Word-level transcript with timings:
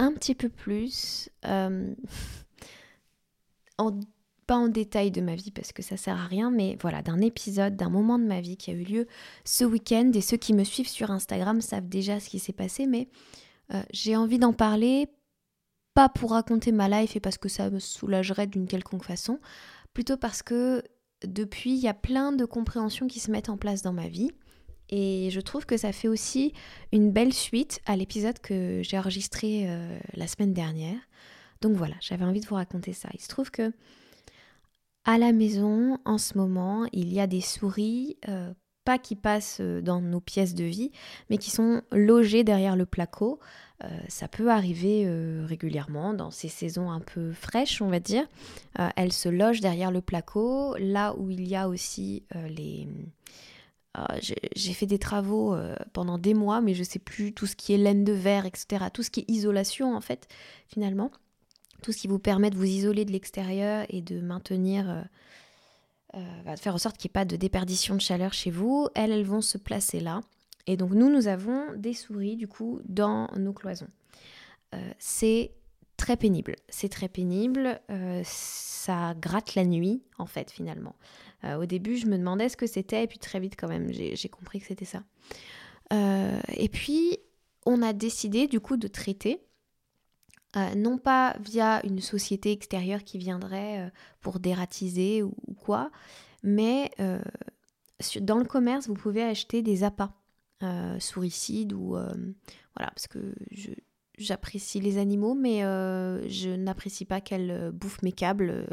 un 0.00 0.12
petit 0.12 0.34
peu 0.34 0.48
plus, 0.48 1.28
euh, 1.44 1.94
pas 4.46 4.56
en 4.56 4.68
détail 4.68 5.10
de 5.10 5.20
ma 5.20 5.36
vie 5.36 5.52
parce 5.52 5.72
que 5.72 5.82
ça 5.82 5.96
sert 5.96 6.16
à 6.16 6.26
rien, 6.26 6.50
mais 6.50 6.76
voilà, 6.80 7.02
d'un 7.02 7.20
épisode, 7.20 7.76
d'un 7.76 7.90
moment 7.90 8.18
de 8.18 8.24
ma 8.24 8.40
vie 8.40 8.56
qui 8.56 8.70
a 8.70 8.74
eu 8.74 8.82
lieu 8.82 9.06
ce 9.44 9.64
week-end. 9.64 10.10
Et 10.14 10.20
ceux 10.20 10.38
qui 10.38 10.54
me 10.54 10.64
suivent 10.64 10.88
sur 10.88 11.10
Instagram 11.10 11.60
savent 11.60 11.88
déjà 11.88 12.18
ce 12.18 12.28
qui 12.28 12.38
s'est 12.38 12.52
passé, 12.52 12.86
mais 12.86 13.08
euh, 13.72 13.82
j'ai 13.92 14.16
envie 14.16 14.38
d'en 14.38 14.52
parler, 14.52 15.06
pas 15.94 16.08
pour 16.08 16.30
raconter 16.32 16.72
ma 16.72 16.88
life 16.88 17.14
et 17.14 17.20
parce 17.20 17.38
que 17.38 17.48
ça 17.48 17.70
me 17.70 17.78
soulagerait 17.78 18.46
d'une 18.46 18.66
quelconque 18.66 19.04
façon, 19.04 19.38
plutôt 19.92 20.16
parce 20.16 20.42
que 20.42 20.82
depuis, 21.24 21.72
il 21.72 21.80
y 21.80 21.88
a 21.88 21.94
plein 21.94 22.32
de 22.32 22.46
compréhensions 22.46 23.06
qui 23.06 23.20
se 23.20 23.30
mettent 23.30 23.50
en 23.50 23.58
place 23.58 23.82
dans 23.82 23.92
ma 23.92 24.08
vie. 24.08 24.32
Et 24.90 25.30
je 25.30 25.40
trouve 25.40 25.66
que 25.66 25.76
ça 25.76 25.92
fait 25.92 26.08
aussi 26.08 26.52
une 26.92 27.12
belle 27.12 27.32
suite 27.32 27.80
à 27.86 27.96
l'épisode 27.96 28.38
que 28.40 28.82
j'ai 28.82 28.98
enregistré 28.98 29.64
euh, 29.68 29.98
la 30.14 30.26
semaine 30.26 30.52
dernière. 30.52 30.98
Donc 31.60 31.76
voilà, 31.76 31.94
j'avais 32.00 32.24
envie 32.24 32.40
de 32.40 32.46
vous 32.46 32.56
raconter 32.56 32.92
ça. 32.92 33.08
Il 33.14 33.20
se 33.20 33.28
trouve 33.28 33.50
que 33.50 33.72
à 35.04 35.16
la 35.16 35.32
maison, 35.32 35.98
en 36.04 36.18
ce 36.18 36.36
moment, 36.36 36.86
il 36.92 37.12
y 37.12 37.20
a 37.20 37.26
des 37.26 37.40
souris, 37.40 38.18
euh, 38.28 38.52
pas 38.84 38.98
qui 38.98 39.14
passent 39.14 39.58
euh, 39.60 39.80
dans 39.80 40.00
nos 40.00 40.20
pièces 40.20 40.54
de 40.54 40.64
vie, 40.64 40.90
mais 41.30 41.38
qui 41.38 41.50
sont 41.50 41.82
logées 41.92 42.44
derrière 42.44 42.76
le 42.76 42.84
placo. 42.84 43.38
ça 44.08 44.28
peut 44.28 44.50
arriver 44.50 45.08
régulièrement 45.46 46.12
dans 46.12 46.30
ces 46.30 46.48
saisons 46.48 46.90
un 46.90 47.00
peu 47.00 47.32
fraîches, 47.32 47.80
on 47.80 47.88
va 47.88 47.98
dire. 47.98 48.26
elles 48.94 49.12
se 49.12 49.30
logent 49.30 49.62
derrière 49.62 49.90
le 49.90 50.02
placo, 50.02 50.76
là 50.78 51.14
où 51.16 51.30
il 51.30 51.48
y 51.48 51.56
a 51.56 51.66
aussi 51.66 52.24
les 52.50 52.86
j'ai 54.22 54.72
fait 54.72 54.86
des 54.86 54.98
travaux 54.98 55.54
euh, 55.54 55.74
pendant 55.92 56.18
des 56.18 56.34
mois, 56.34 56.60
mais 56.60 56.74
je 56.74 56.82
sais 56.82 56.98
plus 56.98 57.32
tout 57.32 57.46
ce 57.46 57.56
qui 57.56 57.72
est 57.72 57.76
laine 57.76 58.04
de 58.04 58.12
verre, 58.12 58.46
etc. 58.46 58.86
Tout 58.92 59.02
ce 59.02 59.10
qui 59.10 59.20
est 59.20 59.30
isolation, 59.30 59.94
en 59.94 60.00
fait, 60.00 60.28
finalement. 60.68 61.10
Tout 61.82 61.92
ce 61.92 61.98
qui 61.98 62.08
vous 62.08 62.18
permet 62.18 62.50
de 62.50 62.56
vous 62.56 62.64
isoler 62.64 63.04
de 63.04 63.12
l'extérieur 63.12 63.86
et 63.88 64.00
de 64.02 64.20
maintenir, 64.20 64.88
euh, 64.88 65.02
euh, 66.14 66.54
de 66.54 66.60
faire 66.60 66.74
en 66.74 66.78
sorte 66.78 66.98
qu'il 66.98 67.08
n'y 67.08 67.12
ait 67.12 67.20
pas 67.20 67.24
de 67.24 67.36
déperdition 67.36 67.94
de 67.94 68.00
chaleur 68.00 68.32
chez 68.32 68.50
vous. 68.50 68.88
Elles, 68.94 69.10
elles 69.10 69.24
vont 69.24 69.40
se 69.40 69.58
placer 69.58 69.98
là. 69.98 70.20
Et 70.66 70.76
donc, 70.76 70.92
nous, 70.92 71.10
nous 71.10 71.26
avons 71.26 71.74
des 71.76 71.94
souris, 71.94 72.36
du 72.36 72.46
coup, 72.46 72.80
dans 72.84 73.28
nos 73.36 73.52
cloisons. 73.52 73.88
c'est 74.98 75.50
très 76.00 76.16
pénible. 76.16 76.56
C'est 76.68 76.88
très 76.88 77.08
pénible. 77.08 77.80
ça 78.24 79.14
gratte 79.14 79.54
la 79.54 79.64
nuit, 79.64 80.02
en 80.18 80.26
fait, 80.26 80.50
finalement. 80.50 80.96
Euh, 81.44 81.56
au 81.56 81.66
début, 81.66 81.96
je 81.96 82.06
me 82.06 82.16
demandais 82.16 82.48
ce 82.48 82.56
que 82.56 82.66
c'était, 82.66 83.04
et 83.04 83.06
puis 83.06 83.18
très 83.18 83.40
vite, 83.40 83.54
quand 83.58 83.68
même, 83.68 83.92
j'ai 83.92 84.28
compris 84.28 84.60
que 84.60 84.66
c'était 84.66 84.84
ça. 84.84 85.02
Euh, 85.92 86.40
et 86.54 86.68
puis, 86.68 87.18
on 87.66 87.82
a 87.82 87.92
décidé, 87.92 88.46
du 88.46 88.60
coup, 88.60 88.76
de 88.76 88.88
traiter, 88.88 89.42
euh, 90.56 90.74
non 90.74 90.98
pas 90.98 91.36
via 91.40 91.84
une 91.86 92.00
société 92.00 92.52
extérieure 92.52 93.04
qui 93.04 93.18
viendrait 93.18 93.92
pour 94.20 94.40
dératiser 94.40 95.22
ou, 95.22 95.34
quoi, 95.58 95.90
mais 96.42 96.90
dans 98.20 98.38
le 98.38 98.44
commerce, 98.44 98.88
vous 98.88 98.94
pouvez 98.94 99.22
acheter 99.22 99.62
des 99.62 99.84
appâts 99.84 100.12
souricides 100.98 101.72
ou 101.72 101.90
voilà 101.90 102.90
parce 102.94 103.06
que 103.06 103.34
je, 103.50 103.70
j'apprécie 104.20 104.80
les 104.80 104.98
animaux, 104.98 105.34
mais 105.34 105.64
euh, 105.64 106.26
je 106.28 106.50
n'apprécie 106.50 107.04
pas 107.04 107.20
qu'elles 107.20 107.50
euh, 107.50 107.70
bouffent 107.72 108.02
mes 108.02 108.12
câbles 108.12 108.66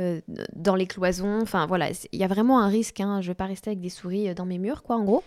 euh, 0.00 0.20
dans 0.54 0.74
les 0.74 0.86
cloisons. 0.86 1.40
Enfin 1.42 1.66
voilà, 1.66 1.90
il 2.12 2.18
y 2.18 2.24
a 2.24 2.28
vraiment 2.28 2.60
un 2.60 2.68
risque. 2.68 3.00
Hein. 3.00 3.20
Je 3.20 3.26
ne 3.26 3.30
vais 3.30 3.36
pas 3.36 3.46
rester 3.46 3.70
avec 3.70 3.80
des 3.80 3.90
souris 3.90 4.34
dans 4.34 4.46
mes 4.46 4.58
murs, 4.58 4.82
quoi, 4.82 4.96
en 4.96 5.04
gros. 5.04 5.22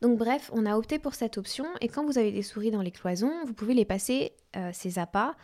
Donc 0.00 0.18
bref, 0.18 0.50
on 0.52 0.64
a 0.64 0.76
opté 0.76 0.98
pour 0.98 1.14
cette 1.14 1.38
option. 1.38 1.66
Et 1.80 1.88
quand 1.88 2.04
vous 2.04 2.18
avez 2.18 2.30
des 2.30 2.42
souris 2.42 2.70
dans 2.70 2.82
les 2.82 2.92
cloisons, 2.92 3.32
vous 3.46 3.52
pouvez 3.52 3.74
les 3.74 3.84
passer, 3.84 4.32
ces 4.72 5.00
appâts, 5.00 5.34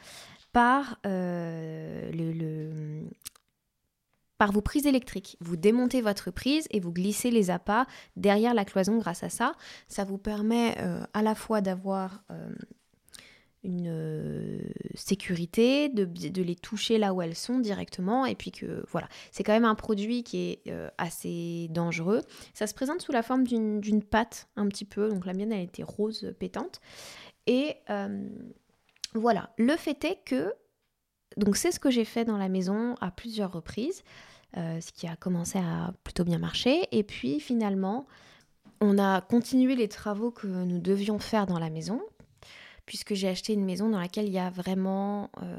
par 0.53 1.01
le, 1.05 2.13
par 4.43 4.51
vos 4.51 4.61
prises 4.61 4.87
électriques. 4.87 5.37
Vous 5.39 5.55
démontez 5.55 6.01
votre 6.01 6.33
prise 6.33 6.67
et 6.73 6.81
vous 6.81 6.91
glissez 6.91 7.31
les 7.31 7.49
appâts 7.49 7.87
derrière 8.17 8.55
la 8.55 8.65
cloison 8.65 8.99
grâce 8.99 9.23
à 9.23 9.29
ça. 9.29 9.55
Ça 9.87 10.03
vous 10.03 10.19
permet 10.19 10.75
euh, 10.81 11.05
à 11.15 11.23
la 11.23 11.37
fois 11.37 11.61
d'avoir 11.61 12.25
euh, 12.33 12.53
une 13.63 13.87
euh, 13.87 14.59
sécurité, 14.97 15.89
de, 15.89 16.43
les 16.43 16.57
toucher 16.57 16.99
là 16.99 17.15
où 17.15 17.23
elles 17.23 17.37
sont 17.37 17.61
directement, 17.61 18.27
et 18.27 18.35
puis 18.35 18.51
que 18.51 18.85
voilà, 18.91 19.09
c'est 19.31 19.45
quand 19.45 19.53
même 19.53 19.65
un 19.65 19.77
produit 19.77 20.25
qui 20.25 20.39
est 20.39 20.75
assez 20.99 21.69
dangereux. 21.71 22.23
Ça 22.53 22.67
se 22.67 22.75
présente 22.75 23.01
sous 23.01 23.13
la 23.13 23.23
forme 23.23 23.47
d'une 23.47 24.03
pâte 24.03 24.49
un 24.57 24.67
petit 24.67 24.85
peu, 24.85 25.09
donc 25.09 25.25
la 25.25 25.35
mienne 25.35 25.53
elle 25.53 25.63
était 25.63 25.85
rose 25.85 26.35
pétante. 26.41 26.81
Et 27.47 27.77
voilà, 29.15 29.51
le 29.57 29.77
fait 29.77 30.05
est 30.05 30.19
que 30.25 30.53
donc 31.37 31.57
c'est 31.57 31.71
ce 31.71 31.79
que 31.79 31.91
j'ai 31.91 32.05
fait 32.05 32.25
dans 32.25 32.37
la 32.37 32.49
maison 32.49 32.97
à 33.01 33.13
plusieurs 33.13 33.53
reprises. 33.53 34.03
Euh, 34.59 34.83
ce 34.83 34.93
qui 34.93 35.07
a 35.09 35.17
commencé 35.17 35.59
à 35.59 35.95
plutôt 36.05 36.25
bien 36.25 36.37
marcher. 36.37 36.87
Et 36.93 37.05
puis 37.05 37.41
finalement, 37.41 38.07
on 38.83 38.99
a 38.99 39.23
continué 39.23 39.75
les 39.77 39.89
travaux 39.89 40.31
que 40.31 40.47
nous 40.47 40.79
devions 40.79 41.19
faire 41.19 41.47
dans 41.47 41.59
la 41.59 41.71
maison, 41.71 42.03
puisque 42.85 43.15
j'ai 43.15 43.29
acheté 43.29 43.55
une 43.55 43.65
maison 43.65 43.89
dans 43.89 43.99
laquelle 43.99 44.27
il 44.27 44.33
y 44.33 44.39
a 44.39 44.51
vraiment 44.51 45.31
euh, 45.43 45.59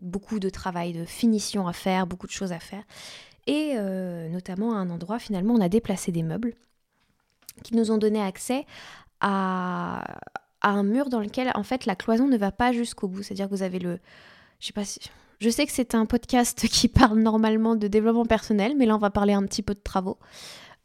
beaucoup 0.00 0.38
de 0.38 0.48
travail, 0.48 0.94
de 0.94 1.04
finition 1.04 1.68
à 1.68 1.74
faire, 1.74 2.06
beaucoup 2.06 2.26
de 2.26 2.32
choses 2.32 2.52
à 2.52 2.60
faire. 2.60 2.82
Et 3.46 3.74
euh, 3.76 4.30
notamment 4.30 4.72
à 4.72 4.76
un 4.76 4.88
endroit, 4.88 5.18
finalement, 5.18 5.52
on 5.52 5.60
a 5.60 5.68
déplacé 5.68 6.10
des 6.10 6.22
meubles 6.22 6.54
qui 7.62 7.76
nous 7.76 7.90
ont 7.90 7.98
donné 7.98 8.22
accès 8.22 8.64
à, 9.20 10.18
à 10.62 10.70
un 10.70 10.82
mur 10.82 11.10
dans 11.10 11.20
lequel, 11.20 11.52
en 11.54 11.62
fait, 11.62 11.84
la 11.84 11.94
cloison 11.94 12.26
ne 12.26 12.38
va 12.38 12.52
pas 12.52 12.72
jusqu'au 12.72 13.06
bout. 13.06 13.22
C'est-à-dire 13.22 13.50
que 13.50 13.54
vous 13.54 13.62
avez 13.62 13.80
le... 13.80 13.98
Je 14.60 14.68
sais 14.68 14.72
pas 14.72 14.84
si 14.86 14.98
je 15.40 15.50
sais 15.50 15.66
que 15.66 15.72
c'est 15.72 15.94
un 15.94 16.06
podcast 16.06 16.68
qui 16.68 16.88
parle 16.88 17.18
normalement 17.18 17.74
de 17.74 17.88
développement 17.88 18.26
personnel, 18.26 18.74
mais 18.76 18.86
là 18.86 18.94
on 18.94 18.98
va 18.98 19.10
parler 19.10 19.32
un 19.32 19.44
petit 19.44 19.62
peu 19.62 19.74
de 19.74 19.80
travaux. 19.80 20.18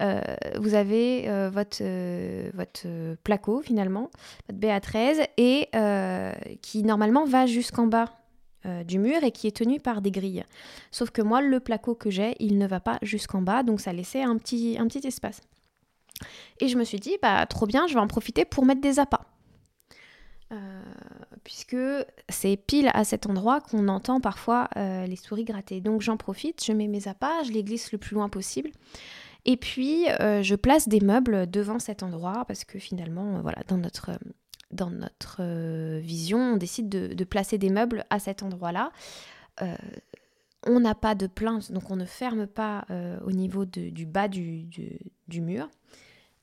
Euh, 0.02 0.20
vous 0.60 0.74
avez 0.76 1.30
euh, 1.30 1.50
votre, 1.50 1.78
euh, 1.82 3.16
placo 3.24 3.62
finalement, 3.62 4.10
votre 4.50 4.60
BA13, 4.60 5.28
et 5.38 5.70
qui 6.62 6.84
normalement 6.84 7.26
va 7.26 7.46
jusqu'en 7.46 7.88
bas 7.88 8.12
du 8.88 8.98
mur 8.98 9.24
et 9.24 9.30
qui 9.30 9.46
est 9.46 9.56
tenu 9.56 9.80
par 9.80 10.02
des 10.02 10.10
grilles. 10.10 10.44
Sauf 10.90 11.12
que 11.12 11.22
moi, 11.22 11.40
le 11.40 11.60
placo 11.60 11.94
que 11.94 12.10
j'ai, 12.10 12.36
il 12.40 12.58
ne 12.58 12.66
va 12.66 12.80
pas 12.80 12.98
jusqu'en 13.04 13.44
bas, 13.44 13.62
donc 13.62 13.80
ça 13.80 13.94
laissait 13.94 14.24
un 14.24 14.38
petit, 14.38 14.78
un 14.80 14.88
petit 14.88 15.06
espace. 15.06 15.42
Et 16.60 16.68
je 16.68 16.76
me 16.76 16.84
suis 16.84 17.00
dit, 17.00 17.16
bah 17.22 17.46
trop 17.46 17.68
bien, 17.68 17.86
je 17.86 17.94
vais 17.94 18.00
en 18.00 18.08
profiter 18.08 18.44
pour 18.44 18.66
mettre 18.66 18.82
des 18.82 18.98
appâts. 18.98 19.22
Euh, 20.52 20.82
puisque 21.44 21.76
c'est 22.30 22.56
pile 22.56 22.92
à 22.94 23.04
cet 23.04 23.26
endroit 23.26 23.62
qu'on 23.62 23.88
entend 23.88 24.20
parfois 24.22 24.70
euh, 24.78 25.08
les 25.08 25.16
souris 25.16 25.44
gratter. 25.44 25.82
Donc 25.82 26.02
j'en 26.02 26.18
profite, 26.18 26.64
je 26.64 26.72
mets 26.72 26.88
mes 26.88 27.08
appâts, 27.08 27.44
je 27.46 27.52
les 27.52 27.64
glisse 27.64 27.92
le 27.92 27.98
plus 27.98 28.14
loin 28.14 28.30
possible. 28.30 28.70
Et 29.46 29.58
puis 29.58 30.08
euh, 30.22 30.44
je 30.44 30.56
place 30.56 30.88
des 30.88 31.00
meubles 31.00 31.50
devant 31.50 31.80
cet 31.80 32.04
endroit 32.04 32.46
parce 32.48 32.64
que 32.64 32.78
finalement, 32.78 33.42
voilà, 33.42 33.64
dans 33.68 33.78
notre, 33.78 34.12
dans 34.70 34.92
notre 34.92 35.42
vision, 36.00 36.54
on 36.54 36.58
décide 36.58 36.90
de, 36.90 37.24
placer 37.24 37.58
des 37.58 37.72
meubles 37.72 38.06
à 38.12 38.20
cet 38.20 38.44
endroit-là. 38.44 38.92
on 40.68 40.80
n'a 40.80 40.96
pas 40.96 41.16
de 41.16 41.26
plainte, 41.26 41.72
donc 41.72 41.90
on 41.90 41.96
ne 41.96 42.06
ferme 42.06 42.46
pas 42.46 42.86
au 43.24 43.32
niveau 43.32 43.66
du 43.66 44.06
bas 44.06 44.28
du, 44.28 44.64
du, 44.64 45.00
du 45.28 45.42
mur. 45.42 45.70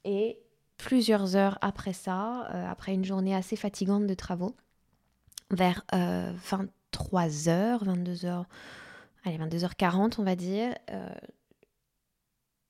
Et 0.04 0.38
plusieurs 0.82 1.36
heures 1.36 1.58
après 1.60 1.92
ça, 1.92 2.48
euh, 2.50 2.68
après 2.68 2.92
une 2.92 3.04
journée 3.04 3.34
assez 3.34 3.54
fatigante 3.54 4.06
de 4.06 4.14
travaux, 4.14 4.56
vers 5.50 5.84
23h, 5.92 7.84
22h, 7.84 8.44
allez, 9.24 9.38
22h40, 9.38 10.14
on 10.18 10.24
va 10.24 10.34
dire, 10.34 10.74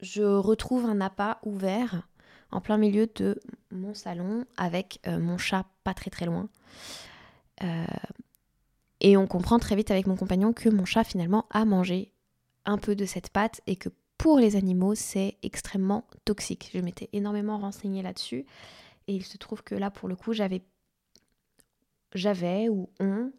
je 0.00 0.22
retrouve 0.22 0.84
un 0.86 1.00
appât 1.00 1.38
ouvert 1.44 2.02
en 2.50 2.60
plein 2.60 2.78
milieu 2.78 3.08
de 3.14 3.40
mon 3.70 3.94
salon 3.94 4.44
avec 4.56 5.00
mon 5.06 5.38
chat 5.38 5.64
pas 5.84 5.94
très 5.94 6.10
très 6.10 6.26
loin. 6.26 6.48
et 9.00 9.16
on 9.16 9.28
comprend 9.28 9.60
très 9.60 9.76
vite 9.76 9.92
avec 9.92 10.08
mon 10.08 10.16
compagnon 10.16 10.52
que 10.52 10.68
mon 10.68 10.84
chat 10.84 11.04
finalement 11.04 11.46
a 11.50 11.64
mangé 11.64 12.12
un 12.64 12.78
peu 12.78 12.96
de 12.96 13.04
cette 13.04 13.30
pâte 13.30 13.60
et 13.68 13.76
que 13.76 13.90
pour 14.22 14.38
les 14.38 14.54
animaux, 14.54 14.94
c'est 14.94 15.36
extrêmement 15.42 16.06
toxique. 16.24 16.70
Je 16.72 16.78
m'étais 16.78 17.08
énormément 17.12 17.58
renseignée 17.58 18.02
là-dessus 18.02 18.46
et 19.08 19.16
il 19.16 19.24
se 19.24 19.36
trouve 19.36 19.64
que 19.64 19.74
là, 19.74 19.90
pour 19.90 20.08
le 20.08 20.14
coup, 20.14 20.32
j'avais, 20.32 20.62
j'avais 22.14 22.68
ou 22.68 22.88
on 23.00 23.32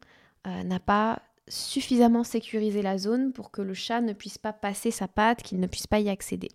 euh, 0.45 0.63
n'a 0.63 0.81
pas 0.81 1.21
suffisamment 1.47 2.25
sécurisé 2.25 2.81
la 2.81 2.97
zone 2.97 3.31
pour 3.31 3.49
que 3.49 3.61
le 3.61 3.73
chat 3.73 4.01
ne 4.01 4.11
puisse 4.11 4.37
pas 4.37 4.51
passer 4.51 4.91
sa 4.91 5.07
patte, 5.07 5.41
qu'il 5.41 5.61
ne 5.61 5.67
puisse 5.67 5.87
pas 5.87 6.01
y 6.01 6.09
accéder. 6.09 6.49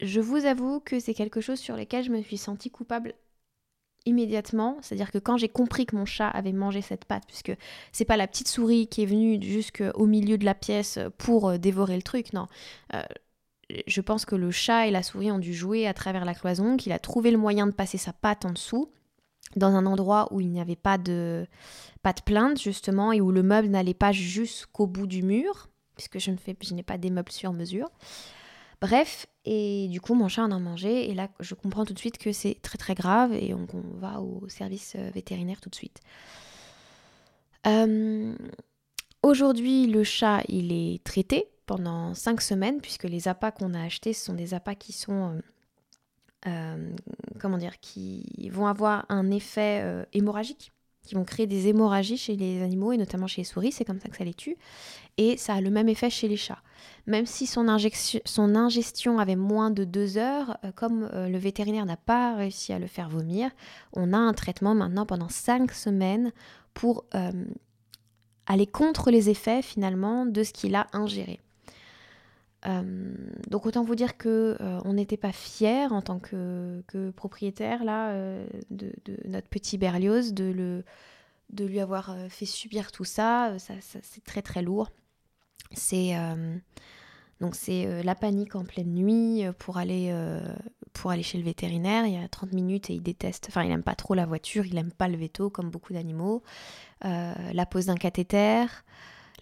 Je 0.00 0.20
vous 0.20 0.44
avoue 0.44 0.78
que 0.78 1.00
c'est 1.00 1.14
quelque 1.14 1.40
chose 1.40 1.58
sur 1.58 1.78
lequel 1.78 2.04
je 2.04 2.10
me 2.10 2.20
suis 2.20 2.36
sentie 2.36 2.70
coupable 2.70 3.14
immédiatement. 4.06 4.78
C'est-à-dire 4.82 5.10
que 5.10 5.18
quand 5.18 5.36
j'ai 5.36 5.48
compris 5.48 5.86
que 5.86 5.96
mon 5.96 6.04
chat 6.04 6.28
avait 6.28 6.52
mangé 6.52 6.82
cette 6.82 7.04
pâte, 7.04 7.24
puisque 7.26 7.52
c'est 7.92 8.04
pas 8.04 8.16
la 8.16 8.26
petite 8.26 8.48
souris 8.48 8.86
qui 8.86 9.02
est 9.02 9.06
venue 9.06 9.42
jusqu'au 9.42 10.06
milieu 10.06 10.38
de 10.38 10.44
la 10.44 10.54
pièce 10.54 10.98
pour 11.18 11.48
euh, 11.48 11.58
dévorer 11.58 11.96
le 11.96 12.02
truc, 12.02 12.32
non. 12.32 12.46
Euh, 12.94 13.02
je 13.86 14.00
pense 14.00 14.24
que 14.24 14.36
le 14.36 14.50
chat 14.50 14.86
et 14.86 14.90
la 14.90 15.02
souris 15.02 15.30
ont 15.30 15.38
dû 15.38 15.54
jouer 15.54 15.86
à 15.86 15.94
travers 15.94 16.24
la 16.24 16.34
cloison, 16.34 16.76
qu'il 16.76 16.92
a 16.92 16.98
trouvé 16.98 17.30
le 17.30 17.38
moyen 17.38 17.66
de 17.66 17.72
passer 17.72 17.98
sa 17.98 18.12
patte 18.12 18.44
en 18.44 18.52
dessous, 18.52 18.90
dans 19.56 19.74
un 19.74 19.86
endroit 19.86 20.28
où 20.32 20.40
il 20.40 20.48
n'y 20.48 20.60
avait 20.60 20.76
pas 20.76 20.98
de, 20.98 21.46
pas 22.02 22.12
de 22.12 22.20
plainte, 22.20 22.60
justement, 22.60 23.12
et 23.12 23.20
où 23.20 23.30
le 23.30 23.42
meuble 23.42 23.68
n'allait 23.68 23.94
pas 23.94 24.12
jusqu'au 24.12 24.86
bout 24.86 25.06
du 25.06 25.22
mur, 25.22 25.68
puisque 25.96 26.18
je 26.18 26.30
ne 26.30 26.36
fais, 26.36 26.56
je 26.60 26.74
n'ai 26.74 26.82
pas 26.82 26.98
des 26.98 27.10
meubles 27.10 27.32
sur 27.32 27.52
mesure. 27.52 27.90
Bref, 28.84 29.26
et 29.46 29.88
du 29.88 29.98
coup, 30.02 30.12
mon 30.12 30.28
chat 30.28 30.42
en 30.42 30.50
a 30.50 30.58
mangé. 30.58 31.08
Et 31.08 31.14
là, 31.14 31.28
je 31.40 31.54
comprends 31.54 31.86
tout 31.86 31.94
de 31.94 31.98
suite 31.98 32.18
que 32.18 32.32
c'est 32.32 32.58
très 32.60 32.76
très 32.76 32.94
grave. 32.94 33.32
Et 33.32 33.54
on, 33.54 33.66
on 33.72 33.98
va 33.98 34.20
au 34.20 34.46
service 34.50 34.92
euh, 34.96 35.08
vétérinaire 35.14 35.62
tout 35.62 35.70
de 35.70 35.74
suite. 35.74 36.00
Euh, 37.66 38.36
aujourd'hui, 39.22 39.86
le 39.86 40.04
chat, 40.04 40.42
il 40.48 40.70
est 40.70 41.02
traité 41.02 41.48
pendant 41.64 42.12
5 42.12 42.42
semaines, 42.42 42.82
puisque 42.82 43.04
les 43.04 43.26
appâts 43.26 43.52
qu'on 43.52 43.72
a 43.72 43.82
achetés, 43.82 44.12
ce 44.12 44.26
sont 44.26 44.34
des 44.34 44.52
appâts 44.52 44.74
qui 44.74 44.92
sont... 44.92 45.40
Euh, 46.46 46.94
comment 47.40 47.56
dire 47.56 47.80
Qui 47.80 48.50
vont 48.52 48.66
avoir 48.66 49.06
un 49.08 49.30
effet 49.30 49.82
hémorragique 50.12 50.73
qui 51.04 51.14
vont 51.14 51.24
créer 51.24 51.46
des 51.46 51.68
hémorragies 51.68 52.16
chez 52.16 52.36
les 52.36 52.62
animaux 52.62 52.92
et 52.92 52.96
notamment 52.96 53.26
chez 53.26 53.42
les 53.42 53.46
souris, 53.46 53.72
c'est 53.72 53.84
comme 53.84 54.00
ça 54.00 54.08
que 54.08 54.16
ça 54.16 54.24
les 54.24 54.34
tue. 54.34 54.56
Et 55.16 55.36
ça 55.36 55.54
a 55.54 55.60
le 55.60 55.70
même 55.70 55.88
effet 55.88 56.10
chez 56.10 56.26
les 56.26 56.36
chats. 56.36 56.62
Même 57.06 57.26
si 57.26 57.46
son, 57.46 57.66
son 58.24 58.54
ingestion 58.54 59.18
avait 59.18 59.36
moins 59.36 59.70
de 59.70 59.84
deux 59.84 60.16
heures, 60.16 60.56
euh, 60.64 60.72
comme 60.74 61.08
euh, 61.12 61.28
le 61.28 61.38
vétérinaire 61.38 61.86
n'a 61.86 61.96
pas 61.96 62.34
réussi 62.34 62.72
à 62.72 62.78
le 62.78 62.86
faire 62.86 63.08
vomir, 63.08 63.50
on 63.92 64.12
a 64.12 64.18
un 64.18 64.32
traitement 64.32 64.74
maintenant 64.74 65.06
pendant 65.06 65.28
cinq 65.28 65.72
semaines 65.72 66.32
pour 66.72 67.04
euh, 67.14 67.30
aller 68.46 68.66
contre 68.66 69.10
les 69.10 69.30
effets 69.30 69.62
finalement 69.62 70.26
de 70.26 70.42
ce 70.42 70.52
qu'il 70.52 70.74
a 70.74 70.86
ingéré. 70.92 71.40
Donc 72.64 73.66
autant 73.66 73.84
vous 73.84 73.94
dire 73.94 74.16
que 74.16 74.56
on 74.84 74.94
n'était 74.94 75.18
pas 75.18 75.32
fiers 75.32 75.86
en 75.90 76.00
tant 76.00 76.18
que, 76.18 76.82
propriétaire 77.16 77.84
là 77.84 78.14
de, 78.70 78.92
notre 79.26 79.48
petit 79.48 79.76
Berlioz 79.78 80.32
de 80.32 80.44
le 80.44 80.84
de 81.50 81.64
lui 81.66 81.80
avoir 81.80 82.16
fait 82.30 82.46
subir 82.46 82.90
tout 82.90 83.04
ça, 83.04 83.58
ça 83.58 83.74
c'est 83.80 84.24
très 84.24 84.40
très 84.42 84.62
lourd. 84.62 84.88
C'est 85.72 86.16
euh, 86.16 86.56
donc 87.40 87.54
c'est 87.54 87.86
euh, 87.86 88.02
la 88.02 88.14
panique 88.14 88.54
en 88.54 88.64
pleine 88.64 88.94
nuit 88.94 89.44
euh, 89.44 89.52
pour 89.52 89.78
aller 89.78 90.14
pour 90.92 91.10
aller 91.10 91.22
chez 91.22 91.38
le 91.38 91.44
vétérinaire. 91.44 92.06
Il 92.06 92.14
y 92.14 92.22
a 92.22 92.28
30 92.28 92.52
minutes 92.52 92.90
et 92.90 92.94
il 92.94 93.02
déteste. 93.02 93.46
Enfin, 93.48 93.62
il 93.62 93.68
n'aime 93.68 93.82
pas 93.82 93.96
trop 93.96 94.14
la 94.14 94.26
voiture, 94.26 94.64
il 94.64 94.74
n'aime 94.74 94.92
pas 94.92 95.08
le 95.08 95.16
veto 95.16 95.50
comme 95.50 95.70
beaucoup 95.70 95.92
d'animaux. 95.92 96.42
la 97.02 97.66
pose 97.66 97.86
d'un 97.86 97.96
cathéter, 97.96 98.66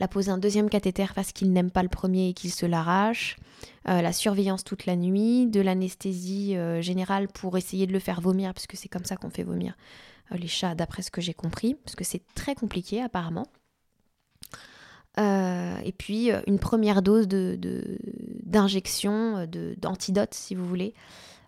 la 0.00 0.08
pose 0.08 0.26
d'un 0.26 0.38
deuxième 0.38 0.70
cathéter 0.70 1.06
parce 1.14 1.32
qu'il 1.32 1.52
n'aime 1.52 1.70
pas 1.70 1.82
le 1.82 1.88
premier 1.88 2.28
et 2.28 2.32
qu'il 2.32 2.52
se 2.52 2.66
l'arrache, 2.66 3.36
la 3.84 4.12
surveillance 4.12 4.64
toute 4.64 4.86
la 4.86 4.96
nuit, 4.96 5.46
de 5.46 5.60
l'anesthésie 5.60 6.56
générale 6.80 7.28
pour 7.28 7.56
essayer 7.56 7.86
de 7.86 7.92
le 7.92 7.98
faire 7.98 8.20
vomir, 8.20 8.54
parce 8.54 8.66
que 8.66 8.76
c'est 8.76 8.88
comme 8.88 9.04
ça 9.04 9.16
qu'on 9.16 9.30
fait 9.30 9.42
vomir 9.42 9.76
les 10.36 10.48
chats, 10.48 10.74
d'après 10.74 11.02
ce 11.02 11.10
que 11.10 11.20
j'ai 11.20 11.34
compris, 11.34 11.74
parce 11.74 11.94
que 11.94 12.04
c'est 12.04 12.22
très 12.34 12.54
compliqué 12.54 13.02
apparemment. 13.02 13.46
Euh, 15.18 15.76
et 15.84 15.92
puis 15.92 16.32
euh, 16.32 16.40
une 16.46 16.58
première 16.58 17.02
dose 17.02 17.28
d'injection, 17.28 19.46
de, 19.46 19.74
d'antidote 19.76 20.32
si 20.32 20.54
vous 20.54 20.66
voulez, 20.66 20.94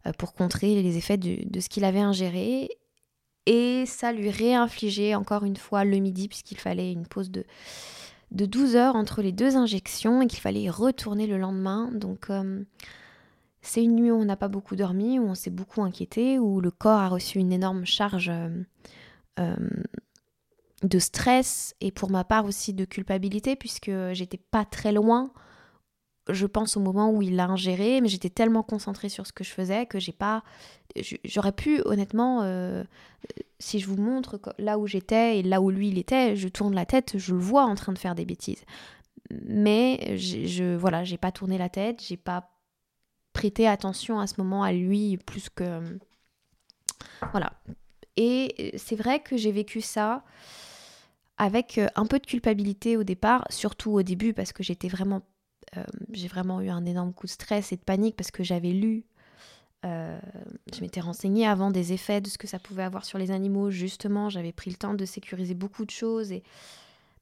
euh, 0.07 0.13
pour 0.19 0.35
contrer 0.35 0.83
les 0.83 0.99
effets 0.99 1.17
de, 1.17 1.61
ce 1.61 1.69
qu'il 1.69 1.85
avait 1.85 2.01
ingéré. 2.01 2.69
Et 3.47 3.85
ça 3.87 4.13
lui 4.13 4.31
réinfligeait 4.31 5.15
encore 5.15 5.45
une 5.45 5.57
fois 5.57 5.85
le 5.85 5.99
midi, 5.99 6.29
puisqu'il 6.29 6.59
fallait 6.59 6.93
une 6.93 7.07
pause 7.07 7.31
de, 7.31 7.45
de 8.35 8.47
12 8.47 8.77
heures 8.77 8.97
entre 8.97 9.23
les 9.23 9.33
deux 9.33 9.57
injections 9.57 10.21
et 10.21 10.27
qu'il 10.27 10.41
fallait 10.41 10.69
retourner 10.69 11.27
le 11.27 11.39
lendemain. 11.39 11.91
Donc 11.93 12.29
c'est 13.63 13.83
une 13.83 13.97
nuit 13.97 14.11
où 14.11 14.17
on 14.17 14.25
n'a 14.25 14.37
pas 14.37 14.49
beaucoup 14.49 14.77
dormi, 14.77 15.19
où 15.19 15.25
on 15.25 15.35
s'est 15.35 15.51
beaucoup 15.51 15.83
inquiété, 15.83 16.39
où 16.39 16.61
le 16.61 16.71
corps 16.71 17.01
a 17.01 17.09
reçu 17.09 17.39
une 17.39 17.53
énorme 17.53 17.87
charge 17.87 18.31
de 19.37 20.99
stress 20.99 21.75
et 21.81 21.91
pour 21.91 22.11
ma 22.11 22.25
part 22.25 22.45
aussi 22.45 22.75
de 22.75 22.85
culpabilité 22.85 23.57
puisque 23.57 23.91
j'étais 24.13 24.41
pas 24.51 24.65
très 24.65 24.93
loin 24.93 25.31
je 26.29 26.47
pense 26.47 26.77
au 26.77 26.81
moment 26.81 27.11
où 27.11 27.23
il 27.23 27.37
l'a 27.37 27.47
ingéré 27.47 28.01
mais 28.01 28.09
j'étais 28.09 28.31
tellement 28.31 28.63
concentrée 28.63 29.09
sur 29.09 29.27
ce 29.27 29.33
que 29.33 29.45
je 29.45 29.51
faisais 29.51 29.87
que 29.87 29.99
j'ai 29.99 30.13
pas 30.13 30.43
j'aurais 31.25 31.53
pu 31.53 31.83
honnêtement 31.85 32.43
euh, 32.43 32.85
si 33.59 33.79
je 33.79 33.87
vous 33.87 33.97
montre 33.97 34.41
là 34.59 34.79
où 34.79 34.87
j'étais 34.87 35.39
et 35.39 35.43
là 35.43 35.61
où 35.61 35.71
lui 35.71 35.89
il 35.89 35.99
était 35.99 36.37
je 36.37 36.49
tourne 36.49 36.75
la 36.75 36.87
tête 36.87 37.19
je 37.19 37.35
le 37.35 37.41
vois 37.41 37.65
en 37.65 37.75
train 37.75 37.93
de 37.93 37.99
faire 37.99 38.15
des 38.15 38.25
bêtises. 38.25 38.65
Mais 39.47 40.17
je 40.19 40.77
voilà 40.77 41.05
j'ai 41.05 41.19
pas 41.19 41.33
tourné 41.33 41.59
la 41.59 41.69
tête 41.69 42.03
j'ai 42.03 42.17
pas 42.17 42.51
prêté 43.33 43.67
attention 43.67 44.21
à 44.21 44.27
ce 44.27 44.35
moment 44.39 44.63
à 44.63 44.73
lui 44.73 45.17
plus 45.19 45.49
que 45.49 45.81
voilà. 47.33 47.53
Et 48.17 48.73
c'est 48.77 48.97
vrai 48.97 49.21
que 49.21 49.37
j'ai 49.37 49.53
vécu 49.53 49.81
ça 49.81 50.23
avec 51.37 51.79
euh, 51.79 51.89
un 51.97 52.07
peu 52.07 52.19
de 52.19 52.27
culpabilité 52.27 52.97
au 52.97 53.03
départ, 53.03 53.45
surtout 53.51 53.93
au 53.93 54.03
début 54.03 54.33
parce 54.33 54.53
que 54.53 54.63
j'étais 54.63 54.89
vraiment, 54.89 55.23
euh, 55.77 55.85
j'ai 56.13 56.29
vraiment 56.29 56.61
eu 56.61 56.69
un 56.69 56.85
énorme 56.85 57.13
coup 57.13 57.27
de 57.27 57.33
stress 57.33 57.73
et 57.73 57.77
de 57.77 57.83
panique 57.83 58.17
parce 58.17 58.31
que 58.31 58.43
j'avais 58.43 58.73
lu, 58.73 59.05
euh, 59.85 60.19
je 60.73 60.81
m'étais 60.81 61.01
renseignée 61.01 61.47
avant 61.47 61.71
des 61.71 61.93
effets 61.93 62.21
de 62.21 62.29
ce 62.29 62.39
que 62.39 62.47
ça 62.47 62.59
pouvait 62.59 62.83
avoir 62.83 63.05
sur 63.05 63.19
les 63.19 63.31
animaux. 63.31 63.71
Justement, 63.71 64.31
j'avais 64.31 64.53
pris 64.53 64.71
le 64.71 64.77
temps 64.77 64.95
de 64.95 65.05
sécuriser 65.05 65.55
beaucoup 65.55 65.85
de 65.85 65.91
choses 65.91 66.33
et 66.33 66.43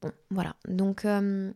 bon, 0.01 0.13
voilà. 0.31 0.57
Donc, 0.69 1.03
je 1.05 1.53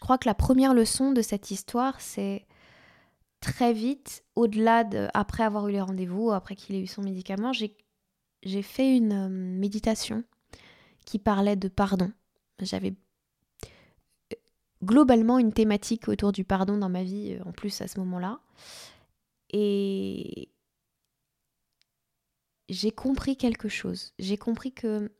crois 0.00 0.18
que 0.18 0.28
la 0.28 0.34
première 0.34 0.74
leçon 0.74 1.12
de 1.12 1.22
cette 1.22 1.50
histoire, 1.50 2.00
c'est 2.00 2.46
très 3.40 3.72
vite, 3.72 4.24
au-delà 4.36 4.84
de, 4.84 5.08
après 5.12 5.42
avoir 5.42 5.68
eu 5.68 5.72
les 5.72 5.80
rendez-vous, 5.80 6.30
après 6.30 6.56
qu'il 6.56 6.74
ait 6.76 6.80
eu 6.80 6.86
son 6.86 7.02
médicament, 7.02 7.52
j'ai 7.52 8.62
fait 8.62 8.96
une 8.96 9.28
méditation 9.58 10.24
qui 11.04 11.18
parlait 11.18 11.56
de 11.56 11.68
pardon. 11.68 12.10
J'avais 12.60 12.90
euh, 12.90 12.94
globalement 14.84 15.38
une 15.38 15.52
thématique 15.52 16.08
autour 16.08 16.32
du 16.32 16.44
pardon 16.44 16.76
dans 16.76 16.88
ma 16.88 17.02
vie, 17.02 17.36
euh, 17.38 17.48
en 17.48 17.52
plus 17.52 17.80
à 17.80 17.88
ce 17.88 17.98
moment-là. 18.00 18.40
Et 19.50 20.48
j'ai 22.68 22.90
compris 22.90 23.36
quelque 23.36 23.68
chose. 23.68 24.12
J'ai 24.18 24.36
compris 24.36 24.72
que 24.72 25.10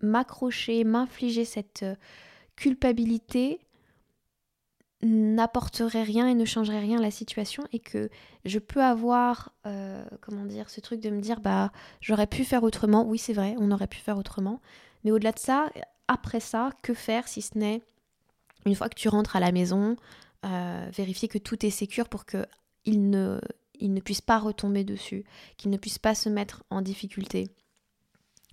m'accrocher, 0.00 0.84
m'infliger 0.84 1.44
cette 1.44 1.82
euh, 1.82 1.94
culpabilité 2.56 3.60
n'apporterait 5.02 6.02
rien 6.02 6.26
et 6.26 6.34
ne 6.34 6.44
changerait 6.44 6.80
rien 6.80 6.98
à 6.98 7.02
la 7.02 7.12
situation 7.12 7.62
et 7.72 7.78
que 7.78 8.10
je 8.44 8.58
peux 8.58 8.82
avoir 8.82 9.52
euh, 9.64 10.04
comment 10.20 10.44
dire 10.44 10.70
ce 10.70 10.80
truc 10.80 11.00
de 11.00 11.10
me 11.10 11.20
dire 11.20 11.40
bah 11.40 11.70
j'aurais 12.00 12.26
pu 12.26 12.42
faire 12.44 12.64
autrement 12.64 13.06
oui 13.06 13.16
c'est 13.16 13.32
vrai 13.32 13.54
on 13.58 13.70
aurait 13.70 13.86
pu 13.86 13.98
faire 13.98 14.18
autrement 14.18 14.60
mais 15.04 15.12
au-delà 15.12 15.30
de 15.30 15.38
ça 15.38 15.70
après 16.08 16.40
ça 16.40 16.70
que 16.82 16.94
faire 16.94 17.28
si 17.28 17.42
ce 17.42 17.56
n'est 17.56 17.82
une 18.66 18.74
fois 18.74 18.88
que 18.88 18.98
tu 18.98 19.08
rentres 19.08 19.36
à 19.36 19.40
la 19.40 19.52
maison 19.52 19.96
euh, 20.44 20.88
vérifier 20.92 21.28
que 21.28 21.38
tout 21.38 21.64
est 21.64 21.70
sécure 21.70 22.08
pour 22.08 22.24
que 22.24 22.46
il 22.84 23.10
ne 23.10 23.40
il 23.80 23.94
ne 23.94 24.00
puisse 24.00 24.20
pas 24.20 24.38
retomber 24.38 24.84
dessus 24.84 25.24
qu'il 25.56 25.70
ne 25.70 25.76
puisse 25.76 25.98
pas 25.98 26.14
se 26.14 26.28
mettre 26.28 26.64
en 26.70 26.82
difficulté 26.82 27.48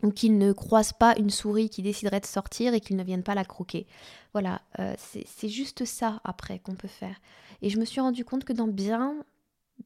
ou 0.04 0.12
qu'il 0.12 0.38
ne 0.38 0.52
croise 0.52 0.94
pas 0.94 1.16
une 1.18 1.30
souris 1.30 1.70
qui 1.70 1.82
déciderait 1.82 2.20
de 2.20 2.26
sortir 2.26 2.74
et 2.74 2.80
qu'il 2.80 2.96
ne 2.96 3.04
vienne 3.04 3.24
pas 3.24 3.36
la 3.36 3.46
croquer. 3.46 3.88
Voilà, 4.34 4.62
euh, 4.80 4.94
c'est 4.98 5.48
juste 5.48 5.86
ça 5.86 6.22
après 6.24 6.60
qu'on 6.60 6.76
peut 6.76 6.88
faire. 6.88 7.16
Et 7.62 7.70
je 7.70 7.80
me 7.80 7.86
suis 7.86 8.02
rendu 8.02 8.26
compte 8.26 8.44
que 8.44 8.54
dans 8.54 8.68
bien, 8.68 9.24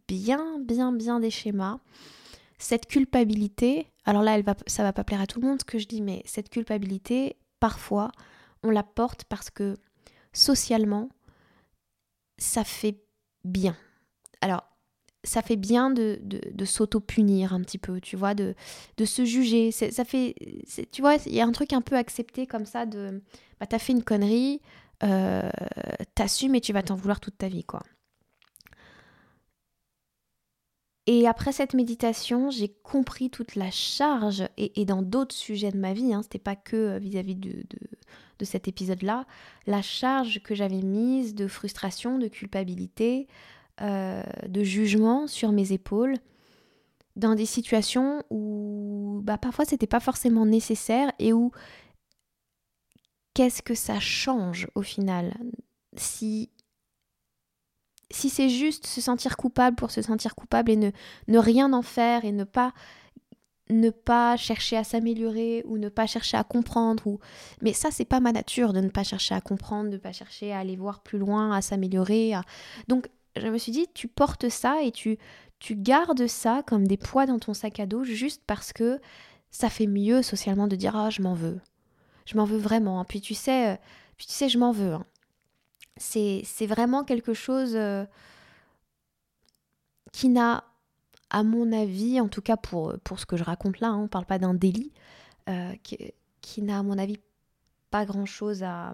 bien, 0.07 0.59
bien, 0.59 0.91
bien 0.91 1.19
des 1.19 1.29
schémas, 1.29 1.79
cette 2.57 2.87
culpabilité, 2.87 3.87
alors 4.05 4.23
là, 4.23 4.35
elle 4.35 4.43
va, 4.43 4.55
ça 4.67 4.83
va 4.83 4.93
pas 4.93 5.03
plaire 5.03 5.21
à 5.21 5.27
tout 5.27 5.39
le 5.39 5.47
monde 5.47 5.61
ce 5.61 5.65
que 5.65 5.79
je 5.79 5.87
dis, 5.87 6.01
mais 6.01 6.23
cette 6.25 6.49
culpabilité, 6.49 7.37
parfois, 7.59 8.11
on 8.63 8.69
la 8.69 8.83
porte 8.83 9.25
parce 9.25 9.49
que 9.49 9.75
socialement, 10.33 11.09
ça 12.37 12.63
fait 12.63 13.01
bien. 13.43 13.75
Alors, 14.41 14.63
ça 15.23 15.41
fait 15.41 15.57
bien 15.57 15.89
de, 15.91 16.19
de, 16.23 16.65
s'auto-punir 16.65 17.53
un 17.53 17.61
petit 17.61 17.77
peu, 17.77 17.99
tu 17.99 18.15
vois, 18.15 18.33
de, 18.33 18.55
de 18.97 19.05
se 19.05 19.25
juger. 19.25 19.71
Ça 19.71 20.05
fait, 20.05 20.35
tu 20.91 21.01
vois, 21.01 21.15
il 21.25 21.33
y 21.33 21.41
a 21.41 21.45
un 21.45 21.51
truc 21.51 21.73
un 21.73 21.81
peu 21.81 21.97
accepté 21.97 22.47
comme 22.47 22.65
ça 22.65 22.85
de, 22.85 23.21
bah, 23.59 23.65
t'as 23.65 23.79
fait 23.79 23.91
une 23.91 24.03
connerie, 24.03 24.61
euh, 25.03 25.49
t'assumes 26.15 26.55
et 26.55 26.61
tu 26.61 26.71
vas 26.71 26.83
t'en 26.83 26.95
vouloir 26.95 27.19
toute 27.19 27.37
ta 27.37 27.49
vie, 27.49 27.65
quoi. 27.65 27.81
Et 31.11 31.25
après 31.25 31.51
cette 31.51 31.73
méditation, 31.73 32.51
j'ai 32.51 32.67
compris 32.67 33.31
toute 33.31 33.55
la 33.55 33.71
charge, 33.71 34.43
et, 34.57 34.85
dans 34.85 35.01
d'autres 35.01 35.33
sujets 35.33 35.71
de 35.71 35.79
ma 35.79 35.91
vie, 35.91 36.13
hein, 36.13 36.21
c'était 36.21 36.37
pas 36.37 36.55
que 36.55 36.75
euh, 36.75 36.99
vis-à-vis 36.99 37.33
de, 37.35 37.65
cet 38.43 38.67
épisode-là, 38.67 39.25
la 39.65 39.81
charge 39.81 40.39
que 40.43 40.53
j'avais 40.53 40.83
mise 40.83 41.33
de 41.33 41.47
frustration, 41.47 42.19
de 42.19 42.27
culpabilité, 42.27 43.27
euh, 43.81 44.21
de 44.47 44.63
jugement 44.63 45.25
sur 45.25 45.51
mes 45.51 45.71
épaules, 45.71 46.13
dans 47.15 47.33
des 47.33 47.47
situations 47.47 48.21
où 48.29 49.21
bah, 49.23 49.39
parfois 49.39 49.65
c'était 49.65 49.87
pas 49.87 49.99
forcément 49.99 50.45
nécessaire 50.45 51.11
et 51.17 51.33
où 51.33 51.49
qu'est-ce 53.33 53.63
que 53.63 53.73
ça 53.73 53.99
change 53.99 54.67
au 54.75 54.83
final? 54.83 55.35
Si 55.97 56.51
si 58.11 58.29
c'est 58.29 58.49
juste 58.49 58.87
se 58.87 59.01
sentir 59.01 59.37
coupable 59.37 59.75
pour 59.75 59.91
se 59.91 60.01
sentir 60.01 60.35
coupable 60.35 60.71
et 60.71 60.75
ne, 60.75 61.37
rien 61.37 61.73
en 61.73 61.81
faire 61.81 62.25
et 62.25 62.31
ne 62.31 62.43
pas 62.43 64.37
chercher 64.37 64.77
à 64.77 64.83
s'améliorer 64.83 65.63
ou 65.65 65.77
ne 65.77 65.89
pas 65.89 66.07
chercher 66.07 66.37
à 66.37 66.43
comprendre 66.43 67.05
ou 67.05 67.19
mais 67.61 67.73
ça 67.73 67.89
c'est 67.91 68.05
pas 68.05 68.19
ma 68.19 68.31
nature 68.31 68.73
de 68.73 68.81
ne 68.81 68.89
pas 68.89 69.03
chercher 69.03 69.35
à 69.35 69.41
comprendre 69.41 69.89
de 69.89 69.95
ne 69.95 69.99
pas 69.99 70.11
chercher 70.11 70.51
à 70.51 70.59
aller 70.59 70.75
voir 70.75 71.01
plus 71.01 71.19
loin 71.19 71.51
à 71.51 71.61
s'améliorer 71.61 72.33
donc 72.87 73.09
je 73.35 73.47
me 73.47 73.57
suis 73.57 73.71
dit 73.71 73.85
tu 73.93 74.07
portes 74.07 74.49
ça 74.49 74.81
et 74.81 74.91
tu 74.91 75.17
tu 75.59 75.75
gardes 75.75 76.25
ça 76.27 76.63
comme 76.65 76.87
des 76.87 76.97
poids 76.97 77.25
dans 77.25 77.37
ton 77.37 77.53
sac 77.53 77.79
à 77.79 77.85
dos 77.85 78.03
juste 78.03 78.41
parce 78.47 78.73
que 78.73 78.99
ça 79.51 79.69
fait 79.69 79.87
mieux 79.87 80.21
socialement 80.21 80.67
de 80.67 80.75
dire 80.75 80.95
ah 80.95 81.09
je 81.09 81.21
m'en 81.21 81.33
veux. 81.33 81.59
Je 82.25 82.37
m'en 82.37 82.45
veux 82.45 82.57
vraiment 82.57 83.03
puis 83.05 83.21
tu 83.21 83.33
sais 83.33 83.73
euh, 83.73 83.75
puis 84.17 84.27
tu 84.27 84.33
sais 84.33 84.49
je 84.49 84.57
m'en 84.57 84.71
veux 84.71 84.93
hein 84.93 85.05
c'est 85.99 86.65
vraiment 86.65 87.03
quelque 87.03 87.33
chose 87.33 87.75
euh, 87.75 88.05
qui 90.11 90.29
n'a, 90.29 90.63
à 91.29 91.43
mon 91.43 91.71
avis, 91.71 92.19
en 92.19 92.27
tout 92.27 92.41
cas 92.41 92.57
pour, 92.57 92.95
pour 93.03 93.19
ce 93.19 93.25
que 93.25 93.37
je 93.37 93.43
raconte 93.43 93.79
là, 93.79 93.89
hein, 93.89 93.97
on 93.97 94.03
ne 94.03 94.07
parle 94.07 94.25
pas 94.25 94.39
d'un 94.39 94.53
délit, 94.53 94.91
euh, 95.49 95.73
qui, 96.41 96.61
n'a, 96.61 96.79
à 96.79 96.83
mon 96.83 96.97
avis, 96.97 97.19
pas 97.91 98.05
grand-chose 98.05 98.63
à, 98.63 98.93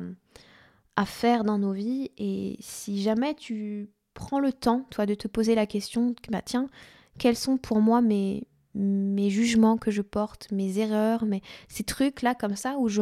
à 0.95 1.05
faire 1.05 1.43
dans 1.43 1.57
nos 1.57 1.73
vies. 1.73 2.11
Et 2.17 2.57
si 2.59 3.01
jamais 3.01 3.35
tu 3.35 3.89
prends 4.13 4.39
le 4.39 4.51
temps, 4.51 4.85
toi, 4.89 5.05
de 5.05 5.13
te 5.13 5.27
poser 5.27 5.55
la 5.55 5.65
question, 5.65 6.15
bah 6.29 6.41
tiens, 6.41 6.69
quels 7.17 7.35
sont 7.35 7.57
pour 7.57 7.81
moi 7.81 8.01
mes, 8.01 8.47
mes 8.73 9.29
jugements 9.29 9.77
que 9.77 9.91
je 9.91 10.01
porte, 10.01 10.51
mes 10.51 10.79
erreurs, 10.79 11.25
mes, 11.25 11.41
ces 11.67 11.83
trucs-là 11.83 12.35
comme 12.35 12.55
ça, 12.55 12.77
où 12.77 12.89
je 12.89 13.01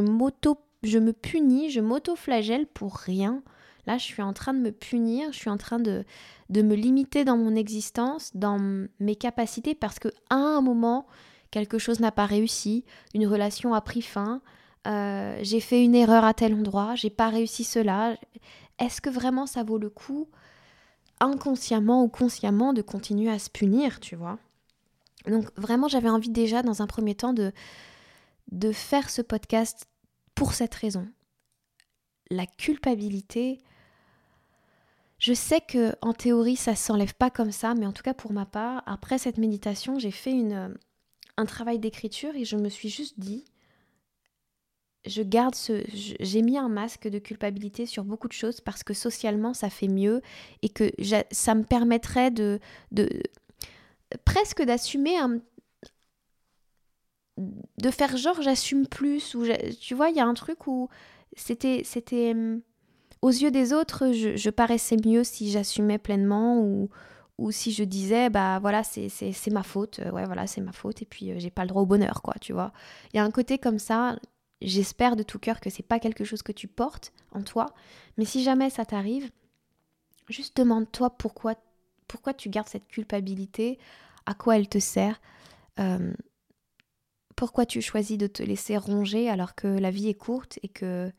je 0.84 1.00
me 1.00 1.14
punis, 1.14 1.70
je 1.70 1.80
m'auto-flagelle 1.80 2.68
pour 2.68 2.96
rien, 2.98 3.42
Là, 3.86 3.98
je 3.98 4.04
suis 4.04 4.22
en 4.22 4.34
train 4.34 4.54
de 4.54 4.60
me 4.60 4.72
punir, 4.72 5.32
je 5.32 5.38
suis 5.38 5.50
en 5.50 5.58
train 5.58 5.80
de, 5.80 6.06
de 6.50 6.62
me 6.62 6.76
limiter 6.76 7.26
dans 7.26 7.38
mon 7.38 7.56
existence, 7.56 8.32
dans 8.36 8.58
mes 9.00 9.16
capacités, 9.16 9.76
parce 9.76 10.00
que 10.00 10.08
à 10.30 10.36
un 10.36 10.62
moment, 10.62 11.06
quelque 11.52 11.78
chose 11.78 12.00
n'a 12.00 12.12
pas 12.12 12.26
réussi, 12.26 12.86
une 13.14 13.28
relation 13.28 13.74
a 13.74 13.82
pris 13.82 14.02
fin, 14.02 14.42
euh, 14.88 15.38
j'ai 15.42 15.60
fait 15.60 15.84
une 15.84 15.96
erreur 15.96 16.24
à 16.24 16.34
tel 16.34 16.54
endroit, 16.54 16.96
j'ai 16.96 17.10
pas 17.10 17.30
réussi 17.30 17.64
cela. 17.64 18.18
Est-ce 18.80 19.02
que 19.02 19.10
vraiment 19.10 19.46
ça 19.46 19.64
vaut 19.64 19.78
le 19.78 19.90
coup, 19.90 20.30
inconsciemment 21.20 22.04
ou 22.04 22.08
consciemment, 22.08 22.74
de 22.74 22.82
continuer 22.82 23.32
à 23.32 23.40
se 23.40 23.50
punir, 23.50 24.00
tu 24.00 24.16
vois? 24.16 24.40
Donc 25.28 25.48
vraiment, 25.58 25.88
j'avais 25.88 26.10
envie 26.10 26.30
déjà, 26.30 26.64
dans 26.64 26.82
un 26.82 26.88
premier 26.88 27.16
temps, 27.16 27.34
de, 27.34 27.52
de 28.52 28.72
faire 28.72 29.10
ce 29.10 29.22
podcast 29.22 29.88
pour 30.36 30.54
cette 30.54 30.76
raison. 30.76 31.08
La 32.30 32.46
culpabilité, 32.46 33.62
je 35.24 35.34
sais 35.34 35.62
que 35.62 35.96
en 36.02 36.12
théorie 36.12 36.58
ça 36.58 36.76
s'enlève 36.76 37.14
pas 37.14 37.30
comme 37.30 37.54
ça, 37.54 37.76
mais 37.76 37.86
en 37.86 37.94
tout 37.94 38.04
cas 38.04 38.14
pour 38.14 38.34
ma 38.34 38.46
part, 38.46 38.84
après 38.86 39.18
cette 39.18 39.38
méditation, 39.38 39.98
j'ai 39.98 40.12
fait 40.12 40.34
une, 40.34 40.52
euh, 40.52 40.68
un 41.38 41.46
travail 41.46 41.80
d'écriture 41.80 42.36
et 42.36 42.44
je 42.44 42.58
me 42.58 42.68
suis 42.68 42.90
juste 42.90 43.18
dit, 43.18 43.46
je 45.06 45.22
garde 45.22 45.56
ce, 45.56 45.82
j'ai 45.94 46.42
mis 46.42 46.58
un 46.58 46.68
masque 46.68 47.08
de 47.08 47.20
culpabilité 47.20 47.86
sur 47.86 48.04
beaucoup 48.04 48.28
de 48.28 48.34
choses 48.34 48.60
parce 48.60 48.84
que 48.84 48.94
socialement 48.94 49.54
ça 49.54 49.70
fait 49.70 49.88
mieux 49.88 50.22
et 50.62 50.68
que 50.68 50.92
ça 51.32 51.56
me 51.56 51.64
permettrait 51.64 52.30
de, 52.30 52.60
de 52.92 53.08
presque 54.26 54.62
d'assumer 54.62 55.18
un, 55.18 55.40
de 57.38 57.92
faire 57.92 58.18
genre 58.18 58.42
j'assume 58.42 58.88
plus 58.88 59.36
ou 59.36 59.46
tu 59.80 59.96
vois 59.96 60.10
il 60.10 60.18
y 60.18 60.20
a 60.20 60.26
un 60.26 60.34
truc 60.34 60.68
où 60.68 60.90
c'était 61.38 61.84
c'était 61.86 62.32
hum, 62.32 62.62
aux 63.24 63.30
yeux 63.30 63.52
des 63.52 63.72
autres, 63.72 64.12
je, 64.12 64.50
paraissais 64.50 64.98
mieux 65.04 65.24
si 65.24 65.50
j'assumais 65.50 65.98
pleinement 65.98 66.60
ou, 66.60 66.90
ou 67.38 67.52
si 67.52 67.72
je 67.72 67.86
disais 67.86 68.30
bah 68.30 68.60
voilà 68.60 68.84
c'est 68.84 69.50
ma 69.50 69.64
faute 69.64 70.00
euh, 70.00 70.12
ouais 70.12 70.26
voilà 70.26 70.46
c'est 70.46 70.60
ma 70.60 70.74
faute 70.74 71.02
et 71.02 71.06
puis 71.06 71.32
euh, 71.32 71.36
j'ai 71.40 71.50
pas 71.50 71.62
le 71.62 71.70
droit 71.70 71.84
au 71.84 71.86
bonheur 71.86 72.22
quoi 72.22 72.36
tu 72.42 72.52
vois. 72.52 72.74
Il 73.14 73.18
y 73.18 73.20
a 73.22 73.24
un 73.24 73.32
côté 73.32 73.58
comme 73.58 73.80
ça 73.80 74.18
j'espère 74.62 75.16
de 75.16 75.24
tout 75.24 75.40
cœur 75.40 75.62
que 75.62 75.70
c'est 75.70 75.88
pas 75.88 76.00
quelque 76.00 76.26
chose 76.26 76.42
que 76.42 76.52
tu 76.52 76.68
portes 76.68 77.14
en 77.32 77.44
toi 77.44 77.68
mais 78.18 78.26
si 78.26 78.44
jamais 78.44 78.70
ça 78.70 78.84
t'arrive 78.84 79.32
juste 80.28 80.58
demande-toi 80.58 81.10
pourquoi 81.12 81.56
pourquoi 82.10 82.34
tu 82.34 82.50
gardes 82.50 82.68
cette 82.68 82.90
culpabilité 82.90 83.80
à 84.26 84.34
quoi 84.34 84.58
elle 84.58 84.68
te 84.68 84.80
sert 84.80 85.22
euh, 85.80 86.14
pourquoi 87.38 87.66
tu 87.66 87.82
choisis 87.82 88.18
de 88.18 88.28
te 88.28 88.44
laisser 88.44 88.76
ronger 88.76 89.30
alors 89.30 89.56
que 89.56 89.68
la 89.68 89.92
vie 89.92 90.10
est 90.10 90.14
courte 90.14 90.60
et 90.62 90.68
que 90.68 91.10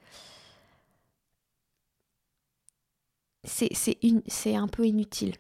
c'est 3.44 4.54
un 4.54 4.68
peu 4.68 4.86
inutile. 4.86 5.34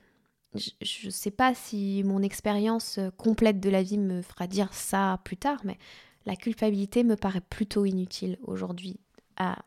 Je 0.54 1.06
ne 1.06 1.10
sais 1.10 1.30
pas 1.30 1.54
si 1.54 2.02
mon 2.04 2.22
expérience 2.22 2.98
euh, 2.98 3.10
complète 3.10 3.58
de 3.58 3.70
la 3.70 3.82
vie 3.82 3.98
me 3.98 4.22
fera 4.22 4.46
dire 4.46 4.72
ça 4.72 5.20
plus 5.24 5.36
tard, 5.36 5.60
mais 5.64 5.78
la 6.26 6.36
culpabilité 6.36 7.02
me 7.02 7.16
paraît 7.16 7.40
plutôt 7.40 7.84
inutile 7.84 8.38
aujourd'hui 8.44 9.00
à, 9.36 9.58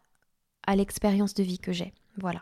à 0.66 0.76
l'expérience 0.78 1.34
de 1.34 1.44
vie 1.44 1.60
que 1.60 1.74
j'ai. 1.74 1.94
Voilà. 2.18 2.42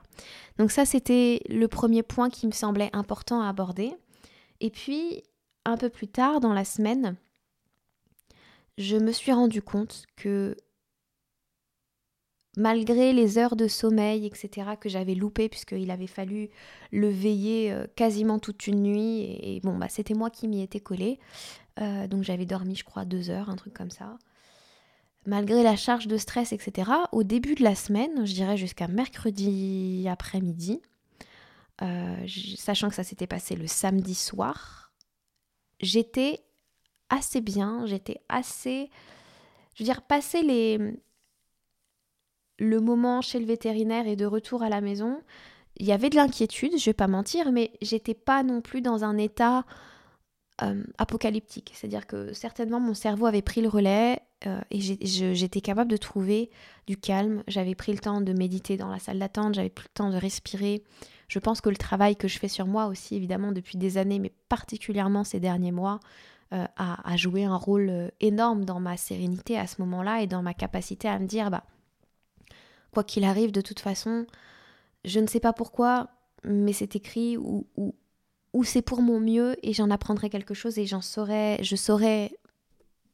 Donc 0.57 0.71
ça, 0.71 0.85
c'était 0.85 1.41
le 1.49 1.67
premier 1.67 2.03
point 2.03 2.29
qui 2.29 2.45
me 2.45 2.51
semblait 2.51 2.91
important 2.93 3.41
à 3.41 3.49
aborder. 3.49 3.93
Et 4.61 4.69
puis, 4.69 5.23
un 5.65 5.77
peu 5.77 5.89
plus 5.89 6.07
tard 6.07 6.39
dans 6.39 6.53
la 6.53 6.65
semaine, 6.65 7.15
je 8.77 8.97
me 8.97 9.11
suis 9.11 9.31
rendu 9.31 9.61
compte 9.61 10.05
que 10.15 10.55
malgré 12.57 13.13
les 13.13 13.37
heures 13.37 13.55
de 13.55 13.67
sommeil, 13.67 14.25
etc., 14.25 14.71
que 14.79 14.89
j'avais 14.89 15.15
loupées, 15.15 15.49
puisqu'il 15.49 15.91
avait 15.91 16.07
fallu 16.07 16.49
le 16.91 17.09
veiller 17.09 17.71
euh, 17.71 17.87
quasiment 17.95 18.39
toute 18.39 18.67
une 18.67 18.81
nuit, 18.83 19.37
et, 19.41 19.59
bon, 19.63 19.77
bah, 19.77 19.89
c'était 19.89 20.13
moi 20.13 20.29
qui 20.29 20.47
m'y 20.47 20.61
étais 20.61 20.79
collée. 20.79 21.19
Euh, 21.81 22.07
donc 22.07 22.23
j'avais 22.23 22.45
dormi, 22.45 22.75
je 22.75 22.85
crois, 22.85 23.05
deux 23.05 23.29
heures, 23.29 23.49
un 23.49 23.55
truc 23.55 23.73
comme 23.73 23.91
ça. 23.91 24.17
Malgré 25.25 25.63
la 25.63 25.75
charge 25.75 26.07
de 26.07 26.17
stress, 26.17 26.53
etc., 26.53 26.91
au 27.11 27.23
début 27.23 27.55
de 27.55 27.63
la 27.63 27.75
semaine, 27.75 28.25
je 28.25 28.33
dirais 28.33 28.57
jusqu'à 28.57 28.87
mercredi 28.87 30.05
après-midi, 30.07 30.81
euh, 31.81 32.27
sachant 32.57 32.89
que 32.89 32.95
ça 32.95 33.03
s'était 33.03 33.27
passé 33.27 33.55
le 33.55 33.67
samedi 33.67 34.15
soir, 34.15 34.93
j'étais 35.81 36.41
assez 37.09 37.41
bien, 37.41 37.85
j'étais 37.85 38.21
assez... 38.29 38.89
Je 39.73 39.83
veux 39.83 39.85
dire, 39.85 40.03
passer 40.03 40.41
les, 40.41 40.79
le 42.57 42.79
moment 42.79 43.21
chez 43.21 43.39
le 43.39 43.45
vétérinaire 43.45 44.07
et 44.07 44.15
de 44.15 44.25
retour 44.25 44.63
à 44.63 44.69
la 44.69 44.81
maison, 44.81 45.21
il 45.77 45.85
y 45.85 45.91
avait 45.91 46.09
de 46.09 46.15
l'inquiétude, 46.15 46.77
je 46.77 46.85
vais 46.85 46.93
pas 46.93 47.07
mentir, 47.07 47.51
mais 47.51 47.71
j'étais 47.81 48.13
pas 48.13 48.43
non 48.43 48.61
plus 48.61 48.81
dans 48.81 49.03
un 49.03 49.17
état 49.17 49.65
euh, 50.61 50.83
apocalyptique. 50.97 51.73
C'est-à-dire 51.75 52.07
que 52.07 52.31
certainement 52.31 52.79
mon 52.79 52.93
cerveau 52.93 53.25
avait 53.25 53.41
pris 53.41 53.61
le 53.61 53.67
relais 53.67 54.21
euh, 54.47 54.61
et 54.71 54.79
j'étais 54.79 55.59
capable 55.59 55.91
de 55.91 55.97
trouver 55.97 56.49
du 56.87 56.95
calme. 56.95 57.43
J'avais 57.47 57.75
pris 57.75 57.91
le 57.91 57.99
temps 57.99 58.21
de 58.21 58.31
méditer 58.31 58.77
dans 58.77 58.87
la 58.87 58.99
salle 58.99 59.19
d'attente, 59.19 59.55
j'avais 59.55 59.69
pris 59.69 59.87
le 59.89 59.93
temps 59.93 60.09
de 60.09 60.17
respirer. 60.17 60.83
Je 61.27 61.39
pense 61.39 61.59
que 61.59 61.69
le 61.69 61.75
travail 61.75 62.15
que 62.15 62.29
je 62.29 62.39
fais 62.39 62.47
sur 62.47 62.67
moi 62.67 62.85
aussi, 62.85 63.17
évidemment, 63.17 63.51
depuis 63.51 63.77
des 63.77 63.97
années, 63.97 64.19
mais 64.19 64.31
particulièrement 64.47 65.25
ces 65.25 65.41
derniers 65.41 65.73
mois, 65.73 65.99
euh, 66.53 66.65
a, 66.77 67.11
a, 67.11 67.17
joué 67.17 67.43
un 67.43 67.57
rôle 67.57 68.11
énorme 68.21 68.63
dans 68.63 68.79
ma 68.79 68.95
sérénité 68.95 69.57
à 69.57 69.67
ce 69.67 69.81
moment-là 69.81 70.21
et 70.21 70.27
dans 70.27 70.43
ma 70.43 70.53
capacité 70.53 71.09
à 71.09 71.19
me 71.19 71.25
dire, 71.25 71.51
bah, 71.51 71.63
quoi 72.95 73.03
qu'il 73.03 73.23
arrive, 73.23 73.51
de 73.51 73.61
toute 73.61 73.79
façon, 73.79 74.25
je 75.03 75.19
ne 75.19 75.27
sais 75.27 75.39
pas 75.39 75.53
pourquoi, 75.53 76.09
mais 76.43 76.73
c'est 76.73 76.95
écrit 76.95 77.37
ou, 77.37 77.67
ou 78.55 78.63
c'est 78.63 78.81
pour 78.81 79.01
mon 79.01 79.19
mieux 79.19 79.57
et 79.63 79.73
j'en 79.73 79.91
apprendrai 79.91 80.29
quelque 80.29 80.53
chose 80.53 80.79
et 80.79 80.85
j'en 80.85 81.01
saurai, 81.01 81.59
je 81.61 81.75
saurai 81.75 82.39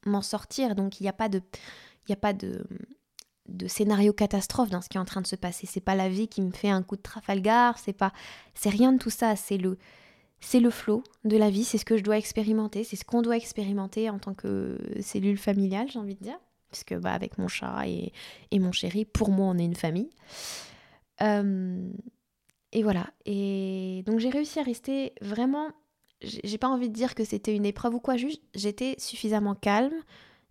m'en 0.05 0.21
sortir. 0.21 0.75
Donc 0.75 0.99
il 0.99 1.03
n'y 1.03 1.09
a 1.09 1.13
pas 1.13 1.29
de, 1.29 1.41
il 2.07 2.13
a 2.13 2.15
pas 2.15 2.31
de, 2.31 2.63
de 3.49 3.67
scénario 3.67 4.13
catastrophe 4.13 4.69
dans 4.69 4.81
ce 4.81 4.87
qui 4.87 4.97
est 4.97 5.01
en 5.01 5.05
train 5.05 5.21
de 5.21 5.27
se 5.27 5.35
passer. 5.35 5.65
C'est 5.65 5.81
pas 5.81 5.95
la 5.95 6.09
vie 6.09 6.27
qui 6.27 6.43
me 6.43 6.51
fait 6.51 6.69
un 6.69 6.83
coup 6.83 6.95
de 6.95 7.01
Trafalgar, 7.01 7.79
c'est 7.79 7.91
pas, 7.93 8.13
c'est 8.53 8.69
rien 8.69 8.93
de 8.93 8.99
tout 8.99 9.09
ça. 9.09 9.35
C'est 9.35 9.57
le, 9.57 9.79
c'est 10.41 10.59
le 10.59 10.69
flot 10.69 11.03
de 11.23 11.37
la 11.37 11.49
vie, 11.49 11.63
c'est 11.63 11.79
ce 11.79 11.85
que 11.85 11.97
je 11.97 12.03
dois 12.03 12.17
expérimenter, 12.19 12.83
c'est 12.83 12.95
ce 12.95 13.03
qu'on 13.03 13.23
doit 13.23 13.35
expérimenter 13.35 14.11
en 14.11 14.19
tant 14.19 14.35
que 14.35 14.77
cellule 15.01 15.39
familiale, 15.39 15.89
j'ai 15.89 15.99
envie 15.99 16.15
de 16.15 16.23
dire. 16.23 16.39
Parce 16.71 16.83
que 16.83 16.95
bah, 16.95 17.13
avec 17.13 17.37
mon 17.37 17.47
chat 17.47 17.87
et, 17.87 18.13
et 18.51 18.59
mon 18.59 18.71
chéri, 18.71 19.05
pour 19.05 19.29
moi, 19.29 19.47
on 19.47 19.57
est 19.57 19.65
une 19.65 19.75
famille. 19.75 20.09
Euh, 21.21 21.91
et 22.71 22.83
voilà. 22.83 23.11
Et 23.25 24.03
donc 24.05 24.19
j'ai 24.19 24.29
réussi 24.29 24.59
à 24.59 24.63
rester 24.63 25.13
vraiment. 25.21 25.69
J'ai 26.21 26.57
pas 26.57 26.67
envie 26.67 26.89
de 26.89 26.93
dire 26.93 27.15
que 27.15 27.23
c'était 27.23 27.55
une 27.55 27.65
épreuve 27.65 27.95
ou 27.95 27.99
quoi, 27.99 28.15
juste 28.15 28.43
j'étais 28.53 28.95
suffisamment 28.99 29.55
calme, 29.55 30.03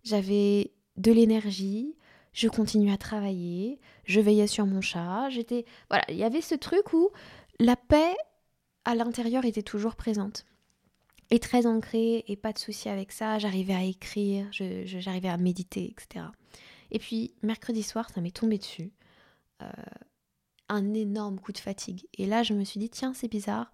j'avais 0.03 0.73
de 0.97 1.13
l'énergie, 1.13 1.95
je 2.33 2.49
continuais 2.49 2.91
à 2.91 2.97
travailler, 2.97 3.79
je 4.03 4.19
veillais 4.19 4.47
sur 4.47 4.65
mon 4.65 4.81
chat, 4.81 5.29
j'étais. 5.29 5.65
Voilà, 5.89 6.03
il 6.09 6.17
y 6.17 6.23
avait 6.23 6.41
ce 6.41 6.55
truc 6.55 6.93
où 6.93 7.09
la 7.59 7.75
paix 7.75 8.15
à 8.83 8.95
l'intérieur 8.95 9.45
était 9.45 9.63
toujours 9.63 9.95
présente. 9.95 10.45
Et 11.31 11.39
très 11.39 11.65
ancrée, 11.65 12.25
et 12.27 12.35
pas 12.35 12.51
de 12.51 12.59
souci 12.59 12.89
avec 12.89 13.11
ça, 13.11 13.39
j'arrivais 13.39 13.73
à 13.73 13.83
écrire, 13.83 14.47
j'arrivais 14.51 15.29
à 15.29 15.37
méditer, 15.37 15.85
etc. 15.85 16.25
Et 16.91 16.99
puis, 16.99 17.33
mercredi 17.41 17.83
soir, 17.83 18.09
ça 18.09 18.19
m'est 18.19 18.35
tombé 18.35 18.57
dessus. 18.57 18.91
Euh, 19.61 19.71
un 20.67 20.93
énorme 20.93 21.39
coup 21.39 21.51
de 21.51 21.57
fatigue. 21.57 22.05
Et 22.17 22.25
là, 22.25 22.43
je 22.43 22.53
me 22.53 22.63
suis 22.63 22.79
dit, 22.79 22.89
tiens, 22.89 23.13
c'est 23.13 23.27
bizarre. 23.27 23.73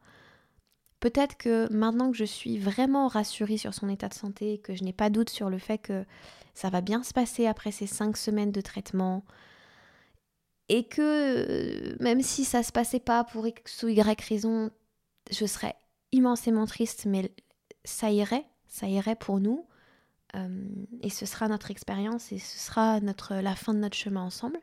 Peut-être 0.99 1.37
que 1.37 1.71
maintenant 1.71 2.11
que 2.11 2.17
je 2.17 2.25
suis 2.25 2.57
vraiment 2.57 3.07
rassurée 3.07 3.57
sur 3.57 3.73
son 3.73 3.87
état 3.89 4.09
de 4.09 4.15
santé, 4.15 4.57
que 4.59 4.75
je 4.75 4.83
n'ai 4.83 4.93
pas 4.93 5.09
doute 5.09 5.29
sur 5.29 5.49
le 5.49 5.59
fait 5.59 5.77
que 5.77 6.05
ça 6.55 6.69
va 6.69 6.81
bien 6.81 7.03
se 7.03 7.13
passer 7.13 7.45
après 7.45 7.71
ces 7.71 7.85
cinq 7.85 8.17
semaines 8.17 8.51
de 8.51 8.61
traitement, 8.61 9.23
et 10.69 10.85
que 10.85 11.01
euh, 11.01 11.95
même 11.99 12.21
si 12.21 12.45
ça 12.45 12.63
se 12.63 12.71
passait 12.71 12.99
pas 12.99 13.23
pour 13.23 13.47
X 13.47 13.83
ou 13.83 13.89
Y 13.89 14.21
raison, 14.21 14.71
je 15.29 15.45
serais 15.45 15.75
immensément 16.11 16.65
triste, 16.65 17.05
mais 17.05 17.31
ça 17.87 18.11
irait, 18.11 18.45
ça 18.67 18.87
irait 18.87 19.15
pour 19.15 19.39
nous. 19.39 19.65
Euh, 20.35 20.67
et 21.01 21.09
ce 21.09 21.25
sera 21.25 21.47
notre 21.47 21.71
expérience 21.71 22.31
et 22.31 22.37
ce 22.37 22.57
sera 22.57 22.99
notre, 22.99 23.35
la 23.35 23.55
fin 23.55 23.73
de 23.73 23.79
notre 23.79 23.95
chemin 23.95 24.21
ensemble. 24.21 24.59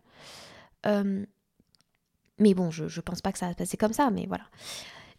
Euh, 0.87 1.25
mais 2.38 2.54
bon, 2.54 2.71
je, 2.71 2.87
je 2.87 3.00
pense 3.00 3.23
pas 3.23 3.33
que 3.33 3.38
ça 3.38 3.47
va 3.47 3.52
se 3.52 3.57
passer 3.57 3.76
comme 3.76 3.93
ça, 3.93 4.11
mais 4.11 4.26
voilà. 4.26 4.45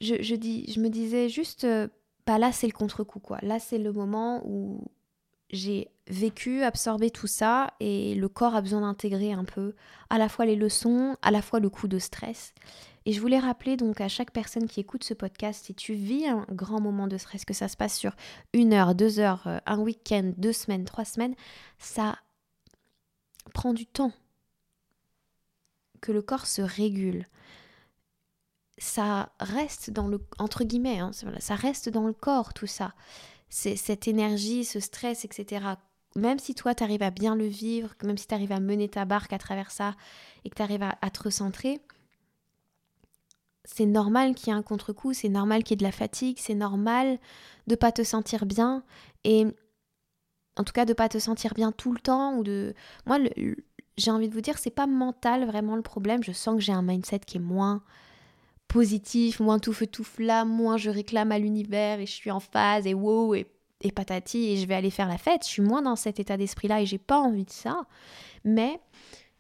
Je, 0.02 0.22
je, 0.22 0.36
dis, 0.36 0.72
je 0.72 0.80
me 0.80 0.90
disais 0.90 1.30
juste, 1.30 1.64
euh, 1.64 1.88
bah 2.28 2.38
là 2.38 2.52
c'est 2.52 2.68
le 2.68 2.74
contre-coup 2.74 3.20
quoi. 3.20 3.40
Là 3.42 3.60
c'est 3.60 3.78
le 3.78 3.92
moment 3.92 4.42
où 4.46 4.84
j'ai 5.50 5.90
vécu, 6.08 6.64
absorbé 6.64 7.10
tout 7.10 7.28
ça 7.28 7.74
et 7.80 8.14
le 8.14 8.30
corps 8.30 8.56
a 8.56 8.62
besoin 8.62 8.82
d'intégrer 8.82 9.32
un 9.32 9.46
peu 9.46 9.74
à 10.10 10.18
la 10.18 10.30
fois 10.30 10.46
les 10.46 10.56
leçons, 10.56 11.16
à 11.22 11.32
la 11.32 11.42
fois 11.42 11.60
le 11.60 11.70
coup 11.70 11.88
de 11.88 11.98
stress. 11.98 12.54
Et 13.06 13.14
je 13.14 13.22
voulais 13.22 13.40
rappeler 13.40 13.78
donc 13.78 14.02
à 14.02 14.08
chaque 14.08 14.32
personne 14.32 14.68
qui 14.68 14.80
écoute 14.80 15.04
ce 15.04 15.14
podcast, 15.14 15.66
si 15.66 15.76
tu 15.76 15.94
vis 15.94 16.28
un 16.28 16.46
grand 16.50 16.82
moment 16.82 17.08
de 17.08 17.18
stress, 17.18 17.46
que 17.46 17.54
ça 17.54 17.68
se 17.68 17.78
passe 17.78 17.98
sur 17.98 18.16
une 18.54 18.74
heure, 18.74 18.96
deux 18.96 19.20
heures, 19.20 19.46
euh, 19.46 19.60
un 19.68 19.80
week-end, 19.80 20.34
deux 20.38 20.54
semaines, 20.54 20.86
trois 20.86 21.06
semaines, 21.06 21.36
ça 21.78 22.18
prend 23.54 23.74
du 23.74 23.86
temps 23.86 24.12
que 26.02 26.12
le 26.12 26.22
corps 26.22 26.48
se 26.48 26.62
régule. 26.62 27.28
Ça 28.78 29.30
reste 29.40 29.90
dans 29.90 30.08
le 30.08 30.20
entre 30.38 30.64
guillemets, 30.64 31.00
hein, 31.00 31.12
ça 31.40 31.56
reste 31.56 31.90
dans 31.90 32.06
le 32.06 32.14
corps 32.14 32.54
tout 32.54 32.68
ça. 32.68 32.94
Cette 33.50 34.08
énergie, 34.08 34.66
ce 34.66 34.80
stress, 34.80 35.24
etc. 35.24 35.66
Même 36.16 36.40
si 36.40 36.56
toi 36.56 36.76
tu 36.76 36.84
arrives 36.84 37.04
à 37.04 37.12
bien 37.12 37.36
le 37.36 37.46
vivre, 37.46 37.94
même 38.04 38.18
si 38.18 38.28
tu 38.28 38.34
arrives 38.34 38.52
à 38.52 38.60
mener 38.60 38.90
ta 38.90 39.06
barque 39.06 39.32
à 39.32 39.38
travers 39.38 39.72
ça 39.72 39.96
et 40.44 40.50
que 40.50 40.56
tu 40.56 40.62
arrives 40.62 40.84
à, 40.84 41.10
te 41.10 41.24
recentrer, 41.24 41.80
c'est 43.66 43.86
normal 43.86 44.36
qu'il 44.36 44.50
y 44.50 44.52
ait 44.52 44.58
un 44.58 44.62
contre-coup, 44.62 45.14
c'est 45.14 45.30
normal 45.30 45.64
qu'il 45.64 45.72
y 45.72 45.76
ait 45.76 45.78
de 45.78 45.84
la 45.84 45.92
fatigue, 45.92 46.38
c'est 46.40 46.56
normal 46.56 47.20
de 47.68 47.76
pas 47.76 47.92
te 47.92 48.04
sentir 48.04 48.46
bien 48.46 48.84
et 49.24 49.46
en 50.58 50.64
tout 50.64 50.74
cas 50.74 50.86
de 50.86 50.94
pas 50.94 51.10
te 51.10 51.18
sentir 51.20 51.54
bien 51.54 51.72
tout 51.72 51.92
le 51.92 52.00
temps 52.00 52.38
ou 52.38 52.44
de 52.44 52.74
moi 53.06 53.18
j'ai 53.98 54.12
envie 54.12 54.28
de 54.28 54.34
vous 54.34 54.42
dire, 54.42 54.58
c'est 54.58 54.70
pas 54.70 54.88
mental 54.88 55.46
vraiment 55.46 55.76
le 55.76 55.82
problème. 55.82 56.24
Je 56.24 56.32
sens 56.32 56.56
que 56.56 56.62
j'ai 56.62 56.74
un 56.74 56.82
mindset 56.82 57.20
qui 57.20 57.38
est 57.38 57.42
moins 57.42 57.82
positif, 58.68 59.40
moins 59.40 59.60
tout 59.60 59.74
feu 59.74 59.88
tout 59.88 60.04
flamme, 60.04 60.50
moins 60.50 60.78
je 60.78 60.90
réclame 60.90 61.32
à 61.32 61.40
l'univers 61.40 62.00
et 62.00 62.06
je 62.06 62.12
suis 62.12 62.32
en 62.32 62.40
phase 62.40 62.88
et 62.88 62.94
wow 62.94 63.36
et, 63.36 63.48
et 63.82 63.92
patati 63.92 64.52
et 64.52 64.58
je 64.58 64.68
vais 64.68 64.76
aller 64.76 64.90
faire 64.90 65.08
la 65.08 65.18
fête. 65.18 65.44
Je 65.44 65.50
suis 65.50 65.62
moins 65.62 65.82
dans 65.82 65.96
cet 65.96 66.20
état 66.20 66.36
d'esprit-là 66.36 66.82
et 66.82 66.86
j'ai 66.86 66.98
pas 66.98 67.20
envie 67.20 67.46
de 67.46 67.52
ça. 67.52 67.84
Mais 68.44 68.80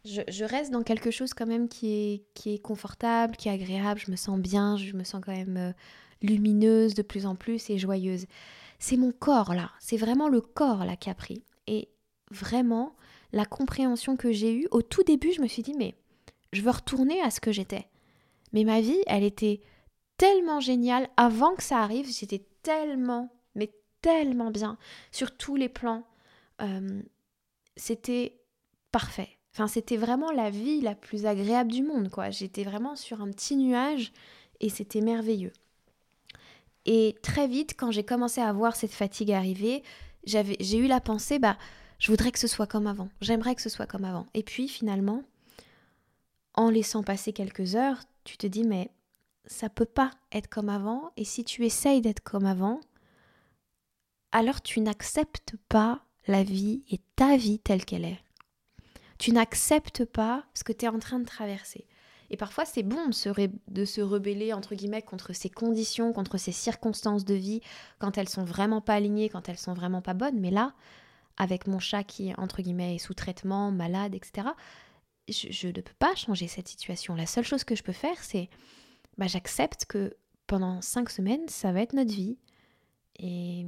je, 0.05 0.43
reste 0.43 0.71
dans 0.71 0.83
quelque 0.83 1.11
chose 1.11 1.33
quand 1.33 1.47
même 1.47 1.67
qui 1.67 1.93
est, 1.93 2.23
qui 2.33 2.53
est 2.53 2.59
confortable, 2.59 3.35
qui 3.35 3.49
est 3.49 3.51
agréable. 3.51 3.99
Je 3.99 4.11
me 4.11 4.15
sens 4.15 4.39
bien, 4.39 4.77
je 4.77 4.93
me 4.93 5.03
sens 5.03 5.21
quand 5.25 5.35
même 5.35 5.57
euh, 5.57 5.71
lumineuse 6.21 6.93
de 6.93 7.01
plus 7.01 7.25
en 7.25 7.35
plus 7.35 7.69
et 7.69 7.77
joyeuse. 7.77 8.25
C'est 8.79 8.97
mon 8.97 9.11
corps 9.11 9.53
là, 9.53 9.71
c'est 9.79 9.97
vraiment 9.97 10.29
le 10.29 10.41
corps 10.41 10.85
là 10.85 10.95
qui 10.95 11.09
a 11.09 11.15
pris. 11.15 11.43
Et 11.67 11.89
vraiment, 12.31 12.95
la 13.31 13.45
compréhension 13.45 14.15
que 14.15 14.31
j'ai 14.31 14.53
eue. 14.53 14.67
Au 14.71 14.81
tout 14.81 15.03
début, 15.03 15.31
je 15.33 15.41
me 15.41 15.47
suis 15.47 15.63
dit, 15.63 15.73
mais 15.77 15.95
je 16.53 16.61
veux 16.61 16.71
retourner 16.71 17.21
à 17.21 17.31
ce 17.31 17.39
que 17.39 17.51
j'étais. 17.51 17.87
Mais 18.53 18.63
ma 18.63 18.81
vie, 18.81 19.01
elle 19.07 19.23
était 19.23 19.61
tellement 20.17 20.59
géniale. 20.59 21.09
Avant 21.17 21.55
que 21.55 21.63
ça 21.63 21.79
arrive, 21.79 22.07
j'étais 22.11 22.45
tellement, 22.63 23.29
mais 23.55 23.71
tellement 24.01 24.51
bien 24.51 24.77
sur 25.11 25.35
tous 25.35 25.55
les 25.55 25.69
plans. 25.69 26.03
Euh, 26.61 27.01
c'était 27.75 28.39
parfait. 28.91 29.34
Enfin, 29.55 29.67
c'était 29.67 29.95
vraiment 29.95 30.31
la 30.31 30.49
vie 30.49 30.81
la 30.81 30.95
plus 30.95 31.25
agréable 31.25 31.71
du 31.71 31.81
monde, 31.81 32.09
quoi. 32.09 32.29
J'étais 32.29 32.65
vraiment 32.65 32.97
sur 32.97 33.21
un 33.21 33.31
petit 33.31 33.55
nuage 33.55 34.11
et 34.59 34.67
c'était 34.67 34.99
merveilleux. 34.99 35.53
Et 36.85 37.15
très 37.21 37.47
vite, 37.47 37.73
quand 37.77 37.89
j'ai 37.89 38.03
commencé 38.03 38.41
à 38.41 38.51
voir 38.51 38.75
cette 38.75 38.91
fatigue 38.91 39.31
arriver, 39.31 39.81
j'ai 40.25 40.77
eu 40.77 40.87
la 40.87 40.99
pensée, 40.99 41.39
bah, 41.39 41.57
je 41.99 42.11
voudrais 42.11 42.33
que 42.33 42.39
ce 42.39 42.47
soit 42.49 42.67
comme 42.67 42.85
avant. 42.85 43.07
J'aimerais 43.21 43.55
que 43.55 43.61
ce 43.61 43.69
soit 43.69 43.87
comme 43.87 44.03
avant. 44.03 44.27
Et 44.33 44.43
puis 44.43 44.67
finalement, 44.67 45.23
en 46.53 46.69
laissant 46.69 47.01
passer 47.01 47.31
quelques 47.31 47.75
heures, 47.75 48.01
tu 48.25 48.35
te 48.35 48.47
dis 48.47 48.65
mais 48.65 48.91
ça 49.45 49.69
peut 49.69 49.85
pas 49.85 50.11
être 50.33 50.49
comme 50.49 50.67
avant. 50.67 51.13
Et 51.15 51.23
si 51.23 51.45
tu 51.45 51.65
essayes 51.65 52.01
d'être 52.01 52.23
comme 52.23 52.45
avant, 52.45 52.81
alors 54.33 54.61
tu 54.61 54.81
n'acceptes 54.81 55.55
pas 55.69 56.03
la 56.27 56.43
vie 56.43 56.83
et 56.91 56.99
ta 57.15 57.37
vie 57.37 57.59
telle 57.59 57.85
qu'elle 57.85 58.03
est. 58.03 58.24
Tu 59.17 59.31
n'acceptes 59.31 60.05
pas 60.05 60.45
ce 60.53 60.63
que 60.63 60.73
tu 60.73 60.85
es 60.85 60.89
en 60.89 60.99
train 60.99 61.19
de 61.19 61.25
traverser. 61.25 61.87
Et 62.29 62.37
parfois, 62.37 62.65
c'est 62.65 62.83
bon 62.83 63.07
de 63.07 63.85
se, 63.85 64.01
rebeller, 64.01 64.53
entre 64.53 64.75
guillemets, 64.75 65.01
contre 65.01 65.33
ces 65.33 65.49
conditions, 65.49 66.11
contre 66.11 66.37
ces 66.37 66.51
circonstances 66.51 67.23
de 67.23 67.35
vie, 67.35 67.61
quand 67.99 68.17
elles 68.17 68.29
sont 68.29 68.43
vraiment 68.43 68.81
pas 68.81 68.95
alignées, 68.95 69.29
quand 69.29 69.47
elles 69.47 69.57
sont 69.57 69.73
vraiment 69.73 70.01
pas 70.01 70.13
bonnes. 70.13 70.39
Mais 70.39 70.49
là, 70.49 70.73
avec 71.37 71.67
mon 71.67 71.79
chat 71.79 72.03
qui, 72.03 72.33
entre 72.37 72.61
guillemets, 72.61 72.95
est 72.95 72.99
sous 72.99 73.13
traitement, 73.13 73.71
malade, 73.71 74.15
etc., 74.15 74.49
je, 75.27 75.67
ne 75.67 75.71
peux 75.71 75.93
pas 75.97 76.13
changer 76.15 76.47
cette 76.47 76.67
situation. 76.67 77.15
La 77.15 77.25
seule 77.25 77.43
chose 77.43 77.63
que 77.63 77.75
je 77.75 77.83
peux 77.83 77.93
faire, 77.93 78.17
c'est 78.21 78.49
bah, 79.17 79.27
j'accepte 79.27 79.85
que 79.85 80.15
pendant 80.45 80.81
cinq 80.81 81.09
semaines, 81.09 81.47
ça 81.47 81.71
va 81.71 81.81
être 81.81 81.93
notre 81.93 82.13
vie. 82.13 82.37
Et 83.17 83.65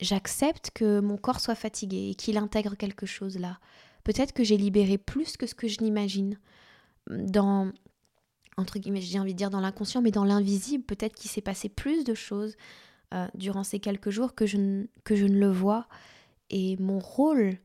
j'accepte 0.00 0.70
que 0.74 1.00
mon 1.00 1.16
corps 1.16 1.40
soit 1.40 1.54
fatigué 1.54 2.10
et 2.10 2.14
qu'il 2.14 2.38
intègre 2.38 2.76
quelque 2.76 3.06
chose 3.06 3.38
là. 3.38 3.58
Peut-être 4.04 4.32
que 4.32 4.44
j'ai 4.44 4.56
libéré 4.56 4.98
plus 4.98 5.36
que 5.36 5.46
ce 5.46 5.54
que 5.54 5.68
je 5.68 5.80
n'imagine. 5.80 6.38
Dans, 7.10 7.72
entre 8.56 8.78
guillemets, 8.78 9.00
j'ai 9.00 9.18
envie 9.18 9.32
de 9.32 9.38
dire 9.38 9.50
dans 9.50 9.60
l'inconscient, 9.60 10.02
mais 10.02 10.10
dans 10.12 10.24
l'invisible, 10.24 10.84
peut-être 10.84 11.14
qu'il 11.14 11.30
s'est 11.30 11.40
passé 11.40 11.68
plus 11.68 12.04
de 12.04 12.14
choses 12.14 12.56
euh, 13.14 13.26
durant 13.34 13.64
ces 13.64 13.80
quelques 13.80 14.10
jours 14.10 14.34
que 14.34 14.46
je, 14.46 14.86
que 15.04 15.16
je 15.16 15.24
ne 15.24 15.38
le 15.38 15.50
vois. 15.50 15.88
Et 16.50 16.76
mon 16.76 16.98
rôle 16.98 17.58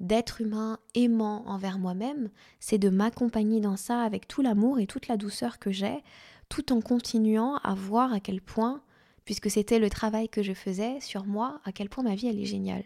d'être 0.00 0.40
humain 0.40 0.78
aimant 0.94 1.46
envers 1.48 1.78
moi-même, 1.78 2.30
c'est 2.60 2.78
de 2.78 2.88
m'accompagner 2.88 3.60
dans 3.60 3.76
ça 3.76 4.02
avec 4.02 4.28
tout 4.28 4.42
l'amour 4.42 4.78
et 4.78 4.86
toute 4.86 5.08
la 5.08 5.16
douceur 5.16 5.58
que 5.58 5.70
j'ai, 5.70 6.02
tout 6.48 6.72
en 6.72 6.80
continuant 6.80 7.56
à 7.56 7.74
voir 7.74 8.12
à 8.12 8.20
quel 8.20 8.40
point, 8.40 8.82
puisque 9.26 9.50
c'était 9.50 9.78
le 9.78 9.90
travail 9.90 10.30
que 10.30 10.42
je 10.42 10.54
faisais 10.54 11.00
sur 11.00 11.26
moi, 11.26 11.60
à 11.64 11.72
quel 11.72 11.90
point 11.90 12.04
ma 12.04 12.14
vie 12.14 12.28
elle 12.28 12.40
est 12.40 12.46
géniale. 12.46 12.84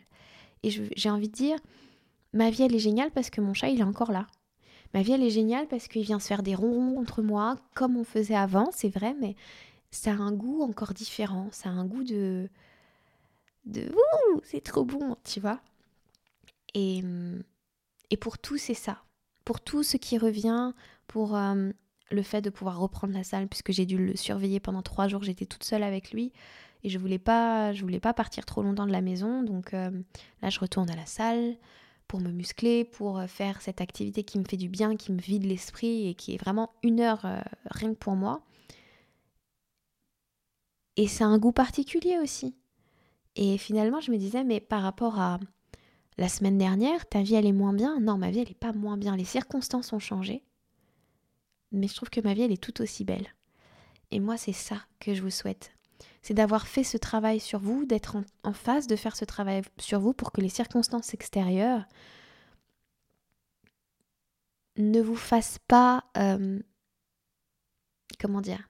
Et 0.65 0.71
j'ai 0.71 1.11
envie 1.11 1.29
de 1.29 1.35
dire, 1.35 1.59
ma 2.33 2.51
vie 2.51 2.63
elle 2.65 2.75
est 2.75 2.81
géniale 2.81 3.13
parce 3.13 3.31
que 3.31 3.41
mon 3.41 3.55
chat 3.55 3.69
il 3.69 3.79
est 3.79 3.85
encore 3.85 4.11
là. 4.11 4.27
Ma 4.95 5.03
vie 5.03 5.13
elle 5.13 5.23
est 5.23 5.31
géniale 5.31 5.69
parce 5.69 5.87
qu'il 5.87 6.03
vient 6.03 6.19
se 6.19 6.27
faire 6.27 6.43
des 6.43 6.55
ronrons 6.55 6.95
contre 6.95 7.23
moi, 7.23 7.57
comme 7.75 7.97
on 7.97 8.05
faisait 8.05 8.35
avant, 8.35 8.71
c'est 8.73 8.89
vrai, 8.89 9.15
mais 9.21 9.37
ça 9.91 10.13
a 10.13 10.15
un 10.15 10.33
goût 10.33 10.63
encore 10.63 10.95
différent, 10.95 11.49
ça 11.53 11.69
a 11.69 11.73
un 11.73 11.85
goût 11.85 12.05
de... 12.05 12.49
de... 13.67 13.93
c'est 14.43 14.65
trop 14.65 14.85
bon, 14.85 15.17
tu 15.25 15.41
vois. 15.41 15.61
Et, 16.75 17.03
et 18.11 18.17
pour 18.17 18.39
tout, 18.39 18.57
c'est 18.57 18.75
ça. 18.75 19.03
Pour 19.45 19.61
tout 19.61 19.83
ce 19.83 19.99
qui 19.99 20.17
revient, 20.17 20.73
pour 21.07 21.37
euh, 21.37 21.71
le 22.11 22.23
fait 22.23 22.43
de 22.43 22.51
pouvoir 22.51 22.79
reprendre 22.79 23.15
la 23.15 23.25
salle 23.25 23.49
puisque 23.49 23.73
j'ai 23.73 23.87
dû 23.87 23.97
le 23.99 24.17
surveiller 24.17 24.61
pendant 24.61 24.83
trois 24.83 25.09
jours. 25.09 25.23
J'étais 25.23 25.47
toute 25.47 25.65
seule 25.65 25.83
avec 25.83 26.13
lui 26.13 26.33
et 26.83 26.89
je 26.89 26.99
voulais 26.99 27.19
pas, 27.19 27.73
je 27.73 27.83
voulais 27.83 28.01
pas 28.01 28.15
partir 28.15 28.45
trop 28.45 28.63
longtemps 28.63 28.87
de 28.87 28.93
la 28.93 29.01
maison. 29.01 29.43
Donc 29.43 29.75
euh, 29.75 29.91
là, 30.43 30.51
je 30.51 30.61
retourne 30.61 30.91
à 30.91 30.97
la 30.97 31.07
salle 31.07 31.57
pour 32.09 32.21
me 32.21 32.31
muscler, 32.31 32.85
pour 32.85 33.19
euh, 33.19 33.27
faire 33.27 33.63
cette 33.63 33.81
activité 33.81 34.25
qui 34.25 34.39
me 34.39 34.45
fait 34.45 34.57
du 34.57 34.69
bien, 34.69 34.97
qui 34.97 35.13
me 35.13 35.21
vide 35.21 35.45
l'esprit 35.45 36.09
et 36.09 36.15
qui 36.15 36.35
est 36.35 36.39
vraiment 36.39 36.71
une 36.83 37.01
heure 37.01 37.25
euh, 37.25 37.41
rien 37.67 37.91
que 37.91 37.99
pour 37.99 38.17
moi. 38.17 38.43
Et 40.97 41.07
c'est 41.07 41.25
un 41.25 41.39
goût 41.39 41.53
particulier 41.53 42.19
aussi. 42.19 42.57
Et 43.37 43.59
finalement, 43.59 44.01
je 44.01 44.11
me 44.11 44.19
disais, 44.19 44.45
mais 44.45 44.61
par 44.61 44.83
rapport 44.83 45.21
à 45.21 45.39
la 46.19 46.29
semaine 46.29 46.59
dernière, 46.59 47.09
ta 47.09 47.23
vie 47.23 47.37
elle 47.37 47.47
est 47.47 47.53
moins 47.53 47.73
bien? 47.73 48.01
Non, 48.01 48.19
ma 48.19 48.31
vie 48.31 48.41
elle 48.41 48.49
n'est 48.49 48.55
pas 48.55 48.73
moins 48.73 48.97
bien. 48.99 49.17
Les 49.17 49.25
circonstances 49.25 49.93
ont 49.93 49.99
changé 49.99 50.43
mais 51.73 51.89
je 51.89 51.95
trouve 51.95 52.11
que 52.11 52.21
ma 52.21 52.35
vie, 52.35 52.43
elle 52.43 52.53
est 52.53 52.63
tout 52.63 52.83
aussi 52.83 53.05
belle. 53.05 53.29
Et 54.11 54.21
moi, 54.21 54.37
c'est 54.37 54.53
ça 54.53 54.77
que 54.99 55.15
je 55.15 55.23
vous 55.23 55.31
souhaite. 55.31 55.73
C'est 56.23 56.35
d'avoir 56.35 56.67
fait 56.67 56.85
ce 56.85 56.97
travail 56.97 57.41
sur 57.41 57.61
vous, 57.61 57.85
d'être 57.85 58.17
en, 58.43 58.53
phase 58.53 58.87
de 58.87 58.97
faire 58.97 59.17
ce 59.17 59.25
travail 59.25 59.63
sur 59.79 60.01
vous 60.01 60.13
pour 60.13 60.33
que 60.33 60.41
les 60.41 60.49
circonstances 60.49 61.15
extérieures 61.15 61.85
ne 64.77 65.01
vous 65.01 65.17
fassent 65.17 65.61
pas... 65.67 66.05
Euh, 66.17 66.59
comment 68.21 68.41
dire 68.41 68.69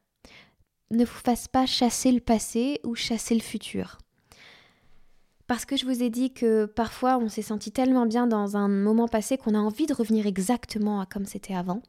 Ne 0.91 1.05
vous 1.05 1.19
fassent 1.19 1.49
pas 1.49 1.67
chasser 1.67 2.13
le 2.13 2.21
passé 2.21 2.81
ou 2.85 2.95
chasser 2.95 3.35
le 3.35 3.41
futur. 3.41 3.99
Parce 5.47 5.65
que 5.65 5.77
je 5.77 5.85
vous 5.85 6.03
ai 6.05 6.11
dit 6.11 6.33
que 6.33 6.67
parfois 6.67 7.19
on 7.19 7.29
s'est 7.29 7.43
senti 7.43 7.73
tellement 7.73 8.07
bien 8.07 8.29
dans 8.29 8.57
un 8.57 8.69
moment 8.69 9.09
passé 9.09 9.37
qu'on 9.37 9.57
a 9.57 9.59
envie 9.59 9.87
de 9.87 9.95
revenir 9.95 10.27
exactement 10.27 11.01
à 11.01 11.07
comme 11.07 11.27
c'était 11.27 11.57
avant. 11.57 11.83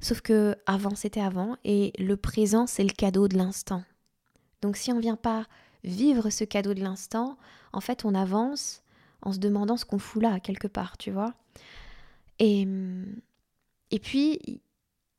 Sauf 0.00 0.20
que 0.20 0.56
avant 0.66 0.94
c'était 0.94 1.20
avant 1.20 1.56
et 1.64 1.92
le 1.98 2.16
présent 2.16 2.66
c'est 2.66 2.84
le 2.84 2.92
cadeau 2.92 3.28
de 3.28 3.36
l'instant. 3.36 3.82
Donc 4.62 4.76
si 4.76 4.92
on 4.92 4.96
ne 4.96 5.00
vient 5.00 5.16
pas 5.16 5.46
vivre 5.84 6.30
ce 6.30 6.44
cadeau 6.44 6.74
de 6.74 6.82
l'instant, 6.82 7.38
en 7.72 7.80
fait 7.80 8.04
on 8.04 8.14
avance 8.14 8.82
en 9.22 9.32
se 9.32 9.38
demandant 9.38 9.76
ce 9.76 9.84
qu'on 9.84 9.98
fout 9.98 10.22
là 10.22 10.40
quelque 10.40 10.68
part, 10.68 10.98
tu 10.98 11.10
vois. 11.10 11.34
Et, 12.38 12.66
et 13.90 13.98
puis 13.98 14.60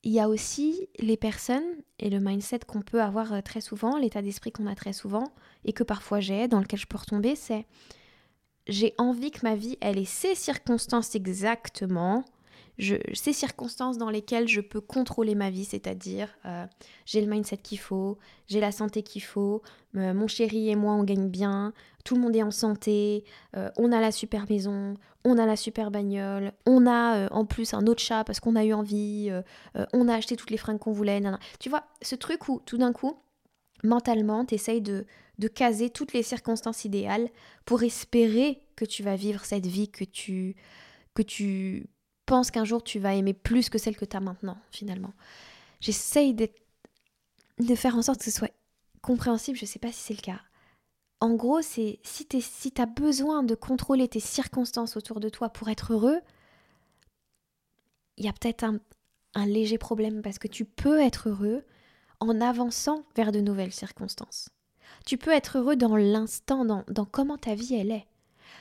il 0.04 0.14
y 0.14 0.20
a 0.20 0.30
aussi 0.30 0.88
les 1.00 1.18
personnes 1.18 1.66
et 2.00 2.10
le 2.10 2.20
mindset 2.20 2.60
qu'on 2.60 2.82
peut 2.82 3.02
avoir 3.02 3.34
euh, 3.34 3.42
très 3.42 3.62
souvent, 3.62 3.98
l'état 3.98 4.22
d'esprit 4.22 4.52
qu'on 4.52 4.68
a 4.68 4.76
très 4.76 4.94
souvent 4.94 5.34
et 5.66 5.74
que 5.74 5.84
parfois 5.84 6.20
j'ai, 6.20 6.48
dans 6.48 6.60
lequel 6.60 6.80
je 6.80 6.86
peux 6.86 6.98
retomber, 6.98 7.36
c'est 7.36 7.66
j'ai 8.68 8.94
envie 8.98 9.32
que 9.32 9.40
ma 9.44 9.56
vie, 9.56 9.78
elle 9.82 9.98
ait 9.98 10.06
ces 10.06 10.36
circonstances 10.36 11.16
exactement 11.16 12.24
ces 12.80 13.34
circonstances 13.34 13.98
dans 13.98 14.10
lesquelles 14.10 14.48
je 14.48 14.62
peux 14.62 14.82
contrôler 14.82 15.36
ma 15.36 15.50
vie, 15.50 15.66
c'est-à-dire 15.66 16.30
euh, 16.46 16.66
j'ai 17.06 17.22
le 17.22 17.28
mindset 17.28 17.58
qu'il 17.58 17.80
faut, 17.80 18.18
j'ai 18.48 18.60
la 18.60 18.72
santé 18.72 19.02
qu'il 19.02 19.24
faut, 19.24 19.62
euh, 19.96 20.14
mon 20.14 20.28
chéri 20.28 20.70
et 20.70 20.76
moi 20.76 20.94
on 20.94 21.04
gagne 21.04 21.28
bien, 21.28 21.74
tout 22.04 22.16
le 22.16 22.22
monde 22.22 22.36
est 22.36 22.44
en 22.44 22.52
santé, 22.52 23.24
euh, 23.56 23.70
on 23.78 23.92
a 23.92 24.00
la 24.00 24.12
super 24.12 24.46
maison, 24.50 24.96
on 25.24 25.38
a 25.40 25.46
la 25.46 25.56
super 25.56 25.90
bagnole, 25.90 26.54
on 26.68 26.86
a 26.86 27.30
en 27.32 27.46
plus 27.46 27.74
un 27.74 27.88
autre 27.88 28.02
chat 28.02 28.24
parce 28.24 28.40
qu'on 28.40 28.56
a 28.56 28.64
eu 28.64 28.74
envie, 28.74 29.32
on 29.92 30.08
a 30.08 30.14
acheté 30.14 30.36
toutes 30.38 30.52
les 30.52 30.58
fringues 30.58 30.80
qu'on 30.80 30.94
voulait. 30.94 31.22
Tu 31.60 31.70
vois, 31.70 31.84
ce 32.02 32.16
truc 32.16 32.48
où 32.48 32.62
tout 32.66 32.78
d'un 32.78 32.94
coup, 32.94 33.18
mentalement, 33.84 34.46
tu 34.46 34.56
essayes 34.56 34.82
de, 34.82 35.06
de 35.40 35.48
caser 35.50 35.90
toutes 35.90 36.14
les 36.14 36.24
circonstances 36.24 36.86
idéales 36.86 37.30
pour 37.66 37.84
espérer 37.84 38.62
que 38.78 38.86
tu 38.86 39.04
vas 39.04 39.18
vivre 39.18 39.44
cette 39.44 39.66
vie 39.66 39.90
que 39.90 40.06
tu 40.06 40.56
que 41.14 41.24
tu 41.24 41.90
pense 42.28 42.52
qu'un 42.52 42.66
jour 42.66 42.84
tu 42.84 43.00
vas 43.00 43.16
aimer 43.16 43.34
plus 43.34 43.70
que 43.70 43.80
celle 43.80 43.98
que 43.98 44.06
tu 44.06 44.16
as 44.16 44.20
maintenant, 44.20 44.58
finalement. 44.70 45.14
J'essaye 45.80 46.36
de 46.36 47.76
faire 47.76 47.96
en 47.96 48.04
sorte 48.04 48.20
que 48.20 48.26
ce 48.26 48.32
soit 48.32 48.52
compréhensible, 49.02 49.58
je 49.58 49.64
ne 49.64 49.68
sais 49.68 49.80
pas 49.80 49.92
si 49.92 50.00
c'est 50.00 50.14
le 50.14 50.22
cas. 50.22 50.42
En 51.20 51.34
gros, 51.34 51.62
c'est 51.62 52.00
si 52.04 52.28
tu 52.28 52.42
si 52.42 52.74
as 52.78 52.86
besoin 52.86 53.42
de 53.42 53.56
contrôler 53.56 54.08
tes 54.08 54.20
circonstances 54.20 54.98
autour 54.98 55.20
de 55.20 55.30
toi 55.30 55.50
pour 55.50 55.70
être 55.70 55.94
heureux, 55.94 56.20
il 58.18 58.26
y 58.26 58.30
a 58.30 58.34
peut-être 58.34 58.64
un, 58.64 58.80
léger 59.46 59.78
problème 59.78 60.22
parce 60.22 60.40
que 60.40 60.48
tu 60.48 60.66
peux 60.66 61.00
être 61.00 61.30
heureux 61.30 61.64
en 62.20 62.42
avançant 62.42 63.04
vers 63.16 63.32
de 63.32 63.40
nouvelles 63.40 63.74
circonstances. 63.74 64.50
Tu 65.06 65.18
peux 65.18 65.32
être 65.32 65.60
heureux 65.60 65.76
dans 65.76 65.96
l'instant, 65.96 66.66
dans, 66.66 66.84
dans 66.88 67.06
comment 67.06 67.38
ta 67.38 67.54
vie 67.54 67.76
elle 67.76 67.92
est. 67.92 68.08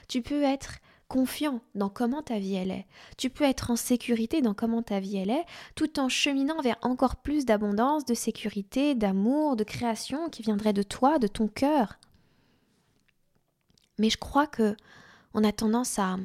Tu 0.08 0.20
peux 0.20 0.42
être 0.42 0.78
confiant 1.08 1.60
dans 1.74 1.88
comment 1.88 2.22
ta 2.22 2.38
vie 2.38 2.54
elle 2.54 2.70
est. 2.70 2.86
Tu 3.16 3.30
peux 3.30 3.44
être 3.44 3.70
en 3.70 3.76
sécurité 3.76 4.42
dans 4.42 4.54
comment 4.54 4.82
ta 4.82 5.00
vie 5.00 5.16
elle 5.16 5.30
est, 5.30 5.44
tout 5.74 6.00
en 6.00 6.08
cheminant 6.08 6.60
vers 6.62 6.78
encore 6.82 7.16
plus 7.16 7.44
d'abondance, 7.44 8.04
de 8.04 8.14
sécurité, 8.14 8.94
d'amour, 8.94 9.56
de 9.56 9.64
création 9.64 10.28
qui 10.28 10.42
viendrait 10.42 10.72
de 10.72 10.82
toi, 10.82 11.18
de 11.18 11.26
ton 11.26 11.48
cœur. 11.48 11.98
Mais 13.98 14.10
je 14.10 14.18
crois 14.18 14.46
que 14.46 14.76
on 15.34 15.44
a 15.44 15.52
tendance 15.52 15.98
à 15.98 16.16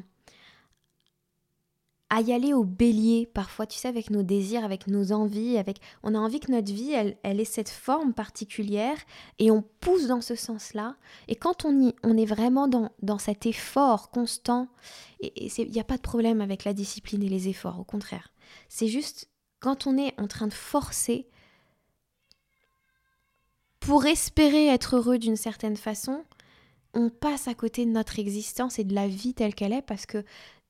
à 2.14 2.20
y 2.20 2.30
aller 2.34 2.52
au 2.52 2.62
bélier 2.62 3.26
parfois, 3.32 3.66
tu 3.66 3.78
sais, 3.78 3.88
avec 3.88 4.10
nos 4.10 4.22
désirs, 4.22 4.66
avec 4.66 4.86
nos 4.86 5.12
envies, 5.12 5.56
avec 5.56 5.78
on 6.02 6.14
a 6.14 6.18
envie 6.18 6.40
que 6.40 6.52
notre 6.52 6.70
vie, 6.70 6.92
elle, 6.92 7.16
elle 7.22 7.40
ait 7.40 7.46
cette 7.46 7.70
forme 7.70 8.12
particulière 8.12 8.98
et 9.38 9.50
on 9.50 9.64
pousse 9.80 10.08
dans 10.08 10.20
ce 10.20 10.34
sens-là. 10.34 10.96
Et 11.28 11.36
quand 11.36 11.64
on, 11.64 11.88
y, 11.88 11.94
on 12.02 12.18
est 12.18 12.26
vraiment 12.26 12.68
dans, 12.68 12.90
dans 13.00 13.16
cet 13.16 13.46
effort 13.46 14.10
constant, 14.10 14.68
et 15.20 15.46
il 15.56 15.70
n'y 15.70 15.80
a 15.80 15.84
pas 15.84 15.96
de 15.96 16.02
problème 16.02 16.42
avec 16.42 16.64
la 16.64 16.74
discipline 16.74 17.22
et 17.22 17.30
les 17.30 17.48
efforts, 17.48 17.80
au 17.80 17.84
contraire. 17.84 18.28
C'est 18.68 18.88
juste 18.88 19.30
quand 19.60 19.86
on 19.86 19.96
est 19.96 20.12
en 20.20 20.28
train 20.28 20.48
de 20.48 20.52
forcer 20.52 21.30
pour 23.80 24.04
espérer 24.04 24.66
être 24.66 24.96
heureux 24.96 25.16
d'une 25.16 25.36
certaine 25.36 25.78
façon, 25.78 26.24
on 26.92 27.08
passe 27.08 27.48
à 27.48 27.54
côté 27.54 27.86
de 27.86 27.90
notre 27.90 28.18
existence 28.18 28.78
et 28.78 28.84
de 28.84 28.94
la 28.94 29.08
vie 29.08 29.32
telle 29.32 29.54
qu'elle 29.54 29.72
est 29.72 29.80
parce 29.80 30.04
que 30.04 30.26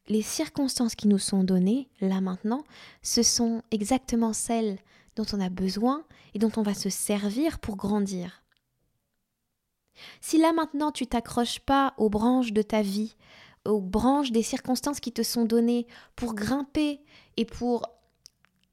les 0.08 0.22
circonstances 0.22 0.94
qui 0.94 1.08
nous 1.08 1.18
sont 1.18 1.44
données, 1.44 1.88
là 2.00 2.20
maintenant, 2.20 2.64
ce 3.02 3.22
sont 3.22 3.62
exactement 3.70 4.32
celles 4.32 4.78
dont 5.16 5.26
on 5.32 5.40
a 5.40 5.48
besoin 5.48 6.04
et 6.34 6.38
dont 6.38 6.50
on 6.56 6.62
va 6.62 6.74
se 6.74 6.90
servir 6.90 7.58
pour 7.58 7.76
grandir. 7.76 8.42
Si 10.20 10.38
là 10.38 10.52
maintenant 10.52 10.90
tu 10.90 11.06
t'accroches 11.06 11.60
pas 11.60 11.94
aux 11.98 12.08
branches 12.08 12.52
de 12.52 12.62
ta 12.62 12.82
vie, 12.82 13.16
aux 13.64 13.80
branches 13.80 14.32
des 14.32 14.42
circonstances 14.42 15.00
qui 15.00 15.12
te 15.12 15.22
sont 15.22 15.44
données 15.44 15.86
pour 16.16 16.34
grimper 16.34 17.00
et 17.36 17.44
pour 17.44 17.86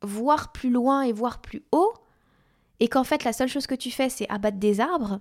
voir 0.02 0.52
plus 0.52 0.70
loin 0.70 1.02
et 1.02 1.12
voir 1.12 1.42
plus 1.42 1.64
haut, 1.72 1.94
et 2.80 2.88
qu'en 2.88 3.04
fait 3.04 3.24
la 3.24 3.34
seule 3.34 3.50
chose 3.50 3.68
que 3.68 3.76
tu 3.76 3.92
fais 3.92 4.10
c'est 4.10 4.30
abattre 4.30 4.58
des 4.58 4.80
arbres, 4.80 5.20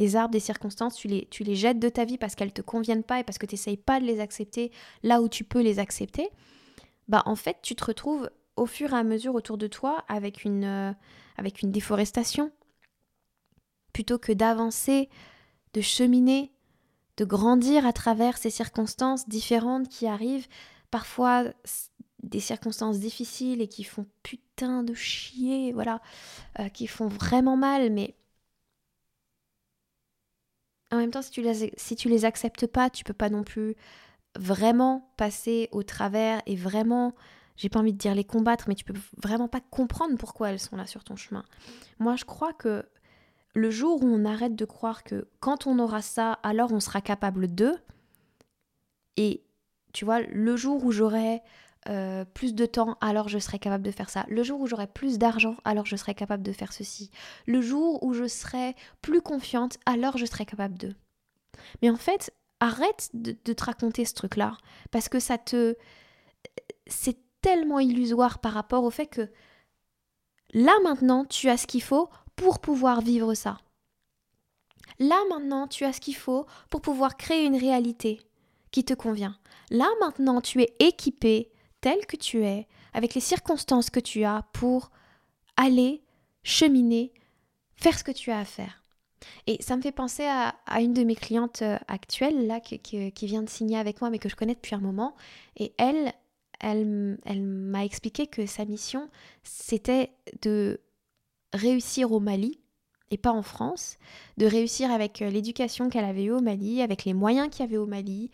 des 0.00 0.16
arbres, 0.16 0.32
des 0.32 0.40
circonstances, 0.40 0.96
tu 0.96 1.08
les, 1.08 1.28
tu 1.30 1.44
les 1.44 1.54
jettes 1.54 1.78
de 1.78 1.90
ta 1.90 2.06
vie 2.06 2.16
parce 2.16 2.34
qu'elles 2.34 2.54
te 2.54 2.62
conviennent 2.62 3.02
pas 3.02 3.20
et 3.20 3.22
parce 3.22 3.36
que 3.36 3.44
tu 3.44 3.54
n'essayes 3.54 3.76
pas 3.76 4.00
de 4.00 4.06
les 4.06 4.18
accepter 4.18 4.72
là 5.02 5.20
où 5.20 5.28
tu 5.28 5.44
peux 5.44 5.60
les 5.60 5.78
accepter, 5.78 6.30
bah 7.06 7.22
en 7.26 7.36
fait 7.36 7.58
tu 7.60 7.74
te 7.74 7.84
retrouves 7.84 8.30
au 8.56 8.64
fur 8.64 8.94
et 8.94 8.96
à 8.96 9.02
mesure 9.02 9.34
autour 9.34 9.58
de 9.58 9.66
toi 9.66 10.02
avec 10.08 10.44
une, 10.44 10.64
euh, 10.64 10.92
avec 11.36 11.60
une 11.60 11.70
déforestation. 11.70 12.50
Plutôt 13.92 14.18
que 14.18 14.32
d'avancer, 14.32 15.10
de 15.74 15.82
cheminer, 15.82 16.50
de 17.18 17.26
grandir 17.26 17.84
à 17.84 17.92
travers 17.92 18.38
ces 18.38 18.48
circonstances 18.48 19.28
différentes 19.28 19.90
qui 19.90 20.06
arrivent, 20.06 20.48
parfois 20.90 21.44
des 22.22 22.40
circonstances 22.40 23.00
difficiles 23.00 23.60
et 23.60 23.68
qui 23.68 23.84
font 23.84 24.06
putain 24.22 24.82
de 24.82 24.94
chier, 24.94 25.72
voilà, 25.74 26.00
euh, 26.58 26.70
qui 26.70 26.86
font 26.86 27.08
vraiment 27.08 27.58
mal, 27.58 27.92
mais 27.92 28.14
en 30.92 30.96
même 30.96 31.10
temps, 31.10 31.22
si 31.22 31.30
tu 31.30 31.42
les, 31.42 31.72
si 31.76 31.96
tu 31.96 32.08
les 32.08 32.24
acceptes 32.24 32.66
pas, 32.66 32.90
tu 32.90 33.04
peux 33.04 33.14
pas 33.14 33.30
non 33.30 33.44
plus 33.44 33.76
vraiment 34.38 35.10
passer 35.16 35.68
au 35.72 35.82
travers 35.82 36.42
et 36.46 36.56
vraiment, 36.56 37.14
j'ai 37.56 37.68
pas 37.68 37.80
envie 37.80 37.92
de 37.92 37.98
dire 37.98 38.14
les 38.14 38.24
combattre, 38.24 38.66
mais 38.68 38.74
tu 38.74 38.84
peux 38.84 38.94
vraiment 39.16 39.48
pas 39.48 39.60
comprendre 39.60 40.16
pourquoi 40.16 40.50
elles 40.50 40.60
sont 40.60 40.76
là 40.76 40.86
sur 40.86 41.04
ton 41.04 41.16
chemin. 41.16 41.44
Moi, 41.98 42.16
je 42.16 42.24
crois 42.24 42.52
que 42.52 42.84
le 43.54 43.70
jour 43.70 44.02
où 44.02 44.06
on 44.06 44.24
arrête 44.24 44.54
de 44.54 44.64
croire 44.64 45.02
que 45.02 45.28
quand 45.40 45.66
on 45.66 45.78
aura 45.78 46.02
ça, 46.02 46.34
alors 46.42 46.72
on 46.72 46.80
sera 46.80 47.00
capable 47.00 47.52
de, 47.54 47.74
et 49.16 49.42
tu 49.92 50.04
vois, 50.04 50.20
le 50.20 50.56
jour 50.56 50.84
où 50.84 50.92
j'aurai 50.92 51.42
euh, 51.88 52.24
plus 52.24 52.54
de 52.54 52.66
temps, 52.66 52.98
alors 53.00 53.28
je 53.28 53.38
serai 53.38 53.58
capable 53.58 53.84
de 53.84 53.90
faire 53.90 54.10
ça. 54.10 54.26
Le 54.28 54.42
jour 54.42 54.60
où 54.60 54.66
j'aurai 54.66 54.86
plus 54.86 55.18
d'argent, 55.18 55.56
alors 55.64 55.86
je 55.86 55.96
serai 55.96 56.14
capable 56.14 56.42
de 56.42 56.52
faire 56.52 56.72
ceci. 56.72 57.10
Le 57.46 57.62
jour 57.62 58.02
où 58.02 58.12
je 58.12 58.26
serai 58.26 58.76
plus 59.00 59.22
confiante, 59.22 59.78
alors 59.86 60.18
je 60.18 60.26
serai 60.26 60.44
capable 60.44 60.76
de. 60.76 60.94
Mais 61.82 61.90
en 61.90 61.96
fait, 61.96 62.32
arrête 62.60 63.10
de, 63.14 63.34
de 63.44 63.52
te 63.52 63.64
raconter 63.64 64.04
ce 64.04 64.14
truc-là, 64.14 64.56
parce 64.90 65.08
que 65.08 65.20
ça 65.20 65.38
te... 65.38 65.76
C'est 66.86 67.18
tellement 67.40 67.80
illusoire 67.80 68.40
par 68.40 68.52
rapport 68.52 68.84
au 68.84 68.90
fait 68.90 69.06
que 69.06 69.30
là 70.52 70.74
maintenant, 70.84 71.24
tu 71.24 71.48
as 71.48 71.56
ce 71.56 71.66
qu'il 71.66 71.82
faut 71.82 72.10
pour 72.36 72.60
pouvoir 72.60 73.00
vivre 73.00 73.34
ça. 73.34 73.58
Là 74.98 75.18
maintenant, 75.30 75.66
tu 75.66 75.84
as 75.84 75.94
ce 75.94 76.00
qu'il 76.00 76.16
faut 76.16 76.46
pour 76.68 76.82
pouvoir 76.82 77.16
créer 77.16 77.46
une 77.46 77.56
réalité 77.56 78.20
qui 78.70 78.84
te 78.84 78.92
convient. 78.92 79.36
Là 79.70 79.88
maintenant, 80.00 80.40
tu 80.40 80.60
es 80.60 80.74
équipé 80.78 81.50
tel 81.80 82.06
que 82.06 82.16
tu 82.16 82.44
es, 82.44 82.66
avec 82.92 83.14
les 83.14 83.20
circonstances 83.20 83.90
que 83.90 84.00
tu 84.00 84.24
as 84.24 84.44
pour 84.52 84.90
aller 85.56 86.02
cheminer, 86.42 87.12
faire 87.74 87.98
ce 87.98 88.04
que 88.04 88.12
tu 88.12 88.30
as 88.30 88.38
à 88.38 88.44
faire. 88.44 88.82
Et 89.46 89.62
ça 89.62 89.76
me 89.76 89.82
fait 89.82 89.92
penser 89.92 90.24
à, 90.24 90.54
une 90.80 90.94
de 90.94 91.04
mes 91.04 91.14
clientes 91.14 91.62
euh, 91.62 91.78
actuelles, 91.88 92.46
là, 92.46 92.60
qui, 92.60 93.12
vient 93.26 93.42
de 93.42 93.48
signer 93.48 93.78
avec 93.78 94.00
moi, 94.00 94.10
mais 94.10 94.18
que 94.18 94.28
je 94.28 94.36
connais 94.36 94.54
depuis 94.54 94.74
un 94.74 94.80
moment. 94.80 95.14
Et 95.56 95.74
elle, 95.78 96.12
elle, 96.60 97.18
elle 97.24 97.42
m'a 97.42 97.84
expliqué 97.84 98.26
que 98.26 98.46
sa 98.46 98.64
mission, 98.64 99.08
c'était 99.42 100.10
de 100.42 100.80
réussir 101.52 102.12
au 102.12 102.20
Mali, 102.20 102.60
et 103.10 103.18
pas 103.18 103.32
en 103.32 103.42
France, 103.42 103.98
de 104.36 104.46
réussir 104.46 104.90
avec 104.90 105.20
euh, 105.20 105.30
l'éducation 105.30 105.90
qu'elle 105.90 106.04
avait 106.04 106.24
eue 106.24 106.32
au 106.32 106.40
Mali, 106.40 106.80
avec 106.80 107.04
les 107.04 107.14
moyens 107.14 107.50
qu'il 107.50 107.60
y 107.64 107.68
avait 107.68 107.76
au 107.76 107.86
Mali, 107.86 108.30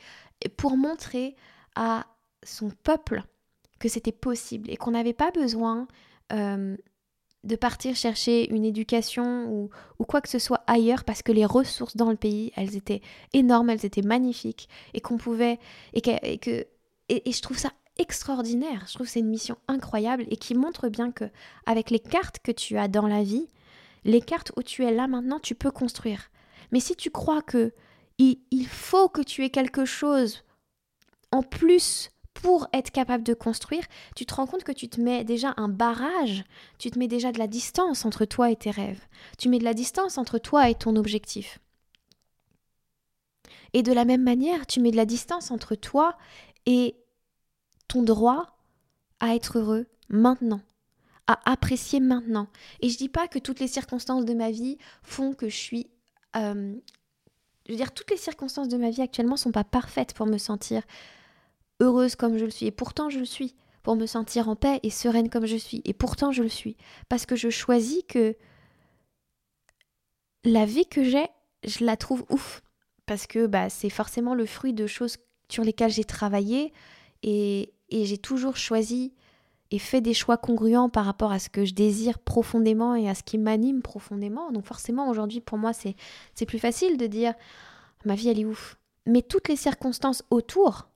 pour 0.56 0.76
montrer 0.76 1.34
à 1.74 2.06
son 2.42 2.70
peuple 2.70 3.24
que 3.78 3.88
c'était 3.88 4.12
possible 4.12 4.70
et 4.70 4.76
qu'on 4.76 4.92
n'avait 4.92 5.12
pas 5.12 5.30
besoin 5.30 5.86
euh, 6.32 6.76
de 7.44 7.56
partir 7.56 7.94
chercher 7.94 8.52
une 8.52 8.64
éducation 8.64 9.46
ou, 9.48 9.70
ou, 9.98 10.04
quoi 10.04 10.20
que 10.20 10.28
ce 10.28 10.38
soit 10.38 10.64
ailleurs 10.66 11.04
parce 11.04 11.22
que 11.22 11.32
les 11.32 11.44
ressources 11.46 11.96
dans 11.96 12.10
le 12.10 12.16
pays, 12.16 12.52
elles 12.56 12.76
étaient 12.76 13.02
énormes, 13.32 13.70
elles 13.70 13.86
étaient 13.86 14.02
magnifiques 14.02 14.68
et 14.94 15.00
qu'on 15.00 15.16
pouvait... 15.16 15.58
Et 15.92 16.00
que, 16.00 16.10
et, 16.22 16.38
que 16.38 16.66
et, 17.08 17.30
je 17.30 17.40
trouve 17.40 17.58
ça 17.58 17.70
extraordinaire, 17.98 18.84
je 18.88 18.94
trouve 18.94 19.06
que 19.06 19.12
c'est 19.12 19.20
une 19.20 19.28
mission 19.28 19.56
incroyable 19.68 20.24
et 20.28 20.36
qui 20.36 20.54
montre 20.54 20.88
bien 20.88 21.12
que 21.12 21.24
avec 21.64 21.90
les 21.90 22.00
cartes 22.00 22.40
que 22.42 22.52
tu 22.52 22.76
as 22.76 22.88
dans 22.88 23.06
la 23.06 23.22
vie, 23.22 23.48
les 24.04 24.20
cartes 24.20 24.52
où 24.56 24.62
tu 24.62 24.84
es 24.84 24.92
là 24.92 25.06
maintenant, 25.06 25.38
tu 25.38 25.54
peux 25.54 25.70
construire. 25.70 26.30
Mais 26.72 26.80
si 26.80 26.96
tu 26.96 27.10
crois 27.10 27.42
que 27.42 27.72
il, 28.18 28.40
il 28.50 28.66
faut 28.66 29.08
que 29.08 29.22
tu 29.22 29.44
aies 29.44 29.50
quelque 29.50 29.84
chose 29.84 30.42
en 31.30 31.42
plus 31.42 32.10
pour 32.42 32.68
être 32.72 32.90
capable 32.90 33.24
de 33.24 33.34
construire, 33.34 33.84
tu 34.14 34.26
te 34.26 34.34
rends 34.34 34.46
compte 34.46 34.62
que 34.62 34.72
tu 34.72 34.88
te 34.88 35.00
mets 35.00 35.24
déjà 35.24 35.54
un 35.56 35.68
barrage, 35.68 36.44
tu 36.78 36.90
te 36.90 36.98
mets 36.98 37.08
déjà 37.08 37.32
de 37.32 37.38
la 37.38 37.46
distance 37.46 38.04
entre 38.04 38.24
toi 38.26 38.50
et 38.50 38.56
tes 38.56 38.70
rêves, 38.70 39.00
tu 39.38 39.48
mets 39.48 39.58
de 39.58 39.64
la 39.64 39.74
distance 39.74 40.18
entre 40.18 40.38
toi 40.38 40.68
et 40.68 40.74
ton 40.74 40.96
objectif. 40.96 41.58
Et 43.72 43.82
de 43.82 43.92
la 43.92 44.04
même 44.04 44.22
manière, 44.22 44.66
tu 44.66 44.80
mets 44.80 44.90
de 44.90 44.96
la 44.96 45.06
distance 45.06 45.50
entre 45.50 45.74
toi 45.74 46.16
et 46.66 46.96
ton 47.88 48.02
droit 48.02 48.58
à 49.20 49.34
être 49.34 49.58
heureux 49.58 49.86
maintenant, 50.08 50.60
à 51.26 51.40
apprécier 51.50 52.00
maintenant. 52.00 52.48
Et 52.80 52.90
je 52.90 52.98
dis 52.98 53.08
pas 53.08 53.28
que 53.28 53.38
toutes 53.38 53.60
les 53.60 53.68
circonstances 53.68 54.24
de 54.24 54.34
ma 54.34 54.50
vie 54.50 54.76
font 55.02 55.32
que 55.32 55.48
je 55.48 55.56
suis 55.56 55.86
euh, 56.36 56.74
je 57.66 57.72
veux 57.72 57.76
dire, 57.76 57.92
toutes 57.92 58.10
les 58.10 58.16
circonstances 58.16 58.68
de 58.68 58.76
ma 58.76 58.90
vie 58.90 59.02
actuellement 59.02 59.36
sont 59.36 59.52
pas 59.52 59.64
parfaites 59.64 60.14
pour 60.14 60.26
me 60.26 60.38
sentir 60.38 60.82
heureuse 61.80 62.16
comme 62.16 62.38
je 62.38 62.44
le 62.44 62.50
suis. 62.50 62.66
Et 62.66 62.70
pourtant, 62.70 63.10
je 63.10 63.18
le 63.18 63.24
suis. 63.24 63.54
Pour 63.82 63.94
me 63.94 64.06
sentir 64.06 64.48
en 64.48 64.56
paix 64.56 64.80
et 64.82 64.90
sereine 64.90 65.30
comme 65.30 65.46
je 65.46 65.56
suis. 65.56 65.80
Et 65.84 65.92
pourtant, 65.92 66.32
je 66.32 66.42
le 66.42 66.48
suis. 66.48 66.76
Parce 67.08 67.24
que 67.24 67.36
je 67.36 67.50
choisis 67.50 68.02
que 68.08 68.34
la 70.42 70.66
vie 70.66 70.86
que 70.86 71.04
j'ai, 71.04 71.28
je 71.64 71.84
la 71.84 71.96
trouve 71.96 72.24
ouf. 72.28 72.62
Parce 73.06 73.28
que 73.28 73.46
bah, 73.46 73.70
c'est 73.70 73.90
forcément 73.90 74.34
le 74.34 74.44
fruit 74.44 74.72
de 74.72 74.88
choses 74.88 75.18
sur 75.48 75.62
lesquelles 75.62 75.92
j'ai 75.92 76.04
travaillé. 76.04 76.72
Et, 77.22 77.72
et 77.90 78.04
j'ai 78.06 78.18
toujours 78.18 78.56
choisi 78.56 79.14
et 79.70 79.78
fait 79.78 80.00
des 80.00 80.14
choix 80.14 80.36
congruents 80.36 80.88
par 80.88 81.04
rapport 81.04 81.32
à 81.32 81.38
ce 81.38 81.48
que 81.48 81.64
je 81.64 81.74
désire 81.74 82.18
profondément 82.18 82.94
et 82.94 83.08
à 83.08 83.14
ce 83.14 83.22
qui 83.22 83.38
m'anime 83.38 83.82
profondément. 83.82 84.52
Donc 84.52 84.64
forcément, 84.64 85.08
aujourd'hui, 85.08 85.40
pour 85.40 85.58
moi, 85.58 85.72
c'est 85.72 86.46
plus 86.46 86.58
facile 86.58 86.96
de 86.96 87.06
dire 87.06 87.34
ma 88.04 88.14
vie, 88.14 88.28
elle 88.28 88.40
est 88.40 88.44
ouf. 88.44 88.76
Mais 89.06 89.22
toutes 89.22 89.48
les 89.48 89.56
circonstances 89.56 90.24
autour, 90.30 90.88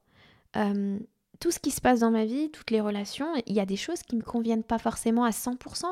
tout 0.54 1.50
ce 1.50 1.58
qui 1.58 1.70
se 1.70 1.80
passe 1.80 2.00
dans 2.00 2.10
ma 2.10 2.24
vie, 2.24 2.50
toutes 2.50 2.70
les 2.70 2.80
relations, 2.80 3.28
il 3.46 3.54
y 3.54 3.60
a 3.60 3.66
des 3.66 3.76
choses 3.76 4.02
qui 4.02 4.14
ne 4.14 4.20
me 4.20 4.24
conviennent 4.24 4.62
pas 4.62 4.78
forcément 4.78 5.24
à 5.24 5.30
100%. 5.30 5.84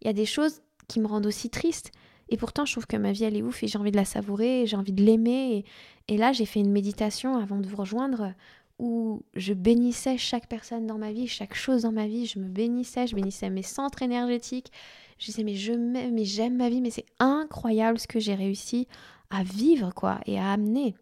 Il 0.00 0.06
y 0.06 0.10
a 0.10 0.12
des 0.12 0.26
choses 0.26 0.60
qui 0.88 1.00
me 1.00 1.06
rendent 1.06 1.26
aussi 1.26 1.50
triste. 1.50 1.92
Et 2.30 2.36
pourtant, 2.36 2.64
je 2.64 2.72
trouve 2.72 2.86
que 2.86 2.96
ma 2.96 3.12
vie, 3.12 3.24
elle 3.24 3.36
est 3.36 3.42
ouf 3.42 3.62
et 3.62 3.68
j'ai 3.68 3.78
envie 3.78 3.90
de 3.90 3.96
la 3.96 4.04
savourer, 4.04 4.66
j'ai 4.66 4.76
envie 4.76 4.92
de 4.92 5.02
l'aimer. 5.02 5.64
Et, 6.08 6.14
et, 6.14 6.18
là, 6.18 6.32
j'ai 6.32 6.46
fait 6.46 6.60
une 6.60 6.72
méditation 6.72 7.36
avant 7.38 7.58
de 7.58 7.66
vous 7.66 7.76
rejoindre 7.76 8.34
où 8.78 9.22
je 9.34 9.54
bénissais 9.54 10.18
chaque 10.18 10.46
personne 10.46 10.86
dans 10.86 10.98
ma 10.98 11.12
vie, 11.12 11.26
chaque 11.26 11.54
chose 11.54 11.82
dans 11.82 11.92
ma 11.92 12.06
vie, 12.06 12.26
je 12.26 12.38
me 12.38 12.48
bénissais, 12.48 13.06
je 13.06 13.14
bénissais 13.14 13.50
mes 13.50 13.62
centres 13.62 14.02
énergétiques. 14.02 14.70
Je 15.18 15.26
disais 15.26 15.42
mais 15.42 15.54
je 15.54 15.72
m'aime, 15.72 16.14
mais 16.14 16.24
j'aime 16.24 16.56
ma 16.56 16.68
vie, 16.68 16.80
mais 16.80 16.90
c'est 16.90 17.06
incroyable 17.18 17.98
ce 17.98 18.06
que 18.06 18.20
j'ai 18.20 18.34
réussi 18.34 18.86
à 19.30 19.42
vivre 19.42 19.92
quoi 19.94 20.20
et 20.26 20.38
à 20.38 20.52
amener. 20.52 20.94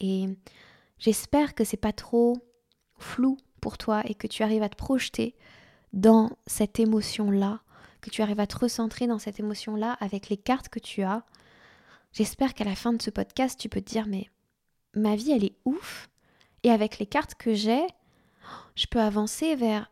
Et 0.00 0.26
j'espère 0.98 1.54
que 1.54 1.64
c'est 1.64 1.76
pas 1.76 1.92
trop 1.92 2.36
flou 2.98 3.36
pour 3.60 3.78
toi 3.78 4.02
et 4.06 4.14
que 4.14 4.26
tu 4.26 4.42
arrives 4.42 4.62
à 4.62 4.68
te 4.68 4.76
projeter 4.76 5.34
dans 5.92 6.30
cette 6.46 6.78
émotion-là, 6.80 7.60
que 8.00 8.10
tu 8.10 8.22
arrives 8.22 8.40
à 8.40 8.46
te 8.46 8.58
recentrer 8.58 9.06
dans 9.06 9.18
cette 9.18 9.40
émotion-là 9.40 9.96
avec 10.00 10.28
les 10.28 10.36
cartes 10.36 10.68
que 10.68 10.78
tu 10.78 11.02
as. 11.02 11.24
J'espère 12.12 12.54
qu'à 12.54 12.64
la 12.64 12.76
fin 12.76 12.92
de 12.92 13.02
ce 13.02 13.10
podcast, 13.10 13.58
tu 13.58 13.68
peux 13.68 13.80
te 13.80 13.90
dire 13.90 14.06
mais 14.06 14.28
ma 14.94 15.16
vie 15.16 15.32
elle 15.32 15.44
est 15.44 15.56
ouf 15.64 16.08
et 16.62 16.70
avec 16.70 16.98
les 16.98 17.06
cartes 17.06 17.34
que 17.34 17.54
j'ai, 17.54 17.86
je 18.74 18.86
peux 18.86 19.00
avancer 19.00 19.54
vers 19.54 19.90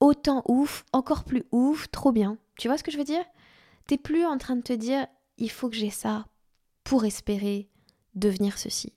autant 0.00 0.42
ouf, 0.48 0.84
encore 0.92 1.24
plus 1.24 1.44
ouf, 1.52 1.90
trop 1.90 2.12
bien. 2.12 2.38
Tu 2.56 2.68
vois 2.68 2.78
ce 2.78 2.82
que 2.82 2.90
je 2.90 2.98
veux 2.98 3.04
dire? 3.04 3.24
T'es 3.86 3.98
plus 3.98 4.24
en 4.24 4.38
train 4.38 4.56
de 4.56 4.62
te 4.62 4.72
dire 4.72 5.06
il 5.36 5.50
faut 5.50 5.68
que 5.68 5.76
j'ai 5.76 5.90
ça 5.90 6.26
pour 6.84 7.04
espérer 7.04 7.68
devenir 8.14 8.58
ceci. 8.58 8.92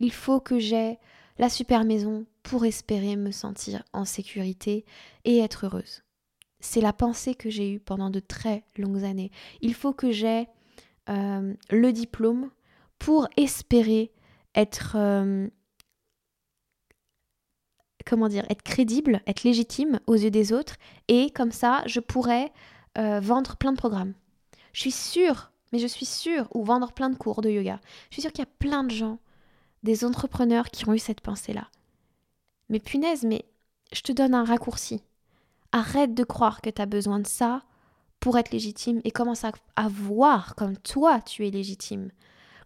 Il 0.00 0.12
faut 0.12 0.40
que 0.40 0.58
j'ai 0.58 0.98
la 1.38 1.48
super 1.48 1.84
maison 1.84 2.26
pour 2.42 2.64
espérer 2.64 3.16
me 3.16 3.30
sentir 3.30 3.82
en 3.92 4.04
sécurité 4.04 4.84
et 5.24 5.38
être 5.38 5.66
heureuse. 5.66 6.02
C'est 6.60 6.80
la 6.80 6.92
pensée 6.92 7.34
que 7.34 7.50
j'ai 7.50 7.72
eue 7.72 7.80
pendant 7.80 8.10
de 8.10 8.20
très 8.20 8.64
longues 8.76 9.04
années. 9.04 9.30
Il 9.60 9.74
faut 9.74 9.92
que 9.92 10.12
j'ai 10.12 10.48
euh, 11.08 11.54
le 11.70 11.92
diplôme 11.92 12.50
pour 12.98 13.28
espérer 13.36 14.12
être 14.54 14.94
euh, 14.96 15.48
comment 18.04 18.28
dire, 18.28 18.44
être 18.50 18.62
crédible, 18.62 19.22
être 19.26 19.42
légitime 19.42 20.00
aux 20.06 20.14
yeux 20.14 20.30
des 20.30 20.52
autres, 20.52 20.76
et 21.08 21.30
comme 21.30 21.52
ça, 21.52 21.82
je 21.86 22.00
pourrais 22.00 22.52
euh, 22.98 23.20
vendre 23.20 23.56
plein 23.56 23.72
de 23.72 23.78
programmes. 23.78 24.14
Je 24.72 24.80
suis 24.80 24.90
sûre, 24.90 25.50
mais 25.72 25.78
je 25.78 25.86
suis 25.86 26.06
sûre, 26.06 26.48
ou 26.54 26.64
vendre 26.64 26.92
plein 26.92 27.10
de 27.10 27.16
cours 27.16 27.42
de 27.42 27.50
yoga. 27.50 27.80
Je 28.10 28.14
suis 28.14 28.22
sûre 28.22 28.32
qu'il 28.32 28.44
y 28.44 28.48
a 28.48 28.54
plein 28.58 28.84
de 28.84 28.90
gens, 28.90 29.18
des 29.84 30.04
entrepreneurs 30.04 30.70
qui 30.70 30.88
ont 30.88 30.94
eu 30.94 30.98
cette 30.98 31.20
pensée-là. 31.20 31.68
Mais 32.70 32.80
punaise, 32.80 33.22
mais 33.24 33.44
je 33.92 34.00
te 34.00 34.12
donne 34.12 34.34
un 34.34 34.44
raccourci. 34.44 35.02
Arrête 35.70 36.14
de 36.14 36.24
croire 36.24 36.60
que 36.60 36.70
tu 36.70 36.82
as 36.82 36.86
besoin 36.86 37.20
de 37.20 37.26
ça 37.26 37.62
pour 38.18 38.38
être 38.38 38.50
légitime 38.50 39.00
et 39.04 39.10
commence 39.10 39.44
à, 39.44 39.52
voir 39.88 40.54
comme 40.54 40.78
toi 40.78 41.20
tu 41.20 41.46
es 41.46 41.50
légitime. 41.50 42.10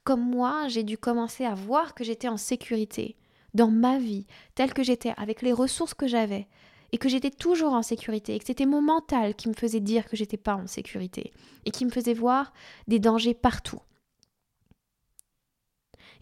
Comme 0.04 0.22
moi, 0.22 0.68
j'ai 0.68 0.84
dû 0.84 0.96
commencer 0.96 1.44
à 1.44 1.54
voir 1.54 1.94
que 1.94 2.04
j'étais 2.04 2.28
en 2.28 2.36
sécurité 2.36 3.16
dans 3.54 3.70
ma 3.70 3.98
vie, 3.98 4.26
telle 4.54 4.72
que 4.72 4.84
j'étais, 4.84 5.14
avec 5.16 5.42
les 5.42 5.52
ressources 5.52 5.94
que 5.94 6.06
j'avais, 6.06 6.46
et 6.92 6.98
que 6.98 7.08
j'étais 7.08 7.30
toujours 7.30 7.72
en 7.72 7.82
sécurité, 7.82 8.34
et 8.34 8.38
que 8.38 8.44
c'était 8.44 8.66
mon 8.66 8.80
mental 8.80 9.34
qui 9.34 9.48
me 9.48 9.54
faisait 9.54 9.80
dire 9.80 10.06
que 10.06 10.16
j'étais 10.16 10.36
pas 10.36 10.54
en 10.54 10.66
sécurité, 10.66 11.32
et 11.64 11.70
qui 11.70 11.84
me 11.84 11.90
faisait 11.90 12.14
voir 12.14 12.52
des 12.86 13.00
dangers 13.00 13.34
partout. 13.34 13.80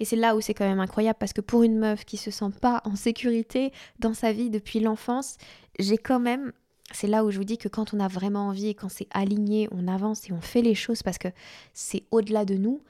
Et 0.00 0.04
c'est 0.04 0.16
là 0.16 0.36
où 0.36 0.40
c'est 0.40 0.54
quand 0.54 0.66
même 0.66 0.80
incroyable 0.80 1.18
parce 1.18 1.32
que 1.32 1.40
pour 1.40 1.62
une 1.62 1.78
meuf 1.78 2.04
qui 2.04 2.16
se 2.16 2.30
sent 2.30 2.50
pas 2.60 2.82
en 2.84 2.96
sécurité 2.96 3.72
dans 3.98 4.14
sa 4.14 4.32
vie 4.32 4.50
depuis 4.50 4.80
l'enfance, 4.80 5.36
j'ai 5.78 5.98
quand 5.98 6.20
même 6.20 6.52
c'est 6.92 7.08
là 7.08 7.24
où 7.24 7.30
je 7.30 7.38
vous 7.38 7.44
dis 7.44 7.58
que 7.58 7.68
quand 7.68 7.94
on 7.94 8.00
a 8.00 8.08
vraiment 8.08 8.48
envie 8.48 8.68
et 8.68 8.74
quand 8.74 8.88
c'est 8.88 9.08
aligné, 9.10 9.68
on 9.72 9.88
avance 9.88 10.28
et 10.28 10.32
on 10.32 10.40
fait 10.40 10.62
les 10.62 10.74
choses 10.74 11.02
parce 11.02 11.18
que 11.18 11.28
c'est 11.72 12.04
au-delà 12.10 12.44
de 12.44 12.54
nous. 12.54 12.80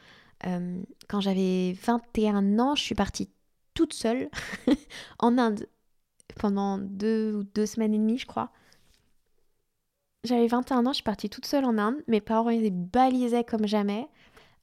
Euh, 0.47 0.83
quand 1.09 1.21
j'avais 1.21 1.73
21 1.83 2.59
ans, 2.59 2.75
je 2.75 2.83
suis 2.83 2.95
partie 2.95 3.31
toute 3.75 3.95
seule 3.95 4.29
en 5.19 5.39
Inde 5.39 5.67
pendant 6.39 6.79
deux 6.79 7.35
ou 7.35 7.45
deux 7.45 7.67
semaines 7.67 7.95
et 7.95 7.99
demie, 7.99 8.19
je 8.19 8.27
crois. 8.27 8.51
J'avais 10.25 10.47
21 10.47 10.87
ans, 10.87 10.91
je 10.91 10.97
suis 10.97 11.03
partie 11.03 11.31
toute 11.31 11.47
seule 11.47 11.65
en 11.65 11.79
Inde. 11.79 11.97
Mes 12.09 12.21
parents 12.21 12.51
ils 12.51 12.71
balisaient 12.71 13.45
comme 13.45 13.67
jamais. 13.67 14.09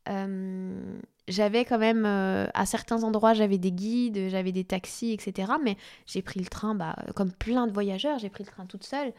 Euh, 0.10 1.00
j'avais 1.28 1.66
quand 1.66 1.78
même, 1.80 2.06
euh, 2.06 2.48
à 2.54 2.66
certains 2.66 3.04
endroits, 3.04 3.34
j'avais 3.34 3.58
des 3.58 3.72
guides, 3.72 4.30
j'avais 4.30 4.52
des 4.52 4.64
taxis, 4.64 5.14
etc. 5.14 5.54
Mais 5.64 5.78
j'ai 6.06 6.22
pris 6.22 6.40
le 6.40 6.48
train, 6.48 6.76
bah, 6.76 6.96
comme 7.16 7.32
plein 7.32 7.68
de 7.68 7.72
voyageurs, 7.72 8.20
j'ai 8.20 8.30
pris 8.30 8.44
le 8.44 8.50
train 8.50 8.66
toute 8.66 8.84
seule. 8.84 9.14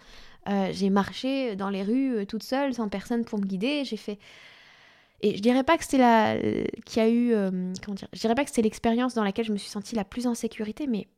Euh, 0.49 0.69
j'ai 0.73 0.91
marché 0.91 1.57
dans 1.57 1.71
les 1.71 1.83
rues 1.83 2.27
toute 2.27 2.43
seule, 2.43 2.75
sans 2.75 2.89
personne 2.89 3.25
pour 3.25 3.39
me 3.39 3.45
guider. 3.45 3.85
J'ai 3.85 3.97
fait 3.97 4.19
et 5.25 5.37
je 5.37 5.41
dirais 5.41 5.65
pas 5.65 5.79
que 5.79 5.85
c'était 5.85 5.99
la 5.99 6.37
qui 6.85 7.01
a 7.01 7.09
eu 7.09 7.33
euh, 7.33 7.73
comment 7.83 7.95
dire, 7.95 8.09
je 8.13 8.21
dirais 8.21 8.35
pas 8.35 8.45
que 8.45 8.51
c'était 8.51 8.61
l'expérience 8.61 9.15
dans 9.15 9.25
laquelle 9.25 9.47
je 9.47 9.53
me 9.53 9.57
suis 9.57 9.71
sentie 9.71 9.95
la 9.95 10.05
plus 10.05 10.27
en 10.27 10.35
sécurité, 10.35 10.87
mais 10.87 11.09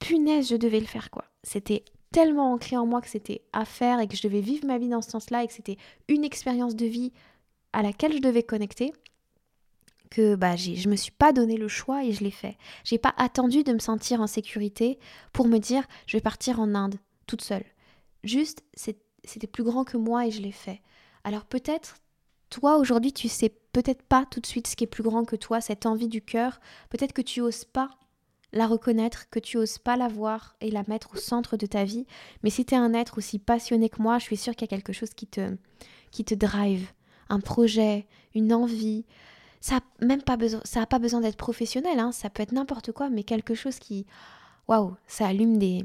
punaise, 0.00 0.48
je 0.48 0.56
devais 0.56 0.80
le 0.80 0.86
faire 0.86 1.10
quoi. 1.10 1.26
C'était 1.42 1.84
tellement 2.10 2.54
ancré 2.54 2.78
en 2.78 2.86
moi 2.86 3.02
que 3.02 3.08
c'était 3.08 3.42
à 3.52 3.66
faire 3.66 4.00
et 4.00 4.08
que 4.08 4.16
je 4.16 4.22
devais 4.22 4.40
vivre 4.40 4.66
ma 4.66 4.78
vie 4.78 4.88
dans 4.88 5.02
ce 5.02 5.10
sens-là 5.10 5.44
et 5.44 5.46
que 5.46 5.52
c'était 5.52 5.76
une 6.08 6.24
expérience 6.24 6.74
de 6.74 6.86
vie 6.86 7.12
à 7.74 7.82
laquelle 7.82 8.14
je 8.14 8.18
devais 8.20 8.42
connecter 8.42 8.94
que 10.10 10.34
bah 10.34 10.56
je 10.56 10.88
me 10.88 10.96
suis 10.96 11.12
pas 11.12 11.32
donné 11.32 11.56
le 11.56 11.68
choix 11.68 12.04
et 12.04 12.12
je 12.12 12.24
l'ai 12.24 12.30
fait. 12.30 12.56
J'ai 12.84 12.98
pas 12.98 13.14
attendu 13.16 13.62
de 13.62 13.72
me 13.72 13.78
sentir 13.78 14.20
en 14.20 14.26
sécurité 14.26 14.98
pour 15.32 15.46
me 15.46 15.58
dire 15.58 15.84
je 16.06 16.16
vais 16.16 16.20
partir 16.20 16.60
en 16.60 16.74
Inde 16.74 16.96
toute 17.26 17.42
seule. 17.42 17.64
Juste, 18.24 18.62
c'était 18.74 19.46
plus 19.46 19.64
grand 19.64 19.84
que 19.84 19.96
moi 19.96 20.26
et 20.26 20.30
je 20.30 20.42
l'ai 20.42 20.52
fait. 20.52 20.82
Alors 21.24 21.44
peut-être, 21.44 21.96
toi 22.50 22.76
aujourd'hui, 22.76 23.12
tu 23.12 23.28
sais 23.28 23.54
peut-être 23.72 24.02
pas 24.02 24.26
tout 24.26 24.40
de 24.40 24.46
suite 24.46 24.66
ce 24.66 24.76
qui 24.76 24.84
est 24.84 24.88
plus 24.88 25.02
grand 25.02 25.24
que 25.24 25.36
toi, 25.36 25.60
cette 25.60 25.86
envie 25.86 26.08
du 26.08 26.22
cœur. 26.22 26.60
Peut-être 26.90 27.12
que 27.12 27.22
tu 27.22 27.40
oses 27.40 27.64
pas 27.64 27.90
la 28.52 28.66
reconnaître, 28.66 29.30
que 29.30 29.38
tu 29.38 29.56
oses 29.58 29.78
pas 29.78 29.96
la 29.96 30.08
voir 30.08 30.56
et 30.60 30.70
la 30.70 30.82
mettre 30.88 31.14
au 31.14 31.16
centre 31.16 31.56
de 31.56 31.66
ta 31.66 31.84
vie. 31.84 32.06
Mais 32.42 32.50
si 32.50 32.64
tu 32.64 32.74
es 32.74 32.78
un 32.78 32.94
être 32.94 33.18
aussi 33.18 33.38
passionné 33.38 33.88
que 33.88 34.02
moi, 34.02 34.18
je 34.18 34.24
suis 34.24 34.36
sûre 34.36 34.54
qu'il 34.54 34.62
y 34.62 34.74
a 34.74 34.76
quelque 34.76 34.92
chose 34.92 35.10
qui 35.10 35.26
te, 35.26 35.56
qui 36.10 36.24
te 36.24 36.34
drive, 36.34 36.90
un 37.28 37.40
projet, 37.40 38.06
une 38.34 38.52
envie. 38.52 39.04
Ça 39.60 39.80
n'a 40.00 40.06
même 40.06 40.22
pas 40.22 40.36
besoin, 40.36 40.60
ça 40.64 40.82
a 40.82 40.86
pas 40.86 40.98
besoin 40.98 41.20
d'être 41.20 41.36
professionnel, 41.36 41.98
hein. 41.98 42.12
ça 42.12 42.30
peut 42.30 42.42
être 42.42 42.52
n'importe 42.52 42.92
quoi, 42.92 43.10
mais 43.10 43.24
quelque 43.24 43.54
chose 43.54 43.78
qui, 43.78 44.06
waouh, 44.68 44.96
ça 45.06 45.26
allume 45.26 45.58
des, 45.58 45.84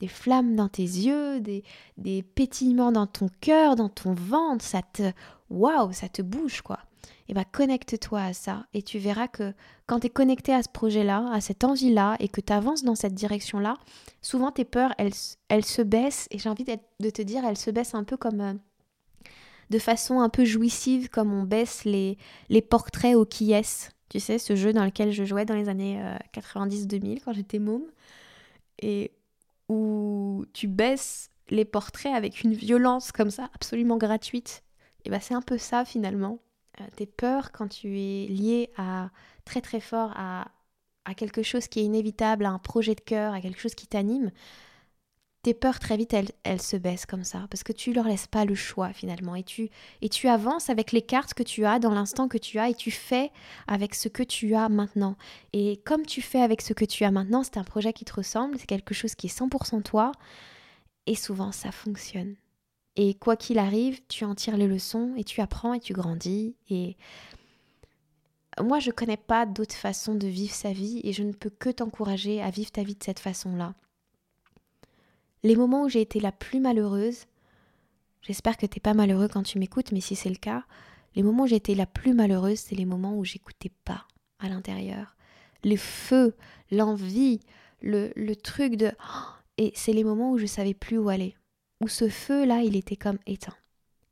des 0.00 0.08
flammes 0.08 0.56
dans 0.56 0.68
tes 0.68 0.82
yeux, 0.82 1.40
des, 1.40 1.64
des 1.96 2.22
pétillements 2.22 2.92
dans 2.92 3.06
ton 3.06 3.28
cœur, 3.40 3.76
dans 3.76 3.88
ton 3.88 4.14
ventre, 4.14 4.64
ça 4.64 4.82
te, 4.82 5.12
waouh, 5.50 5.92
ça 5.92 6.08
te 6.08 6.22
bouge 6.22 6.62
quoi. 6.62 6.78
Et 7.28 7.32
eh 7.32 7.34
bien 7.34 7.44
connecte-toi 7.44 8.20
à 8.20 8.32
ça 8.32 8.66
et 8.74 8.82
tu 8.82 8.98
verras 8.98 9.28
que 9.28 9.54
quand 9.86 10.00
tu 10.00 10.08
es 10.08 10.10
connecté 10.10 10.52
à 10.52 10.64
ce 10.64 10.68
projet-là, 10.68 11.30
à 11.32 11.40
cette 11.40 11.62
envie-là 11.62 12.16
et 12.18 12.28
que 12.28 12.40
tu 12.40 12.52
avances 12.52 12.82
dans 12.82 12.96
cette 12.96 13.14
direction-là, 13.14 13.76
souvent 14.20 14.50
tes 14.50 14.64
peurs, 14.64 14.94
elles, 14.98 15.12
elles 15.48 15.64
se 15.64 15.80
baissent 15.80 16.26
et 16.32 16.38
j'ai 16.38 16.48
envie 16.48 16.64
de 16.64 17.10
te 17.10 17.22
dire, 17.22 17.44
elles 17.44 17.56
se 17.56 17.70
baissent 17.70 17.94
un 17.94 18.02
peu 18.02 18.16
comme 18.16 18.40
euh, 18.40 18.54
de 19.70 19.78
façon 19.78 20.20
un 20.20 20.28
peu 20.28 20.44
jouissive 20.44 21.08
comme 21.08 21.32
on 21.32 21.44
baisse 21.44 21.84
les, 21.84 22.18
les 22.48 22.62
portraits 22.62 23.16
au 23.16 23.24
qui 23.24 23.54
tu 24.08 24.18
sais, 24.18 24.38
ce 24.38 24.56
jeu 24.56 24.72
dans 24.72 24.84
lequel 24.84 25.12
je 25.12 25.24
jouais 25.24 25.44
dans 25.44 25.54
les 25.54 25.68
années 25.68 26.02
90-2000 26.34 27.16
euh, 27.16 27.20
quand 27.24 27.32
j'étais 27.32 27.60
môme 27.60 27.86
et 28.82 29.12
où 29.68 30.44
tu 30.52 30.66
baisses 30.66 31.30
les 31.48 31.64
portraits 31.64 32.12
avec 32.12 32.42
une 32.42 32.52
violence 32.52 33.12
comme 33.12 33.30
ça, 33.30 33.50
absolument 33.54 33.98
gratuite. 33.98 34.64
Et 35.04 35.10
bien 35.10 35.20
c'est 35.20 35.34
un 35.34 35.42
peu 35.42 35.58
ça 35.58 35.84
finalement. 35.84 36.40
Euh, 36.80 36.84
tes 36.96 37.06
peurs 37.06 37.52
quand 37.52 37.68
tu 37.68 38.00
es 38.00 38.26
lié 38.26 38.70
à 38.76 39.10
très 39.44 39.60
très 39.60 39.80
fort 39.80 40.12
à, 40.16 40.48
à 41.04 41.14
quelque 41.14 41.42
chose 41.42 41.68
qui 41.68 41.80
est 41.80 41.84
inévitable, 41.84 42.44
à 42.44 42.50
un 42.50 42.58
projet 42.58 42.96
de 42.96 43.00
cœur, 43.00 43.32
à 43.32 43.40
quelque 43.40 43.60
chose 43.60 43.76
qui 43.76 43.86
t'anime, 43.86 44.32
tes 45.42 45.54
peurs 45.54 45.78
très 45.78 45.96
vite 45.96 46.12
elles, 46.12 46.30
elles, 46.44 46.60
se 46.60 46.76
baissent 46.76 47.06
comme 47.06 47.24
ça 47.24 47.46
parce 47.50 47.62
que 47.62 47.72
tu 47.72 47.92
leur 47.92 48.06
laisses 48.06 48.26
pas 48.26 48.44
le 48.44 48.54
choix 48.54 48.92
finalement 48.92 49.34
et 49.34 49.42
tu 49.42 49.70
et 50.02 50.08
tu 50.08 50.28
avances 50.28 50.68
avec 50.68 50.92
les 50.92 51.02
cartes 51.02 51.34
que 51.34 51.42
tu 51.42 51.64
as 51.64 51.78
dans 51.78 51.92
l'instant 51.92 52.28
que 52.28 52.38
tu 52.38 52.58
as 52.58 52.68
et 52.68 52.74
tu 52.74 52.90
fais 52.90 53.30
avec 53.66 53.94
ce 53.94 54.08
que 54.08 54.22
tu 54.22 54.54
as 54.54 54.68
maintenant. 54.68 55.16
Et 55.52 55.78
comme 55.86 56.04
tu 56.04 56.20
fais 56.20 56.42
avec 56.42 56.60
ce 56.60 56.74
que 56.74 56.84
tu 56.84 57.04
as 57.04 57.10
maintenant 57.10 57.42
c'est 57.42 57.56
un 57.56 57.64
projet 57.64 57.92
qui 57.92 58.04
te 58.04 58.14
ressemble 58.14 58.58
c'est 58.58 58.66
quelque 58.66 58.94
chose 58.94 59.14
qui 59.14 59.28
est 59.28 59.38
100% 59.38 59.82
toi 59.82 60.12
et 61.06 61.14
souvent 61.14 61.52
ça 61.52 61.72
fonctionne. 61.72 62.36
Et 62.96 63.14
quoi 63.14 63.36
qu'il 63.36 63.58
arrive 63.58 64.00
tu 64.08 64.24
en 64.24 64.34
tires 64.34 64.58
les 64.58 64.66
leçons 64.66 65.14
et 65.16 65.24
tu 65.24 65.40
apprends 65.40 65.72
et 65.72 65.80
tu 65.80 65.94
grandis 65.94 66.54
et 66.68 66.98
moi 68.60 68.78
je 68.78 68.90
connais 68.90 69.16
pas 69.16 69.46
d'autre 69.46 69.74
façon 69.74 70.14
de 70.14 70.26
vivre 70.26 70.52
sa 70.52 70.72
vie 70.72 71.00
et 71.02 71.14
je 71.14 71.22
ne 71.22 71.32
peux 71.32 71.50
que 71.50 71.70
t'encourager 71.70 72.42
à 72.42 72.50
vivre 72.50 72.70
ta 72.70 72.82
vie 72.82 72.94
de 72.94 73.02
cette 73.02 73.20
façon 73.20 73.56
là 73.56 73.74
les 75.42 75.56
moments 75.56 75.84
où 75.84 75.88
j'ai 75.88 76.00
été 76.00 76.20
la 76.20 76.32
plus 76.32 76.60
malheureuse, 76.60 77.26
j'espère 78.22 78.56
que 78.56 78.66
t'es 78.66 78.80
pas 78.80 78.94
malheureux 78.94 79.28
quand 79.28 79.42
tu 79.42 79.58
m'écoutes, 79.58 79.92
mais 79.92 80.00
si 80.00 80.16
c'est 80.16 80.28
le 80.28 80.36
cas, 80.36 80.64
les 81.14 81.22
moments 81.22 81.44
où 81.44 81.46
j'ai 81.46 81.56
été 81.56 81.74
la 81.74 81.86
plus 81.86 82.14
malheureuse, 82.14 82.58
c'est 82.58 82.76
les 82.76 82.84
moments 82.84 83.16
où 83.16 83.24
j'écoutais 83.24 83.72
pas 83.84 84.06
à 84.38 84.48
l'intérieur. 84.48 85.16
Les 85.64 85.76
feux, 85.76 86.34
l'envie, 86.70 87.40
le, 87.80 88.12
le 88.16 88.36
truc 88.36 88.76
de... 88.76 88.92
Et 89.58 89.72
c'est 89.74 89.92
les 89.92 90.04
moments 90.04 90.30
où 90.30 90.38
je 90.38 90.46
savais 90.46 90.74
plus 90.74 90.98
où 90.98 91.08
aller. 91.08 91.34
Où 91.80 91.88
ce 91.88 92.08
feu-là, 92.08 92.62
il 92.62 92.76
était 92.76 92.96
comme 92.96 93.18
éteint. 93.26 93.56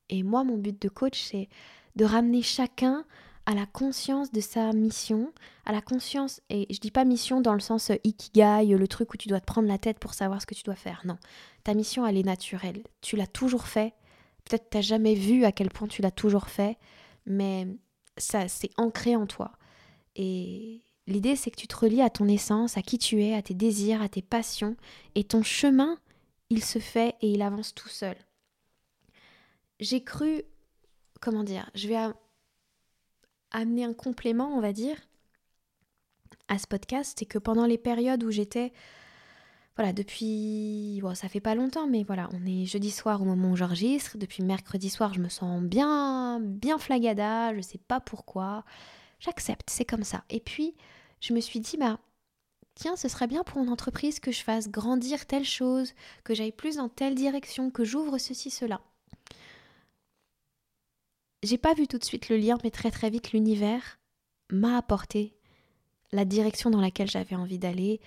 Et 0.09 0.23
moi, 0.23 0.45
mon 0.45 0.57
but 0.57 0.81
de 0.81 0.89
coach, 0.89 1.21
c'est 1.21 1.49
de 1.97 2.05
ramener 2.05 2.43
chacun 2.43 3.05
à 3.49 3.55
la 3.55 3.65
conscience 3.65 4.31
de 4.31 4.43
sa 4.43 4.75
mission, 4.75 5.33
à 5.65 5.73
la 5.73 5.81
conscience, 5.81 6.43
et 6.51 6.67
je 6.69 6.81
dis 6.81 6.91
pas 6.91 7.07
mission 7.07 7.41
dans 7.41 7.55
le 7.55 7.61
sens 7.61 7.89
euh, 7.89 7.95
ikigai, 8.05 8.67
le 8.67 8.89
truc 8.89 9.15
où 9.15 9.17
tu 9.17 9.27
dois 9.27 9.41
te 9.41 9.47
prendre 9.47 9.67
la 9.67 9.79
tête 9.79 9.99
pour 9.99 10.13
savoir 10.13 10.43
ce 10.43 10.47
que 10.47 10.55
tu 10.55 10.65
dois 10.65 10.75
faire, 10.75 11.01
non. 11.07 11.17
Ta 11.65 11.73
mission, 11.73 12.07
elle 12.07 12.19
est 12.19 12.27
naturelle. 12.27 12.83
Tu 13.01 13.17
l'as 13.17 13.27
toujours 13.27 13.67
fait. 13.67 13.95
Peut-être 14.45 14.69
t'as 14.69 14.83
jamais 14.83 15.15
vu 15.15 15.47
à 15.47 15.53
quel 15.53 15.71
point 15.71 15.89
tu 15.89 16.03
l'as 16.03 16.11
toujours 16.11 16.51
fait, 16.51 16.77
mais 17.25 17.67
ça, 18.19 18.49
c'est 18.49 18.69
ancré 18.77 19.17
en 19.17 19.27
toi. 19.27 19.53
Et 20.15 20.83
l'idée, 21.07 21.35
c'est 21.35 21.51
que 21.51 21.57
tu 21.57 21.69
te 21.69 21.77
relis 21.77 22.03
à 22.03 22.11
ton 22.11 22.29
essence, 22.29 22.77
à 22.77 22.83
qui 22.83 22.99
tu 22.99 23.25
es, 23.25 23.33
à 23.33 23.41
tes 23.41 23.55
désirs, 23.55 24.03
à 24.03 24.11
tes 24.11 24.21
passions, 24.21 24.77
et 25.15 25.25
ton 25.25 25.43
chemin, 25.43 25.99
il 26.51 26.63
se 26.63 26.81
fait 26.81 27.15
et 27.23 27.31
il 27.31 27.41
avance 27.41 27.75
tout 27.75 27.89
seul. 27.89 28.17
J'ai 29.81 30.05
cru, 30.05 30.43
comment 31.23 31.45
dire, 31.45 31.71
je 31.75 31.89
vais 31.89 31.97
amener 33.51 33.85
un 33.85 33.95
complément, 33.95 34.57
on 34.57 34.61
va 34.61 34.73
dire, 34.73 34.97
à 36.49 36.59
ce 36.59 36.67
podcast, 36.67 37.17
c'est 37.19 37.27
que 37.27 37.39
pendant 37.39 37.67
les 37.67 37.79
périodes 37.79 38.25
où 38.25 38.31
j'étais, 38.31 38.73
voilà, 39.77 39.93
depuis, 39.93 40.99
bon, 41.03 41.15
ça 41.15 41.29
fait 41.29 41.41
pas 41.41 41.55
longtemps, 41.55 41.87
mais 41.87 42.03
voilà, 42.03 42.29
on 42.33 42.45
est 42.47 42.65
jeudi 42.67 42.91
soir 42.91 43.23
au 43.23 43.25
moment 43.25 43.53
où 43.53 43.57
j'enregistre. 43.57 44.19
Depuis 44.19 44.43
mercredi 44.43 44.91
soir, 44.91 45.15
je 45.15 45.21
me 45.21 45.29
sens 45.29 45.63
bien, 45.63 46.41
bien 46.41 46.79
flagada, 46.79 47.55
je 47.55 47.61
sais 47.61 47.79
pas 47.79 48.01
pourquoi. 48.01 48.65
J'accepte, 49.21 49.71
c'est 49.71 49.85
comme 49.85 50.03
ça. 50.03 50.25
Et 50.31 50.41
puis, 50.41 50.75
je 51.21 51.33
me 51.33 51.41
suis 51.41 51.61
dit, 51.61 51.77
bah, 51.77 52.01
tiens, 52.75 52.97
ce 52.97 53.09
serait 53.09 53.27
bien 53.29 53.45
pour 53.45 53.63
mon 53.63 53.71
entreprise 53.71 54.21
que 54.21 54.33
je 54.33 54.43
fasse 54.43 54.69
grandir 54.69 55.27
telle 55.27 55.45
chose, 55.45 55.95
que 56.25 56.35
j'aille 56.35 56.53
plus 56.53 56.77
dans 56.77 56.89
telle 56.89 57.15
direction, 57.15 57.71
que 57.71 57.85
j'ouvre 57.85 58.19
ceci, 58.19 58.51
cela. 58.51 58.81
J'ai 61.43 61.59
pas 61.59 61.75
vu 61.75 61.87
tout 61.87 61.99
de 61.99 62.05
suite 62.05 62.29
le 62.29 62.37
lien, 62.37 62.59
mais 62.65 62.71
très 62.71 62.91
très 62.91 63.11
vite 63.11 63.33
l'univers 63.33 63.99
m'a 64.51 64.77
apporté 64.77 65.37
la 66.11 66.25
direction 66.25 66.71
dans 66.71 66.81
laquelle 66.81 67.11
j'avais 67.11 67.37
envie 67.37 67.59
d'aller, 67.59 68.01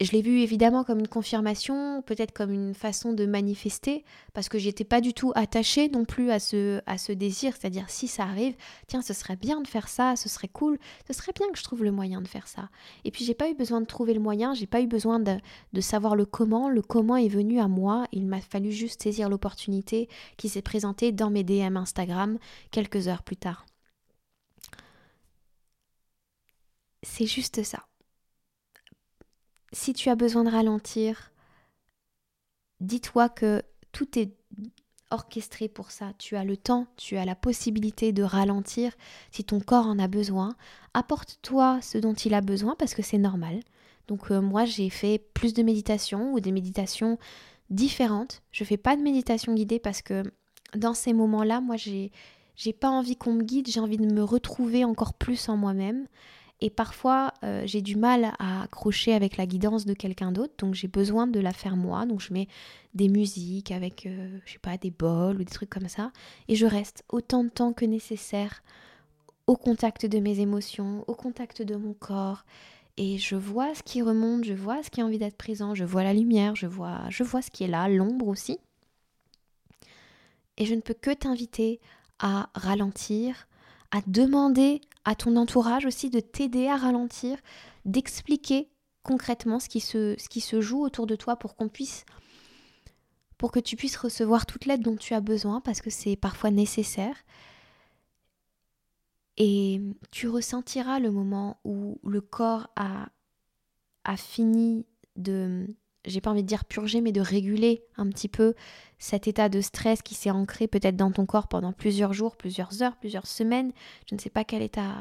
je 0.00 0.10
l'ai 0.10 0.22
vu 0.22 0.40
évidemment 0.40 0.82
comme 0.82 0.98
une 0.98 1.08
confirmation, 1.08 2.02
peut-être 2.02 2.32
comme 2.32 2.50
une 2.50 2.74
façon 2.74 3.12
de 3.12 3.26
manifester, 3.26 4.04
parce 4.32 4.48
que 4.48 4.58
j'étais 4.58 4.84
pas 4.84 5.00
du 5.00 5.14
tout 5.14 5.32
attachée 5.36 5.88
non 5.88 6.04
plus 6.04 6.32
à 6.32 6.40
ce, 6.40 6.80
à 6.86 6.98
ce 6.98 7.12
désir, 7.12 7.54
c'est-à-dire 7.56 7.88
si 7.88 8.08
ça 8.08 8.24
arrive, 8.24 8.56
tiens, 8.88 9.02
ce 9.02 9.14
serait 9.14 9.36
bien 9.36 9.60
de 9.60 9.68
faire 9.68 9.88
ça, 9.88 10.16
ce 10.16 10.28
serait 10.28 10.48
cool, 10.48 10.78
ce 11.06 11.12
serait 11.12 11.32
bien 11.32 11.48
que 11.52 11.58
je 11.58 11.62
trouve 11.62 11.84
le 11.84 11.92
moyen 11.92 12.20
de 12.20 12.28
faire 12.28 12.48
ça. 12.48 12.70
Et 13.04 13.12
puis 13.12 13.24
j'ai 13.24 13.34
pas 13.34 13.48
eu 13.48 13.54
besoin 13.54 13.80
de 13.80 13.86
trouver 13.86 14.14
le 14.14 14.20
moyen, 14.20 14.52
j'ai 14.52 14.66
pas 14.66 14.80
eu 14.80 14.88
besoin 14.88 15.20
de, 15.20 15.36
de 15.72 15.80
savoir 15.80 16.16
le 16.16 16.26
comment, 16.26 16.68
le 16.68 16.82
comment 16.82 17.16
est 17.16 17.28
venu 17.28 17.60
à 17.60 17.68
moi, 17.68 18.06
il 18.10 18.26
m'a 18.26 18.40
fallu 18.40 18.72
juste 18.72 19.02
saisir 19.02 19.28
l'opportunité 19.28 20.08
qui 20.36 20.48
s'est 20.48 20.62
présentée 20.62 21.12
dans 21.12 21.30
mes 21.30 21.44
DM 21.44 21.76
Instagram 21.76 22.38
quelques 22.72 23.06
heures 23.06 23.22
plus 23.22 23.36
tard. 23.36 23.64
C'est 27.02 27.26
juste 27.26 27.62
ça 27.62 27.86
si 29.74 29.92
tu 29.92 30.08
as 30.08 30.14
besoin 30.14 30.44
de 30.44 30.50
ralentir, 30.50 31.32
dis-toi 32.80 33.28
que 33.28 33.62
tout 33.92 34.18
est 34.18 34.32
orchestré 35.10 35.68
pour 35.68 35.90
ça. 35.90 36.12
Tu 36.18 36.36
as 36.36 36.44
le 36.44 36.56
temps, 36.56 36.86
tu 36.96 37.16
as 37.16 37.24
la 37.24 37.34
possibilité 37.34 38.12
de 38.12 38.22
ralentir 38.22 38.92
si 39.30 39.44
ton 39.44 39.60
corps 39.60 39.86
en 39.86 39.98
a 39.98 40.08
besoin. 40.08 40.56
Apporte-toi 40.94 41.80
ce 41.82 41.98
dont 41.98 42.14
il 42.14 42.34
a 42.34 42.40
besoin 42.40 42.74
parce 42.78 42.94
que 42.94 43.02
c'est 43.02 43.18
normal. 43.18 43.60
Donc 44.08 44.30
euh, 44.30 44.40
moi 44.40 44.64
j'ai 44.64 44.90
fait 44.90 45.18
plus 45.18 45.54
de 45.54 45.62
méditation 45.62 46.32
ou 46.32 46.40
des 46.40 46.52
méditations 46.52 47.18
différentes. 47.70 48.42
Je 48.50 48.64
fais 48.64 48.76
pas 48.76 48.96
de 48.96 49.02
méditation 49.02 49.54
guidée 49.54 49.78
parce 49.78 50.02
que 50.02 50.22
dans 50.74 50.94
ces 50.94 51.12
moments-là, 51.12 51.60
moi 51.60 51.76
j'ai 51.76 52.10
j'ai 52.56 52.72
pas 52.72 52.88
envie 52.88 53.16
qu'on 53.16 53.32
me 53.32 53.42
guide, 53.42 53.68
j'ai 53.68 53.80
envie 53.80 53.96
de 53.96 54.06
me 54.06 54.22
retrouver 54.22 54.84
encore 54.84 55.14
plus 55.14 55.48
en 55.48 55.56
moi-même. 55.56 56.06
Et 56.60 56.70
parfois, 56.70 57.32
euh, 57.42 57.62
j'ai 57.66 57.82
du 57.82 57.96
mal 57.96 58.32
à 58.38 58.62
accrocher 58.62 59.12
avec 59.12 59.36
la 59.36 59.46
guidance 59.46 59.84
de 59.84 59.92
quelqu'un 59.92 60.32
d'autre, 60.32 60.54
donc 60.58 60.74
j'ai 60.74 60.88
besoin 60.88 61.26
de 61.26 61.40
la 61.40 61.52
faire 61.52 61.76
moi. 61.76 62.06
Donc 62.06 62.20
je 62.20 62.32
mets 62.32 62.48
des 62.94 63.08
musiques 63.08 63.70
avec, 63.70 64.06
euh, 64.06 64.38
je 64.46 64.52
sais 64.52 64.58
pas, 64.58 64.78
des 64.78 64.90
bols 64.90 65.36
ou 65.36 65.44
des 65.44 65.52
trucs 65.52 65.70
comme 65.70 65.88
ça, 65.88 66.12
et 66.48 66.54
je 66.54 66.66
reste 66.66 67.04
autant 67.08 67.44
de 67.44 67.50
temps 67.50 67.72
que 67.72 67.84
nécessaire 67.84 68.62
au 69.46 69.56
contact 69.56 70.06
de 70.06 70.20
mes 70.20 70.40
émotions, 70.40 71.04
au 71.06 71.14
contact 71.14 71.60
de 71.60 71.76
mon 71.76 71.92
corps, 71.92 72.44
et 72.96 73.18
je 73.18 73.34
vois 73.34 73.74
ce 73.74 73.82
qui 73.82 74.02
remonte, 74.02 74.44
je 74.44 74.54
vois 74.54 74.82
ce 74.82 74.90
qui 74.90 75.00
a 75.00 75.04
envie 75.04 75.18
d'être 75.18 75.36
présent, 75.36 75.74
je 75.74 75.84
vois 75.84 76.04
la 76.04 76.14
lumière, 76.14 76.54
je 76.54 76.66
vois, 76.66 77.00
je 77.10 77.24
vois 77.24 77.42
ce 77.42 77.50
qui 77.50 77.64
est 77.64 77.68
là, 77.68 77.88
l'ombre 77.88 78.28
aussi. 78.28 78.58
Et 80.56 80.66
je 80.66 80.74
ne 80.74 80.80
peux 80.80 80.94
que 80.94 81.10
t'inviter 81.10 81.80
à 82.20 82.48
ralentir, 82.54 83.48
à 83.94 84.00
demander 84.08 84.80
à 85.04 85.14
ton 85.14 85.36
entourage 85.36 85.86
aussi 85.86 86.10
de 86.10 86.18
t'aider 86.18 86.66
à 86.66 86.76
ralentir, 86.76 87.38
d'expliquer 87.84 88.68
concrètement 89.04 89.60
ce 89.60 89.68
qui, 89.68 89.78
se, 89.78 90.60
joue 90.60 90.82
autour 90.82 91.06
de 91.06 91.14
toi 91.14 91.36
pour 91.36 91.54
qu'on 91.54 91.68
puisse 91.68 92.04
pour 93.38 93.52
que 93.52 93.60
tu 93.60 93.76
puisses 93.76 93.96
recevoir 93.96 94.46
toute 94.46 94.66
l'aide 94.66 94.82
dont 94.82 94.96
tu 94.96 95.14
as 95.14 95.20
besoin 95.20 95.60
parce 95.60 95.80
que 95.80 95.90
c'est 95.90 96.16
parfois 96.16 96.50
nécessaire. 96.50 97.16
Et 99.36 99.80
tu 100.10 100.28
ressentiras 100.28 100.98
le 100.98 101.12
moment 101.12 101.60
où 101.64 102.00
le 102.02 102.20
corps 102.20 102.68
a, 102.74 103.10
a 104.02 104.16
fini 104.16 104.86
de 105.14 105.68
j'ai 106.04 106.20
pas 106.20 106.30
envie 106.30 106.42
de 106.42 106.48
dire 106.48 106.64
purger, 106.64 107.00
mais 107.00 107.12
de 107.12 107.20
réguler 107.20 107.84
un 107.96 108.08
petit 108.08 108.28
peu 108.28 108.54
cet 108.98 109.26
état 109.26 109.48
de 109.48 109.60
stress 109.60 110.02
qui 110.02 110.14
s'est 110.14 110.30
ancré 110.30 110.68
peut-être 110.68 110.96
dans 110.96 111.10
ton 111.10 111.26
corps 111.26 111.48
pendant 111.48 111.72
plusieurs 111.72 112.12
jours, 112.12 112.36
plusieurs 112.36 112.82
heures, 112.82 112.96
plusieurs 112.96 113.26
semaines. 113.26 113.72
Je 114.08 114.14
ne 114.14 114.20
sais 114.20 114.30
pas 114.30 114.44
quelle 114.44 114.62
est 114.62 114.74
ta, 114.74 115.00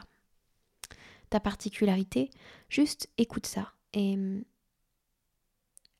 particularité. 1.39 2.29
Juste 2.69 3.09
écoute 3.17 3.47
ça 3.47 3.73
et 3.93 4.13
hum, 4.13 4.43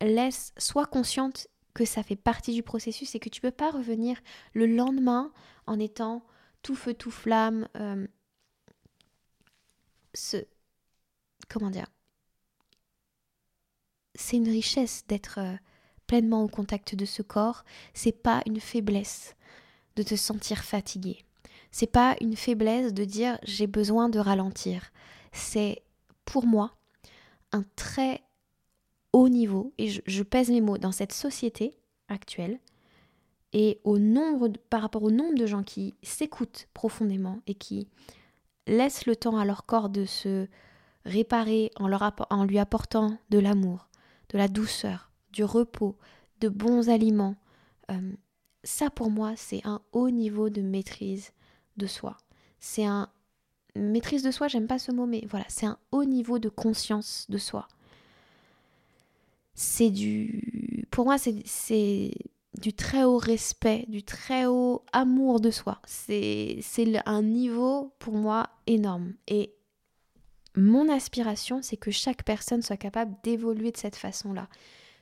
laisse, 0.01 0.54
sois 0.58 0.86
consciente 0.86 1.47
que 1.74 1.86
ça 1.86 2.04
fait 2.04 2.16
partie 2.16 2.54
du 2.54 2.62
processus 2.62 3.16
et 3.16 3.20
que 3.20 3.30
tu 3.30 3.41
peux 3.41 3.51
pas 3.51 3.72
revenir 3.72 4.22
le 4.54 4.68
lendemain 4.68 5.32
en 5.66 5.80
étant 5.80 6.24
tout 6.62 6.76
feu, 6.76 6.93
tout 6.93 7.12
flamme. 7.12 7.68
Hum, 7.74 8.08
ce, 10.14 10.38
comment 11.49 11.72
dire 11.72 11.88
c'est 14.16 14.38
une 14.38 14.49
richesse 14.49 15.03
d'être 15.07 15.39
euh, 15.39 15.55
pleinement 16.07 16.43
au 16.43 16.47
contact 16.47 16.95
de 16.95 17.05
ce 17.05 17.22
corps, 17.22 17.64
c'est 17.93 18.11
pas 18.11 18.41
une 18.45 18.59
faiblesse 18.59 19.36
de 19.95 20.03
te 20.03 20.16
sentir 20.16 20.64
fatigué. 20.64 21.24
C'est 21.72 21.91
pas 21.91 22.16
une 22.22 22.36
faiblesse 22.36 22.93
de 22.93 23.03
dire 23.03 23.39
j'ai 23.43 23.68
besoin 23.68 24.09
de 24.09 24.20
ralentir. 24.20 24.91
C'est 25.32 25.82
pour 26.26 26.45
moi 26.45 26.76
un 27.51 27.64
très 27.76 28.22
haut 29.14 29.30
niveau 29.30 29.74
et 29.78 29.89
je, 29.89 30.24
pèse 30.24 30.49
mes 30.49 30.61
mots 30.61 30.78
dans 30.78 30.91
cette 30.91 31.14
société 31.14 31.78
actuelle 32.09 32.59
et 33.53 33.80
au 33.84 33.99
nombre 33.99 34.49
par 34.70 34.82
rapport 34.82 35.03
au 35.03 35.11
nombre 35.11 35.36
de 35.36 35.45
gens 35.45 35.64
qui 35.64 35.95
s'écoutent 36.01 36.68
profondément 36.74 37.39
et 37.45 37.53
qui 37.53 37.88
laissent 38.66 39.05
le 39.05 39.16
temps 39.16 39.38
à 39.38 39.45
leur 39.45 39.66
corps 39.66 39.89
de 39.89 40.05
se 40.05 40.47
réparer 41.05 41.72
en, 41.76 42.43
lui 42.45 42.59
apportant 42.59 43.18
de 43.30 43.38
l'amour, 43.39 43.88
de 44.34 44.38
la 44.38 44.47
douceur, 44.47 45.11
du 45.31 45.43
repos, 45.43 45.95
de 46.41 46.49
bons 46.49 46.89
aliments. 46.89 47.36
Euh, 47.91 48.11
ça 48.63 48.89
pour 48.89 49.09
moi, 49.09 49.34
c'est 49.38 49.61
un 49.63 49.81
haut 49.91 50.09
niveau 50.09 50.49
de 50.49 50.61
maîtrise 50.61 51.31
de 51.77 51.88
soi. 51.88 52.17
C'est 52.59 52.86
un 52.86 53.09
maîtrise 53.75 54.23
de 54.23 54.31
soi, 54.31 54.47
j'aime 54.47 54.67
pas 54.67 54.79
ce 54.79 54.91
mot, 54.91 55.05
mais 55.05 55.25
voilà, 55.29 55.45
c'est 55.49 55.65
un 55.65 55.77
haut 55.91 56.05
niveau 56.05 56.39
de 56.39 56.49
conscience 56.49 57.25
de 57.29 57.38
soi. 57.38 57.67
C'est 59.55 59.91
du, 59.91 60.88
pour 60.89 61.05
moi, 61.05 61.17
c'est 61.17 62.11
du 62.59 62.73
très 62.73 63.03
haut 63.03 63.17
respect, 63.17 63.86
du 63.88 64.03
très 64.03 64.45
haut 64.45 64.84
amour 64.91 65.39
de 65.39 65.51
soi. 65.51 65.79
C'est 65.86 66.59
un 67.05 67.21
niveau 67.21 67.93
pour 67.99 68.13
moi 68.13 68.49
énorme. 68.65 69.13
Et 69.27 69.53
mon 70.56 70.89
aspiration, 70.89 71.62
c'est 71.62 71.78
que 71.78 71.91
chaque 71.91 72.24
personne 72.24 72.62
soit 72.62 72.78
capable 72.78 73.16
d'évoluer 73.24 73.72
de 73.72 73.78
cette 73.78 73.95
façon-là. 73.95 74.47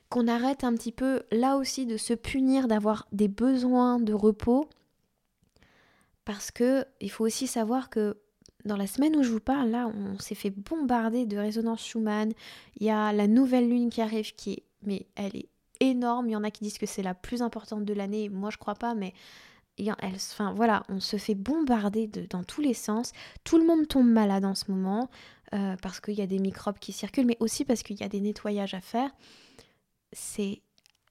Qu'on 0.08 0.28
arrête 0.28 0.64
un 0.64 0.74
petit 0.74 0.92
peu, 0.92 1.22
là 1.30 1.56
aussi, 1.56 1.86
de 1.86 1.96
se 1.96 2.14
punir 2.14 2.68
d'avoir 2.68 3.06
des 3.12 3.28
besoins 3.28 3.98
de 3.98 4.12
repos. 4.12 4.68
Parce 6.24 6.50
que 6.50 6.86
il 7.00 7.10
faut 7.10 7.24
aussi 7.24 7.46
savoir 7.46 7.90
que 7.90 8.18
dans 8.64 8.76
la 8.76 8.86
semaine 8.86 9.16
où 9.16 9.22
je 9.22 9.30
vous 9.30 9.40
parle, 9.40 9.70
là, 9.70 9.90
on 9.94 10.18
s'est 10.18 10.34
fait 10.34 10.50
bombarder 10.50 11.26
de 11.26 11.36
résonance 11.36 11.84
Schumann. 11.84 12.32
Il 12.78 12.86
y 12.86 12.90
a 12.90 13.12
la 13.12 13.26
nouvelle 13.26 13.68
lune 13.68 13.90
qui 13.90 14.00
arrive, 14.00 14.34
qui 14.34 14.52
est, 14.52 14.62
mais 14.82 15.06
elle 15.16 15.36
est 15.36 15.48
énorme. 15.80 16.28
Il 16.28 16.32
y 16.32 16.36
en 16.36 16.44
a 16.44 16.50
qui 16.50 16.64
disent 16.64 16.78
que 16.78 16.86
c'est 16.86 17.02
la 17.02 17.14
plus 17.14 17.42
importante 17.42 17.84
de 17.84 17.94
l'année. 17.94 18.28
Moi, 18.28 18.50
je 18.50 18.58
crois 18.58 18.76
pas, 18.76 18.94
mais 18.94 19.14
elle, 19.78 20.14
enfin 20.14 20.52
voilà, 20.54 20.84
on 20.88 21.00
se 21.00 21.16
fait 21.16 21.34
bombarder 21.34 22.06
de, 22.06 22.26
dans 22.26 22.44
tous 22.44 22.60
les 22.60 22.74
sens. 22.74 23.12
Tout 23.44 23.58
le 23.58 23.66
monde 23.66 23.88
tombe 23.88 24.08
malade 24.08 24.44
en 24.44 24.54
ce 24.54 24.70
moment. 24.70 25.08
Euh, 25.54 25.76
parce 25.82 26.00
qu'il 26.00 26.14
y 26.14 26.22
a 26.22 26.26
des 26.26 26.38
microbes 26.38 26.78
qui 26.78 26.92
circulent, 26.92 27.26
mais 27.26 27.36
aussi 27.38 27.66
parce 27.66 27.82
qu'il 27.82 28.00
y 28.00 28.02
a 28.02 28.08
des 28.08 28.20
nettoyages 28.20 28.72
à 28.72 28.80
faire. 28.80 29.10
C'est 30.12 30.62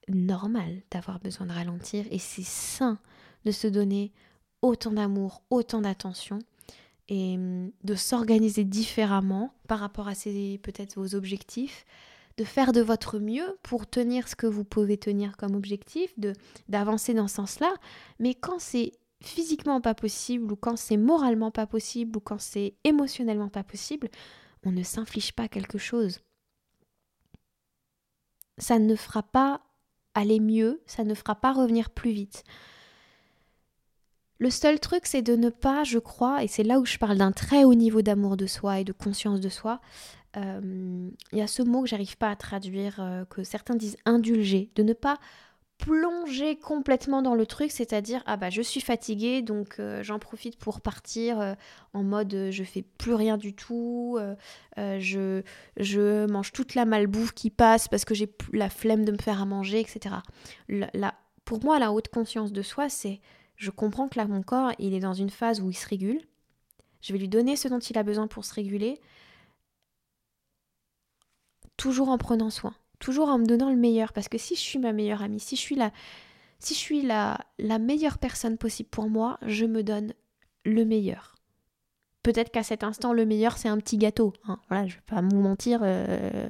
normal 0.08 0.82
d'avoir 0.90 1.20
besoin 1.20 1.46
de 1.46 1.52
ralentir 1.52 2.06
et 2.10 2.18
c'est 2.18 2.46
sain 2.46 2.98
de 3.46 3.52
se 3.52 3.68
donner 3.68 4.12
autant 4.64 4.92
d'amour, 4.92 5.44
autant 5.52 5.82
d'attention 5.82 6.40
et 7.08 7.36
hum, 7.36 7.72
de 7.84 7.94
s'organiser 7.94 8.64
différemment 8.64 9.54
par 9.68 9.80
rapport 9.80 10.08
à 10.08 10.14
peut-être 10.14 10.96
vos 10.96 11.14
objectifs, 11.14 11.86
de 12.38 12.44
faire 12.44 12.72
de 12.72 12.82
votre 12.82 13.20
mieux 13.20 13.60
pour 13.62 13.88
tenir 13.88 14.28
ce 14.28 14.36
que 14.36 14.48
vous 14.48 14.64
pouvez 14.64 14.98
tenir 14.98 15.38
comme 15.38 15.54
objectif, 15.54 16.18
de 16.18 16.34
d'avancer 16.68 17.14
dans 17.14 17.28
ce 17.28 17.36
sens-là, 17.36 17.74
mais 18.18 18.34
quand 18.34 18.58
c'est 18.60 18.94
physiquement 19.22 19.82
pas 19.82 19.94
possible 19.94 20.52
ou 20.52 20.56
quand 20.56 20.78
c'est 20.78 20.98
moralement 20.98 21.52
pas 21.52 21.68
possible 21.68 22.18
ou 22.18 22.20
quand 22.20 22.40
c'est 22.40 22.74
émotionnellement 22.84 23.50
pas 23.50 23.64
possible, 23.64 24.10
on 24.64 24.72
ne 24.72 24.84
s'inflige 24.84 25.34
pas 25.34 25.48
quelque 25.48 25.78
chose. 25.78 26.20
Ça 28.58 28.80
ne 28.80 28.96
fera 28.96 29.24
pas 29.24 29.62
aller 30.14 30.40
mieux, 30.40 30.82
ça 30.86 31.04
ne 31.04 31.14
fera 31.14 31.36
pas 31.36 31.54
revenir 31.54 31.90
plus 31.90 32.12
vite. 32.12 32.44
Le 34.40 34.50
seul 34.50 34.80
truc, 34.80 35.06
c'est 35.06 35.22
de 35.22 35.36
ne 35.36 35.50
pas, 35.50 35.84
je 35.84 36.00
crois, 36.00 36.44
et 36.44 36.48
c'est 36.48 36.64
là 36.64 36.80
où 36.80 36.86
je 36.86 36.98
parle 36.98 37.18
d'un 37.18 37.32
très 37.32 37.64
haut 37.64 37.76
niveau 37.76 38.02
d'amour 38.02 38.38
de 38.38 38.48
soi 38.48 38.80
et 38.80 38.84
de 38.84 38.92
conscience 38.92 39.40
de 39.40 39.50
soi, 39.50 39.80
euh, 40.36 41.10
il 41.32 41.38
y 41.38 41.42
a 41.42 41.48
ce 41.48 41.62
mot 41.62 41.84
que 41.84 41.88
j'arrive 41.88 42.18
pas 42.18 42.32
à 42.32 42.36
traduire, 42.36 43.00
euh, 43.00 43.26
que 43.26 43.44
certains 43.44 43.76
disent 43.76 43.98
indulger, 44.06 44.72
de 44.76 44.84
ne 44.84 44.94
pas 44.94 45.20
plonger 45.82 46.58
complètement 46.58 47.24
dans 47.24 47.34
le 47.34 47.48
truc, 47.48 47.72
c'est-à-dire 47.72 48.22
ah 48.28 48.38
bah 48.38 48.52
je 48.52 48.62
suis 48.62 48.82
fatiguée 48.82 49.42
donc 49.42 49.80
euh, 49.80 50.04
j'en 50.04 50.20
profite 50.20 50.58
pour 50.58 50.80
partir 50.80 51.40
euh, 51.42 51.56
en 51.94 52.04
mode 52.04 52.32
euh, 52.36 52.52
je 52.52 52.64
fais 52.64 52.84
plus 52.84 53.16
rien 53.16 53.36
du 53.36 53.56
tout, 53.56 54.20
je, 54.78 55.42
je 55.78 56.32
mange 56.32 56.52
toute 56.52 56.76
la 56.76 56.86
malbouffe 56.86 57.34
qui 57.34 57.50
passe 57.50 57.88
parce 57.88 58.06
que 58.06 58.14
j'ai 58.14 58.32
la 58.54 58.70
flemme 58.70 59.06
de 59.06 59.12
me 59.12 59.18
faire 59.18 59.42
à 59.42 59.46
manger, 59.46 59.80
etc. 59.80 60.16
La, 60.70 61.16
pour 61.46 61.64
moi 61.64 61.80
la 61.80 61.92
haute 61.92 62.10
conscience 62.10 62.54
de 62.54 62.62
soi 62.62 62.88
c'est 62.88 63.20
je 63.56 63.72
comprends 63.72 64.08
que 64.08 64.20
là 64.20 64.28
mon 64.28 64.44
corps 64.44 64.72
il 64.78 64.94
est 64.94 65.00
dans 65.00 65.16
une 65.16 65.32
phase 65.32 65.62
où 65.62 65.70
il 65.72 65.76
se 65.76 65.88
régule, 65.88 66.22
je 67.02 67.12
vais 67.12 67.20
lui 67.20 67.28
donner 67.28 67.56
ce 67.56 67.68
dont 67.68 67.80
il 67.80 67.98
a 67.98 68.04
besoin 68.04 68.28
pour 68.28 68.46
se 68.46 68.54
réguler, 68.54 69.02
toujours 71.76 72.10
en 72.10 72.20
prenant 72.20 72.52
soin 72.52 72.76
toujours 73.02 73.28
en 73.28 73.38
me 73.38 73.46
donnant 73.46 73.70
le 73.70 73.76
meilleur. 73.76 74.14
Parce 74.14 74.30
que 74.30 74.38
si 74.38 74.56
je 74.56 74.62
suis 74.62 74.80
ma 74.80 74.94
meilleure 74.94 75.22
amie, 75.22 75.42
si 75.42 75.58
je 75.58 75.62
suis 75.62 75.76
la, 75.76 75.92
si 76.60 76.74
je 76.74 76.80
suis 76.80 77.02
la, 77.02 77.38
meilleure 77.60 78.18
personne 78.18 78.58
possible 78.58 78.90
pour 78.90 79.10
moi, 79.10 79.38
je 79.46 79.66
me 79.66 79.84
donne 79.84 80.14
le 80.64 80.86
meilleur. 80.86 81.36
Peut-être 82.24 82.52
qu'à 82.52 82.64
cet 82.64 82.84
instant, 82.84 83.14
le 83.14 83.26
meilleur, 83.26 83.58
c'est 83.58 83.68
un 83.68 83.78
petit 83.78 83.98
gâteau. 83.98 84.32
Hein. 84.46 84.60
Voilà, 84.70 84.88
je 84.88 84.96
vais 84.96 85.02
pas 85.06 85.22
vous 85.22 85.42
mentir. 85.42 85.82
Euh, 85.84 86.48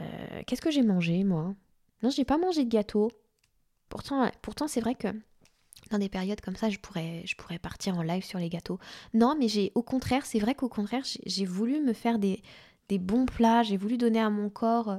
euh, 0.00 0.42
qu'est-ce 0.46 0.62
que 0.62 0.70
j'ai 0.70 0.82
mangé, 0.82 1.22
moi? 1.22 1.54
Non, 2.02 2.10
j'ai 2.10 2.24
pas 2.24 2.38
mangé 2.38 2.64
de 2.64 2.70
gâteau. 2.70 3.10
Pourtant, 3.88 4.30
pourtant 4.42 4.68
c'est 4.68 4.80
vrai 4.80 4.94
que 4.94 5.08
dans 5.90 5.98
des 5.98 6.08
périodes 6.08 6.40
comme 6.40 6.56
ça, 6.56 6.70
je 6.70 6.78
pourrais, 6.78 7.22
je 7.24 7.34
pourrais 7.36 7.58
partir 7.58 7.96
en 7.96 8.02
live 8.02 8.24
sur 8.24 8.38
les 8.38 8.48
gâteaux. 8.48 8.78
Non, 9.14 9.36
mais 9.38 9.48
j'ai, 9.48 9.72
au 9.74 9.82
contraire, 9.82 10.26
c'est 10.26 10.38
vrai 10.38 10.54
qu'au 10.54 10.68
contraire, 10.68 11.04
j'ai 11.24 11.44
voulu 11.44 11.80
me 11.80 11.92
faire 11.92 12.18
des, 12.18 12.42
des 12.88 12.98
bons 12.98 13.26
plats, 13.26 13.62
j'ai 13.62 13.76
voulu 13.76 13.98
donner 13.98 14.20
à 14.20 14.30
mon 14.30 14.48
corps 14.48 14.88
euh, 14.90 14.98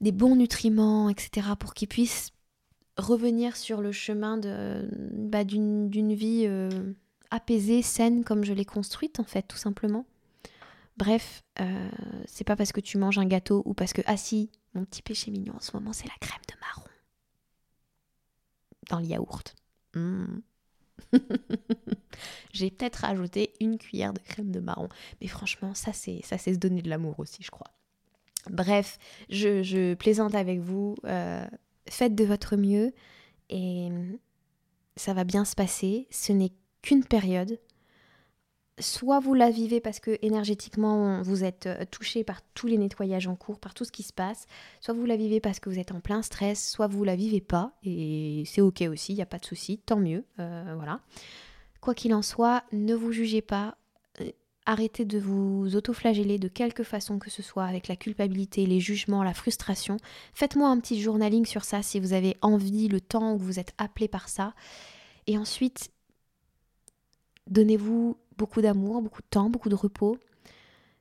des 0.00 0.12
bons 0.12 0.36
nutriments, 0.36 1.08
etc., 1.08 1.48
pour 1.58 1.74
qu'il 1.74 1.88
puisse 1.88 2.32
revenir 2.96 3.56
sur 3.56 3.80
le 3.80 3.92
chemin 3.92 4.40
bah, 5.12 5.44
d'une, 5.44 6.14
vie 6.14 6.44
euh, 6.46 6.92
apaisée, 7.30 7.82
saine, 7.82 8.24
comme 8.24 8.44
je 8.44 8.52
l'ai 8.52 8.64
construite, 8.64 9.20
en 9.20 9.24
fait, 9.24 9.42
tout 9.42 9.56
simplement. 9.56 10.06
Bref, 10.96 11.42
euh, 11.60 11.90
c'est 12.26 12.44
pas 12.44 12.56
parce 12.56 12.72
que 12.72 12.80
tu 12.80 12.96
manges 12.96 13.18
un 13.18 13.26
gâteau 13.26 13.62
ou 13.66 13.74
parce 13.74 13.92
que, 13.92 14.02
ah 14.06 14.16
si, 14.16 14.50
mon 14.74 14.84
petit 14.84 15.02
péché 15.02 15.30
mignon 15.30 15.54
en 15.56 15.60
ce 15.60 15.72
moment, 15.76 15.92
c'est 15.92 16.08
la 16.08 16.14
crème 16.20 16.42
de 16.48 16.54
marron. 16.60 16.90
Dans 18.88 19.00
le 19.00 19.06
yaourt. 19.06 19.54
Mmh. 19.94 20.38
J'ai 22.52 22.70
peut-être 22.70 22.96
rajouté 22.96 23.52
une 23.60 23.78
cuillère 23.78 24.12
de 24.12 24.20
crème 24.20 24.50
de 24.50 24.60
marron. 24.60 24.88
Mais 25.20 25.26
franchement, 25.26 25.74
ça 25.74 25.92
c'est 25.92 26.20
ça 26.24 26.38
c'est 26.38 26.54
se 26.54 26.58
donner 26.58 26.82
de 26.82 26.88
l'amour 26.88 27.18
aussi, 27.18 27.42
je 27.42 27.50
crois. 27.50 27.70
Bref, 28.50 28.98
je, 29.28 29.94
plaisante 29.94 30.34
avec 30.34 30.60
vous. 30.60 30.94
Euh, 31.04 31.44
faites 31.88 32.14
de 32.14 32.24
votre 32.24 32.56
mieux 32.56 32.92
et 33.48 33.88
ça 34.96 35.14
va 35.14 35.24
bien 35.24 35.44
se 35.44 35.54
passer. 35.54 36.06
Ce 36.10 36.32
n'est 36.32 36.52
qu'une 36.82 37.04
période 37.04 37.58
soit 38.78 39.20
vous 39.20 39.34
la 39.34 39.50
vivez 39.50 39.80
parce 39.80 40.00
que 40.00 40.18
énergétiquement 40.22 41.22
vous 41.22 41.44
êtes 41.44 41.66
euh, 41.66 41.84
touché 41.90 42.24
par 42.24 42.42
tous 42.54 42.66
les 42.66 42.76
nettoyages 42.76 43.26
en 43.26 43.34
cours, 43.34 43.58
par 43.58 43.74
tout 43.74 43.84
ce 43.84 43.92
qui 43.92 44.02
se 44.02 44.12
passe, 44.12 44.46
soit 44.80 44.94
vous 44.94 45.06
la 45.06 45.16
vivez 45.16 45.40
parce 45.40 45.60
que 45.60 45.70
vous 45.70 45.78
êtes 45.78 45.92
en 45.92 46.00
plein 46.00 46.22
stress, 46.22 46.70
soit 46.70 46.86
vous 46.86 47.04
la 47.04 47.16
vivez 47.16 47.40
pas 47.40 47.72
et 47.82 48.44
c'est 48.46 48.60
ok 48.60 48.84
aussi, 48.90 49.12
il 49.12 49.16
n'y 49.16 49.22
a 49.22 49.26
pas 49.26 49.38
de 49.38 49.46
souci, 49.46 49.78
tant 49.78 49.98
mieux, 49.98 50.24
euh, 50.38 50.74
voilà. 50.76 51.00
Quoi 51.80 51.94
qu'il 51.94 52.14
en 52.14 52.22
soit, 52.22 52.64
ne 52.72 52.94
vous 52.94 53.12
jugez 53.12 53.40
pas, 53.40 53.78
euh, 54.20 54.30
arrêtez 54.66 55.06
de 55.06 55.18
vous 55.18 55.74
autoflageller 55.74 56.38
de 56.38 56.48
quelque 56.48 56.82
façon 56.82 57.18
que 57.18 57.30
ce 57.30 57.42
soit 57.42 57.64
avec 57.64 57.88
la 57.88 57.96
culpabilité, 57.96 58.66
les 58.66 58.80
jugements, 58.80 59.22
la 59.22 59.34
frustration. 59.34 59.96
Faites-moi 60.34 60.68
un 60.68 60.78
petit 60.80 61.00
journaling 61.00 61.46
sur 61.46 61.64
ça 61.64 61.82
si 61.82 61.98
vous 61.98 62.12
avez 62.12 62.36
envie, 62.42 62.88
le 62.88 63.00
temps 63.00 63.34
où 63.34 63.38
vous 63.38 63.58
êtes 63.58 63.72
appelé 63.78 64.08
par 64.08 64.28
ça. 64.28 64.52
Et 65.26 65.38
ensuite, 65.38 65.90
donnez-vous 67.48 68.16
beaucoup 68.36 68.60
d'amour, 68.60 69.02
beaucoup 69.02 69.22
de 69.22 69.28
temps, 69.28 69.50
beaucoup 69.50 69.68
de 69.68 69.74
repos. 69.74 70.18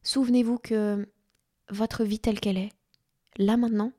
Souvenez-vous 0.03 0.57
que 0.57 1.07
votre 1.69 2.03
vie 2.03 2.19
telle 2.19 2.39
qu'elle 2.39 2.57
est, 2.57 2.71
là 3.37 3.57
maintenant, 3.57 3.91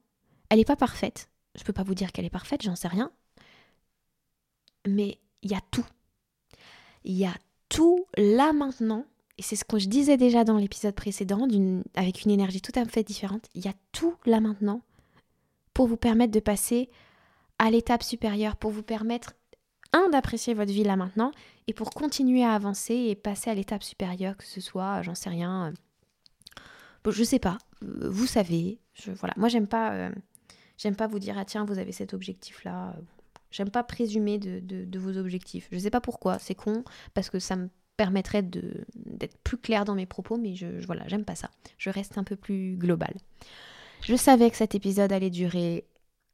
elle 0.49 0.59
n'est 0.59 0.65
pas 0.65 0.77
parfaite. 0.77 1.29
Je 1.55 1.63
ne 1.63 1.65
peux 1.67 1.73
pas 1.73 1.83
vous 1.83 1.95
dire 1.95 2.13
qu'elle 2.13 2.25
est 2.25 2.31
parfaite, 2.31 2.63
j'en 2.63 2.77
sais 2.77 2.89
rien. 2.89 3.11
Mais 4.87 5.19
il 5.43 5.51
y 5.51 5.55
a 5.55 5.61
tout. 5.71 5.87
Il 7.05 7.15
y 7.15 7.25
a 7.25 7.35
tout 7.69 8.07
là 8.17 8.53
maintenant. 8.53 9.05
Et 9.39 9.43
c'est 9.43 9.57
ce 9.57 9.65
que 9.65 9.79
je 9.79 9.89
disais 9.89 10.17
déjà 10.17 10.45
dans 10.45 10.57
l'épisode 10.57 10.95
précédent, 10.95 11.47
avec 11.95 12.25
une 12.25 12.31
énergie 12.31 12.63
tout 12.63 12.73
à 12.75 12.85
fait 12.85 13.03
différente. 13.03 13.49
Il 13.55 13.65
y 13.65 13.69
a 13.69 13.75
tout 13.93 14.15
là 14.25 14.41
maintenant 14.41 14.81
pour 15.75 15.87
vous 15.87 15.99
permettre 15.99 16.33
de 16.33 16.41
passer 16.41 16.89
à 17.59 17.71
l'étape 17.71 18.03
supérieure, 18.03 18.57
pour 18.57 18.71
vous 18.71 18.83
permettre, 18.83 19.35
un, 19.93 20.09
d'apprécier 20.11 20.55
votre 20.55 20.73
vie 20.73 20.85
là 20.85 20.97
maintenant, 20.97 21.33
et 21.67 21.73
pour 21.73 21.91
continuer 21.91 22.45
à 22.45 22.53
avancer 22.53 22.95
et 22.95 23.15
passer 23.15 23.51
à 23.51 23.55
l'étape 23.55 23.83
supérieure, 23.83 24.37
que 24.37 24.45
ce 24.45 24.61
soit, 24.61 25.03
j'en 25.03 25.15
sais 25.15 25.31
rien, 25.31 25.73
euh, 27.07 27.13
je 27.13 27.25
sais 27.25 27.39
pas, 27.39 27.59
euh, 27.83 28.09
vous 28.11 28.27
savez, 28.27 28.81
je, 28.95 29.11
voilà, 29.13 29.35
moi 29.37 29.49
j'aime 29.49 29.67
pas, 29.67 29.93
euh, 29.93 30.11
j'aime 30.79 30.97
pas 30.97 31.07
vous 31.07 31.19
dire, 31.19 31.37
ah 31.39 31.45
tiens, 31.45 31.65
vous 31.65 31.79
avez 31.79 31.93
cet 31.93 32.15
objectif-là, 32.15 32.97
j'aime 33.51 33.71
pas 33.71 33.83
présumer 33.83 34.39
de, 34.39 34.99
vos 34.99 35.17
objectifs, 35.17 35.69
je 35.71 35.79
sais 35.79 35.91
pas 35.91 36.01
pourquoi, 36.01 36.39
c'est 36.39 36.55
con, 36.55 36.85
parce 37.15 37.31
que 37.31 37.39
ça 37.39 37.57
me 37.57 37.69
permettrait 37.97 38.43
d'être 38.43 39.39
plus 39.39 39.57
clair 39.57 39.85
dans 39.85 39.95
mes 39.95 40.07
propos, 40.07 40.37
mais 40.37 40.55
je, 40.55 40.81
je 40.81 40.87
voilà, 40.87 41.09
j'aime 41.09 41.25
pas 41.25 41.35
ça, 41.35 41.51
je 41.79 41.91
reste 41.91 42.19
un 42.19 42.25
peu 42.25 42.37
plus 42.37 42.77
global. 42.77 43.15
Je 44.03 44.15
savais 44.15 44.51
que 44.51 44.57
cet 44.57 44.75
épisode 44.75 45.13
allait 45.13 45.31
durer 45.31 45.85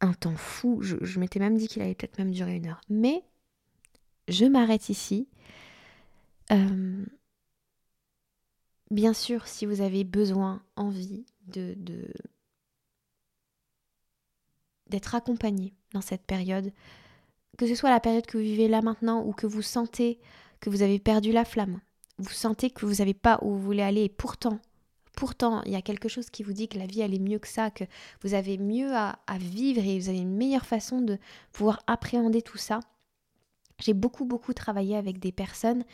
un 0.03 0.13
temps 0.13 0.37
fou. 0.37 0.81
Je, 0.83 1.19
m'étais 1.19 1.39
même 1.39 1.57
dit 1.57 1.69
qu'il 1.69 1.81
allait 1.81 1.95
peut-être 1.95 2.19
même 2.19 2.33
durer 2.33 2.57
une 2.57 2.67
heure. 2.67 2.81
Mais 2.91 3.23
je 4.29 4.45
m'arrête 4.45 4.89
ici. 4.89 5.29
Euh, 6.51 7.05
bien 8.91 9.13
sûr, 9.13 9.47
si 9.47 9.67
vous 9.67 9.81
avez 9.81 10.05
besoin, 10.05 10.63
envie 10.77 11.25
de, 11.47 11.77
d'être 14.89 15.15
accompagné 15.15 15.75
dans 15.93 16.01
cette 16.01 16.25
période, 16.25 16.73
que 17.59 17.67
ce 17.67 17.75
soit 17.75 17.91
la 17.91 18.01
période 18.01 18.27
que 18.27 18.39
vous 18.39 18.45
vivez 18.45 18.69
là 18.69 18.83
maintenant 18.83 19.25
ou 19.25 19.33
que 19.33 19.47
vous 19.47 19.63
sentez 19.63 20.21
que 20.61 20.71
vous 20.71 20.83
avez 20.83 20.99
perdu 20.99 21.33
la 21.33 21.45
flamme, 21.45 21.81
vous 22.19 22.31
sentez 22.31 22.71
que 22.71 22.87
vous 22.87 22.97
n'avez 22.97 23.15
pas 23.15 23.39
où 23.43 23.51
vous 23.51 23.63
voulez 23.63 23.83
aller 23.83 24.05
et 24.05 24.09
pourtant 24.09 24.61
pourtant 25.17 25.63
il 25.67 25.73
y 25.73 25.77
a 25.77 25.83
quelque 25.83 26.09
chose 26.09 26.31
qui 26.31 26.43
vous 26.43 26.53
dit 26.53 26.69
que 26.69 26.79
la 26.79 26.87
vie 26.87 27.01
elle 27.01 27.15
est 27.15 27.19
mieux 27.19 27.39
que 27.39 27.49
ça, 27.49 27.71
que 27.71 27.85
vous 28.23 28.35
avez 28.35 28.59
mieux 28.59 28.93
à, 28.95 29.19
vivre 29.39 29.83
et 29.85 29.99
vous 29.99 30.09
avez 30.09 30.19
une 30.19 30.37
meilleure 30.37 30.67
façon 30.67 31.01
de 31.01 31.19
pouvoir 31.53 31.83
appréhender 31.87 32.43
tout 32.43 32.59
ça. 32.59 32.81
J'ai 33.83 33.95
beaucoup 33.95 34.25
beaucoup 34.25 34.55
travaillé 34.55 34.97
avec 34.97 35.19
des 35.19 35.33
personnes 35.33 35.85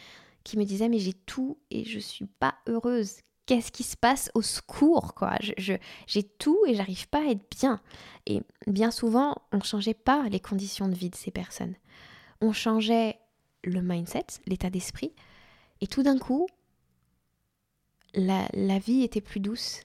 qui 0.45 0.59
me 0.59 0.65
disaient 0.65 0.89
mais 0.89 0.99
j'ai 0.99 1.15
tout 1.15 1.59
et 1.71 1.85
je 1.85 1.99
suis 1.99 2.27
pas 2.27 2.55
heureuse. 2.67 3.17
Qu'est-ce 3.47 3.73
qui 3.73 3.83
se 3.83 3.97
passe 3.97 4.31
au 4.35 4.43
secours 4.43 5.15
quoi? 5.15 5.37
Je, 5.41 5.75
J'ai 6.07 6.23
tout 6.23 6.59
et 6.67 6.75
j'arrive 6.75 7.09
pas 7.09 7.21
à 7.27 7.31
être 7.31 7.47
bien. 7.59 7.81
Et 8.27 8.43
bien 8.67 8.91
souvent, 8.91 9.37
on 9.53 9.63
changeait 9.63 9.95
pas 9.95 10.29
les 10.29 10.41
conditions 10.41 10.87
de 10.89 10.95
vie 10.95 11.09
de 11.09 11.17
ces 11.17 11.31
personnes. 11.31 11.75
On 12.43 12.53
changeait 12.53 13.19
le 13.65 13.81
mindset, 13.81 14.27
l'état 14.47 14.69
d'esprit. 14.69 15.15
Et 15.81 15.87
tout 15.87 16.03
d'un 16.03 16.19
coup, 16.19 16.47
la, 18.15 18.79
vie 18.79 19.03
était 19.03 19.21
plus 19.21 19.41
douce, 19.41 19.81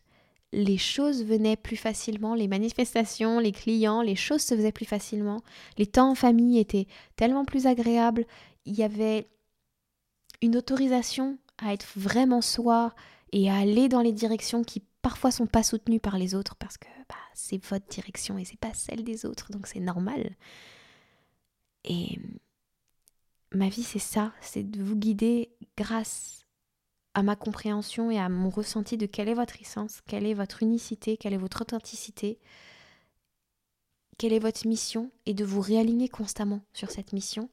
les 0.54 0.78
choses 0.78 1.26
venaient 1.26 1.56
plus 1.58 1.76
facilement, 1.76 2.36
les 2.36 2.48
manifestations, 2.48 3.40
les 3.40 3.52
clients, 3.52 4.02
les 4.02 4.16
choses 4.16 4.44
se 4.44 4.56
faisaient 4.56 4.72
plus 4.72 4.86
facilement, 4.86 5.42
les 5.78 5.88
temps 5.88 6.12
en 6.12 6.16
famille 6.16 6.60
étaient 6.60 6.88
tellement 7.16 7.44
plus 7.44 7.66
agréables, 7.66 8.26
il 8.66 8.76
y 8.76 8.84
avait 8.84 9.28
une 10.42 10.56
autorisation 10.56 11.40
à 11.58 11.74
être 11.74 11.88
vraiment 11.96 12.42
soi 12.42 12.94
et 13.32 13.50
à 13.50 13.56
aller 13.56 13.90
dans 13.90 14.02
les 14.02 14.12
directions 14.12 14.64
qui 14.64 14.84
parfois 15.02 15.32
sont 15.32 15.48
pas 15.48 15.64
soutenues 15.64 16.00
par 16.00 16.18
les 16.18 16.36
autres 16.36 16.56
parce 16.56 16.78
que 16.78 16.88
bah, 17.10 17.16
c'est 17.34 17.64
votre 17.66 17.88
direction 17.88 18.38
et 18.38 18.46
c'est 18.46 18.60
pas 18.60 18.74
celle 18.76 19.04
des 19.04 19.26
autres, 19.26 19.52
donc 19.52 19.66
c'est 19.66 19.80
normal. 19.80 20.36
Et 21.84 22.20
ma 23.52 23.70
vie 23.70 23.84
c'est 23.84 24.00
ça, 24.00 24.34
c'est 24.40 24.70
de 24.70 24.84
vous 24.84 24.96
guider 24.96 25.50
grâce 25.76 26.43
à 27.14 27.24
ma 27.24 27.36
compréhension 27.36 28.10
et 28.10 28.20
à 28.20 28.30
mon 28.30 28.50
ressenti 28.50 28.98
de 28.98 29.06
quelle 29.06 29.30
est 29.30 29.34
votre 29.34 29.62
essence, 29.62 30.02
quelle 30.08 30.26
est 30.26 30.34
votre 30.34 30.64
unicité, 30.64 31.18
quelle 31.18 31.34
est 31.34 31.38
votre 31.38 31.62
authenticité, 31.62 32.40
quelle 34.18 34.34
est 34.34 34.40
votre 34.40 34.68
mission, 34.68 35.12
et 35.26 35.34
de 35.34 35.46
vous 35.46 35.62
réaligner 35.62 36.10
constamment 36.10 36.62
sur 36.74 36.90
cette 36.92 37.14
mission, 37.14 37.50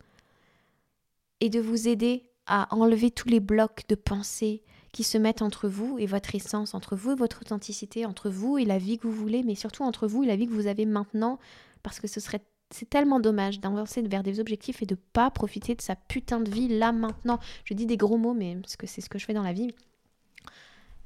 et 1.41 1.49
de 1.49 1.61
vous 1.61 1.89
aider 1.89 2.31
à 2.47 2.75
enlever 2.75 3.11
tous 3.11 3.29
les 3.29 3.41
blocs 3.41 3.85
de 3.89 3.95
pensée 3.95 4.63
qui 4.93 5.05
se 5.05 5.19
mettent 5.19 5.43
entre 5.43 5.69
vous 5.69 5.99
et 5.99 6.07
votre 6.07 6.35
essence, 6.35 6.75
entre 6.75 6.97
vous 6.97 7.13
et 7.13 7.17
votre 7.17 7.43
authenticité, 7.43 8.07
entre 8.07 8.29
vous 8.29 8.59
et 8.59 8.65
la 8.65 8.79
vie 8.79 8.99
que 8.99 9.07
vous 9.07 9.13
voulez, 9.15 9.43
mais 9.43 9.55
surtout 9.55 9.85
entre 9.85 10.07
vous 10.07 10.25
et 10.25 10.27
la 10.27 10.37
vie 10.37 10.47
que 10.47 10.53
vous 10.53 10.67
avez 10.67 10.87
maintenant, 10.87 11.39
parce 11.83 12.01
que 12.01 12.09
ce 12.09 12.21
serait 12.21 12.43
c'est 12.71 12.89
tellement 12.89 13.21
dommage 13.21 13.61
d'avancer 13.61 14.01
vers 14.03 14.23
des 14.23 14.41
objectifs 14.41 14.83
et 14.83 14.87
de 14.87 14.95
pas 14.95 15.31
profiter 15.31 15.75
de 15.75 15.83
sa 15.83 15.97
putain 15.97 16.41
de 16.41 16.51
vie 16.51 16.69
là 16.69 16.93
maintenant. 16.93 17.41
Je 17.65 17.75
dis 17.75 17.87
des 17.87 17.97
gros 17.97 18.17
mots, 18.17 18.35
mais 18.35 18.57
parce 18.57 18.77
que 18.77 18.87
c'est 18.87 19.01
ce 19.01 19.09
que 19.09 19.19
je 19.19 19.25
fais 19.25 19.35
dans 19.35 19.43
la 19.43 19.53
vie. 19.53 19.75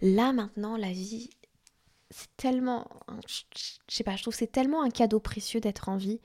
Là 0.02 0.32
maintenant, 0.32 0.76
la 0.76 0.92
vie, 0.92 1.30
c'est 2.10 2.28
tellement, 2.36 2.86
je 3.26 3.42
sais 3.88 4.04
pas, 4.04 4.16
je 4.16 4.22
trouve 4.22 4.34
c'est 4.34 4.52
tellement 4.52 4.82
un 4.82 4.90
cadeau 4.90 5.20
précieux 5.20 5.60
d'être 5.60 5.88
en 5.88 5.96
vie. 5.96 6.20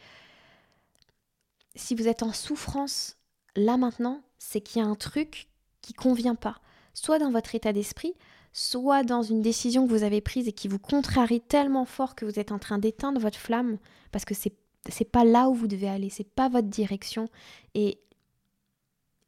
Si 1.76 1.96
vous 1.96 2.08
êtes 2.08 2.24
en 2.24 2.34
souffrance 2.34 3.18
là 3.56 3.78
maintenant, 3.78 4.22
c'est 4.38 4.62
qu'il 4.62 4.82
y 4.82 4.86
a 4.86 4.88
un 4.88 4.96
truc 4.96 5.48
qui 5.82 5.94
convient 5.94 6.36
pas, 6.36 6.60
soit 6.94 7.20
dans 7.20 7.32
votre 7.32 7.56
état 7.56 7.72
d'esprit, 7.72 8.14
soit 8.52 9.04
dans 9.04 9.22
une 9.22 9.42
décision 9.42 9.88
que 9.88 9.92
vous 9.92 10.04
avez 10.04 10.20
prise 10.20 10.48
et 10.48 10.54
qui 10.54 10.68
vous 10.68 10.80
contrarie 10.80 11.40
tellement 11.42 11.86
fort 11.86 12.16
que 12.16 12.26
vous 12.26 12.40
êtes 12.40 12.52
en 12.52 12.60
train 12.60 12.80
d'éteindre 12.80 13.22
votre 13.22 13.38
flamme 13.38 13.78
parce 14.12 14.26
que 14.26 14.34
c'est 14.34 14.54
c'est 14.88 15.12
pas 15.12 15.26
là 15.26 15.50
où 15.50 15.54
vous 15.54 15.68
devez 15.68 15.90
aller, 15.90 16.10
c'est 16.10 16.30
pas 16.30 16.50
votre 16.50 16.68
direction 16.68 17.28
et 17.74 18.00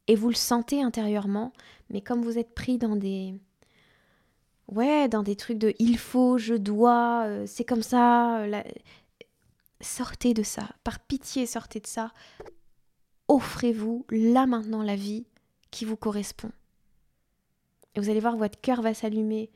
et 0.08 0.16
vous 0.16 0.28
le 0.28 0.34
sentez 0.34 0.82
intérieurement, 0.82 1.52
mais 1.88 2.00
comme 2.00 2.22
vous 2.22 2.36
êtes 2.36 2.54
pris 2.54 2.76
dans 2.76 2.96
des 2.96 3.34
ouais, 4.68 5.08
dans 5.08 5.22
des 5.22 5.36
trucs 5.36 5.58
de 5.58 5.74
il 5.78 5.98
faut, 5.98 6.38
je 6.38 6.54
dois, 6.54 7.24
euh, 7.26 7.44
c'est 7.46 7.64
comme 7.64 7.82
ça, 7.82 8.40
euh, 8.40 8.62
sortez 9.80 10.34
de 10.34 10.42
ça, 10.42 10.68
par 10.84 10.98
pitié, 11.00 11.46
sortez 11.46 11.80
de 11.80 11.86
ça. 11.86 12.12
Offrez-vous 13.28 14.04
là 14.10 14.46
maintenant 14.46 14.82
la 14.82 14.96
vie 14.96 15.26
qui 15.70 15.84
vous 15.84 15.96
correspond. 15.96 16.50
Et 17.94 18.00
vous 18.00 18.10
allez 18.10 18.20
voir, 18.20 18.36
votre 18.36 18.60
cœur 18.60 18.82
va 18.82 18.94
s'allumer, 18.94 19.50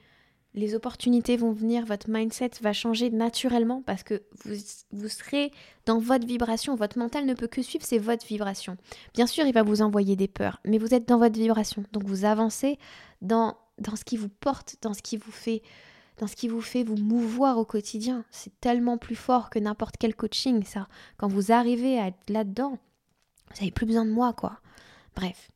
les 0.57 0.75
opportunités 0.75 1.37
vont 1.37 1.53
venir, 1.53 1.85
votre 1.85 2.09
mindset 2.09 2.53
va 2.63 2.73
changer 2.73 3.11
naturellement 3.11 3.83
parce 3.85 4.03
que 4.03 4.23
vous, 4.45 5.09
serez 5.09 5.53
dans 5.85 5.99
votre 5.99 6.27
vibration. 6.27 6.75
Votre 6.75 6.99
mental 6.99 7.27
ne 7.27 7.35
peut 7.35 7.47
que 7.47 7.61
suivre, 7.61 7.85
c'est 7.85 7.99
votre 7.99 8.27
vibration. 8.27 8.79
Bien 9.15 9.27
sûr, 9.27 9.47
il 9.47 9.53
va 9.53 9.63
vous 9.63 9.83
envoyer 9.83 10.17
des 10.17 10.29
peurs, 10.29 10.61
mais 10.65 10.79
vous 10.79 10.95
êtes 10.95 11.07
dans 11.07 11.19
votre 11.19 11.39
vibration. 11.39 11.85
Donc 11.93 12.05
vous 12.05 12.25
avancez 12.25 12.79
dans, 13.21 13.57
dans 13.79 13.97
ce 13.97 14.05
qui 14.05 14.17
vous 14.17 14.31
porte, 14.31 14.77
dans 14.81 14.95
ce 14.95 15.03
qui 15.03 15.17
vous 15.17 15.31
fait 15.31 15.63
dans 16.19 16.27
ce 16.27 16.35
qui 16.35 16.49
vous 16.49 16.63
fait 16.63 16.83
vous 16.83 16.97
mouvoir 16.97 17.59
au 17.59 17.67
quotidien. 17.67 18.25
C'est 18.31 18.59
tellement 18.61 18.97
plus 18.97 19.17
fort 19.17 19.51
que 19.51 19.59
n'importe 19.59 19.97
quel 19.99 20.15
coaching, 20.15 20.65
ça. 20.65 20.89
Quand 21.19 21.29
vous 21.29 21.53
arrivez 21.53 21.99
à 21.99 22.07
être 22.07 22.31
là-dedans, 22.31 22.79
vous 23.51 23.57
n'avez 23.61 23.71
plus 23.71 23.85
besoin 23.85 24.07
de 24.07 24.11
moi, 24.11 24.33
quoi. 24.33 24.59
Bref. 25.15 25.51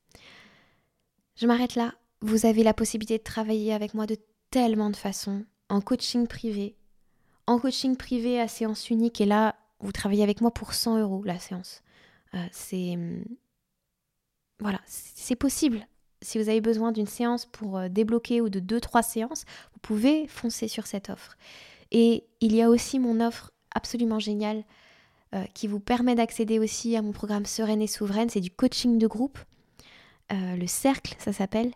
Je 1.37 1.47
m'arrête 1.47 1.77
là. 1.77 1.95
Vous 2.21 2.45
avez 2.45 2.63
la 2.63 2.75
possibilité 2.75 3.17
de 3.17 3.23
travailler 3.23 3.73
avec 3.73 3.95
moi 3.95 4.05
de 4.05 4.19
tellement 4.51 4.91
de 4.91 4.97
façons, 4.97 5.45
en 5.69 5.81
coaching 5.81 6.27
privé, 6.27 6.77
en 7.47 7.59
coaching 7.59 7.97
privé 7.97 8.41
à 8.41 8.49
séance 8.49 8.91
unique, 8.91 9.21
et 9.21 9.27
là, 9.27 9.57
vous 9.81 9.93
travaillez 9.93 10.23
avec 10.23 10.41
moi 10.41 10.51
pour 10.51 10.75
100 10.75 11.01
euros 11.01 11.23
la 11.25 11.39
séance. 11.39 11.83
Euh, 12.35 12.47
c'est. 12.53 12.95
Hum, 12.95 13.25
voilà, 14.61 14.81
c'est 14.85 15.37
possible. 15.37 15.87
Si 16.23 16.39
vous 16.39 16.51
avez 16.51 16.61
besoin 16.61 16.93
d'une 16.93 17.07
séance 17.07 17.47
pour 17.47 17.79
euh, 17.79 17.89
débloquer 17.89 18.43
ou 18.43 18.51
de 18.51 18.61
2-3 18.61 19.03
séances, 19.03 19.45
vous 19.73 19.79
pouvez 19.81 20.27
foncer 20.29 20.69
sur 20.69 20.87
cette 20.87 21.09
offre. 21.09 21.37
Et 21.93 22.25
il 22.41 22.55
y 22.55 22.61
a 22.61 22.69
aussi 22.69 22.99
mon 22.99 23.21
offre 23.21 23.53
absolument 23.75 24.19
géniale 24.19 24.65
euh, 25.35 25.45
qui 25.55 25.67
vous 25.67 25.81
permet 25.81 26.15
d'accéder 26.15 26.59
aussi 26.59 26.95
à 26.95 27.01
mon 27.01 27.13
programme 27.13 27.47
Sereine 27.47 27.81
et 27.81 27.87
Souveraine. 27.87 28.29
C'est 28.29 28.41
du 28.41 28.51
coaching 28.51 28.99
de 28.99 29.07
groupe. 29.07 29.39
le 30.31 30.67
cercle, 30.67 31.17
ça 31.19 31.33
s'appelle. 31.33 31.73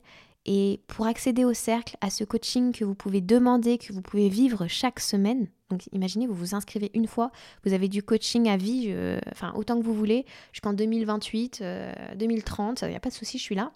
Et 0.47 0.83
pour 0.89 1.07
accéder 1.07 1.45
au 1.45 1.55
cercle, 1.55 1.97
à 2.03 2.11
ce 2.11 2.23
coaching 2.23 2.73
que 2.73 2.85
vous 2.85 2.95
pouvez 2.95 3.23
demander, 3.23 3.79
que 3.79 3.93
vous 3.93 4.03
pouvez 4.03 4.29
vivre 4.29 4.67
chaque 4.69 5.01
semaine, 5.01 5.49
donc 5.71 5.89
imaginez, 5.93 6.27
vous 6.27 6.35
vous 6.35 6.55
inscrivez 6.55 6.91
une 6.95 7.07
fois, 7.07 7.31
vous 7.65 7.73
avez 7.73 7.89
du 7.89 8.03
coaching 8.03 8.49
à 8.49 8.59
vie, 8.59 8.87
euh, 8.89 9.19
enfin 9.33 9.53
autant 9.57 9.79
que 9.79 9.85
vous 9.85 9.95
voulez, 9.95 10.27
jusqu'en 10.53 10.75
2028, 10.75 11.65
2030, 12.17 12.83
il 12.83 12.89
n'y 12.89 12.95
a 12.95 13.01
pas 13.01 13.09
de 13.09 13.15
souci, 13.15 13.39
je 13.39 13.43
suis 13.43 13.55
là. 13.55 13.73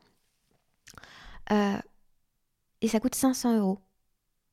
Euh, 1.52 1.78
et 2.82 2.88
ça 2.88 3.00
coûte 3.00 3.14
500 3.14 3.58
euros. 3.58 3.78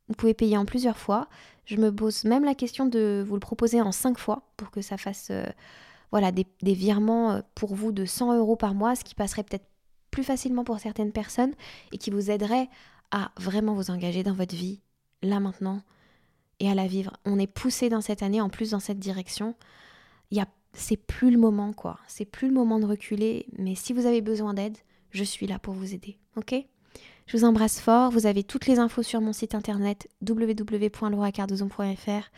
Vous 0.07 0.15
pouvez 0.15 0.33
payer 0.33 0.57
en 0.57 0.65
plusieurs 0.65 0.97
fois. 0.97 1.27
Je 1.65 1.75
me 1.77 1.93
pose 1.93 2.23
même 2.23 2.45
la 2.45 2.55
question 2.55 2.85
de 2.85 3.25
vous 3.27 3.33
le 3.33 3.39
proposer 3.39 3.81
en 3.81 3.91
5 3.91 4.17
fois 4.17 4.43
pour 4.55 4.71
que 4.71 4.81
ça 4.81 4.97
fasse 4.97 5.29
euh, 5.31 5.45
voilà, 6.11 6.31
des, 6.31 6.47
des, 6.61 6.73
virements 6.73 7.41
pour 7.55 7.75
vous 7.75 7.91
de 7.91 8.05
100 8.05 8.37
euros 8.37 8.55
par 8.55 8.73
mois, 8.73 8.95
ce 8.95 9.03
qui 9.03 9.15
passerait 9.15 9.43
peut-être 9.43 9.67
plus 10.15 10.23
facilement 10.23 10.63
pour 10.63 10.79
certaines 10.79 11.11
personnes 11.11 11.53
et 11.91 11.97
qui 11.97 12.09
vous 12.09 12.31
aiderait 12.31 12.69
à 13.11 13.33
vraiment 13.37 13.73
vous 13.73 13.91
engager 13.91 14.23
dans 14.23 14.31
votre 14.31 14.55
vie, 14.55 14.79
là 15.21 15.41
maintenant, 15.41 15.81
et 16.61 16.69
à 16.69 16.73
la 16.73 16.87
vivre. 16.87 17.17
On 17.25 17.37
est 17.37 17.47
poussé 17.47 17.89
dans 17.89 17.99
cette 17.99 18.23
année, 18.23 18.39
en 18.39 18.47
plus 18.47 18.71
dans 18.71 18.79
cette 18.79 18.97
direction. 18.97 19.55
Il 20.31 20.37
y 20.37 20.43
c'est 20.71 20.95
plus 20.95 21.31
le 21.31 21.37
moment, 21.37 21.73
quoi. 21.73 21.99
C'est 22.07 22.23
plus 22.23 22.47
le 22.47 22.53
moment 22.53 22.79
de 22.79 22.85
reculer. 22.85 23.45
Mais 23.57 23.75
si 23.75 23.91
vous 23.91 24.05
avez 24.05 24.21
besoin 24.21 24.53
d'aide, 24.53 24.77
je 25.11 25.25
suis 25.25 25.47
là 25.47 25.59
pour 25.59 25.73
vous 25.73 25.93
aider. 25.93 26.17
Ok? 26.37 26.55
Je 27.27 27.37
vous 27.37 27.43
embrasse 27.43 27.81
fort. 27.81 28.09
Vous 28.09 28.25
avez 28.25 28.43
toutes 28.43 28.67
les 28.67 28.79
infos 28.79 29.03
sur 29.03 29.19
mon 29.19 29.33
site 29.33 29.53
internet 29.53 30.07
www.lauracardozon.fr. 30.25 32.31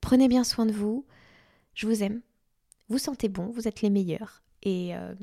Prenez 0.00 0.28
bien 0.28 0.44
soin 0.44 0.66
de 0.66 0.72
vous. 0.72 1.04
Je 1.74 1.88
vous 1.88 2.04
aime. 2.04 2.20
Vous 2.88 2.98
sentez 2.98 3.28
bon. 3.28 3.46
Vous 3.46 3.66
êtes 3.66 3.82
les 3.82 3.90
meilleurs. 3.90 4.44
Et 4.62 4.94
euh, 4.94 5.16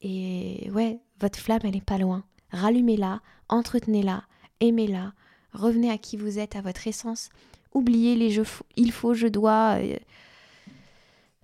et 0.00 0.70
ouais, 0.72 1.00
votre 1.20 1.38
flamme, 1.38 1.60
elle 1.64 1.76
est 1.76 1.84
pas 1.84 1.98
loin. 1.98 2.24
Rallumez-la, 2.50 3.20
entretenez-la, 3.48 4.24
aimez-la, 4.60 5.12
revenez 5.52 5.90
à 5.90 5.98
qui 5.98 6.16
vous 6.16 6.38
êtes, 6.38 6.56
à 6.56 6.60
votre 6.60 6.86
essence. 6.86 7.30
Oubliez 7.74 8.16
les 8.16 8.30
jeux, 8.30 8.46
il 8.76 8.92
faut, 8.92 9.14
je 9.14 9.26
dois. 9.26 9.76
Euh, 9.78 9.96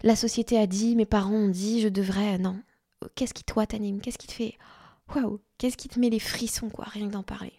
la 0.03 0.17
société 0.17 0.59
a 0.59 0.67
dit, 0.67 0.97
mes 0.97 1.07
parents 1.07 1.35
ont 1.35 1.49
dit, 1.49 1.81
je 1.81 1.89
devrais. 1.89 2.39
Non. 2.39 2.61
Qu'est-ce 3.15 3.35
qui 3.35 3.45
toi 3.45 3.67
t'anime? 3.67 4.01
Qu'est-ce 4.01 4.19
qui 4.19 4.27
te 4.27 4.33
fait? 4.33 4.57
Waouh 5.15 5.41
Qu'est-ce 5.59 5.77
qui 5.77 5.89
te 5.89 5.99
met 5.99 6.11
les 6.11 6.19
frissons, 6.19 6.71
quoi, 6.71 6.87
rien 6.87 7.09
que 7.09 7.13
d'en 7.13 7.23
parler 7.23 7.53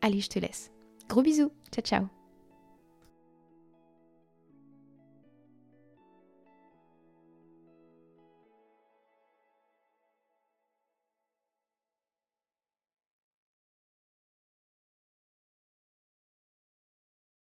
Allez, 0.00 0.20
je 0.20 0.28
te 0.28 0.38
laisse. 0.38 0.70
Gros 1.08 1.22
bisous. 1.22 1.52
Ciao, 1.72 1.82
ciao. 1.82 2.21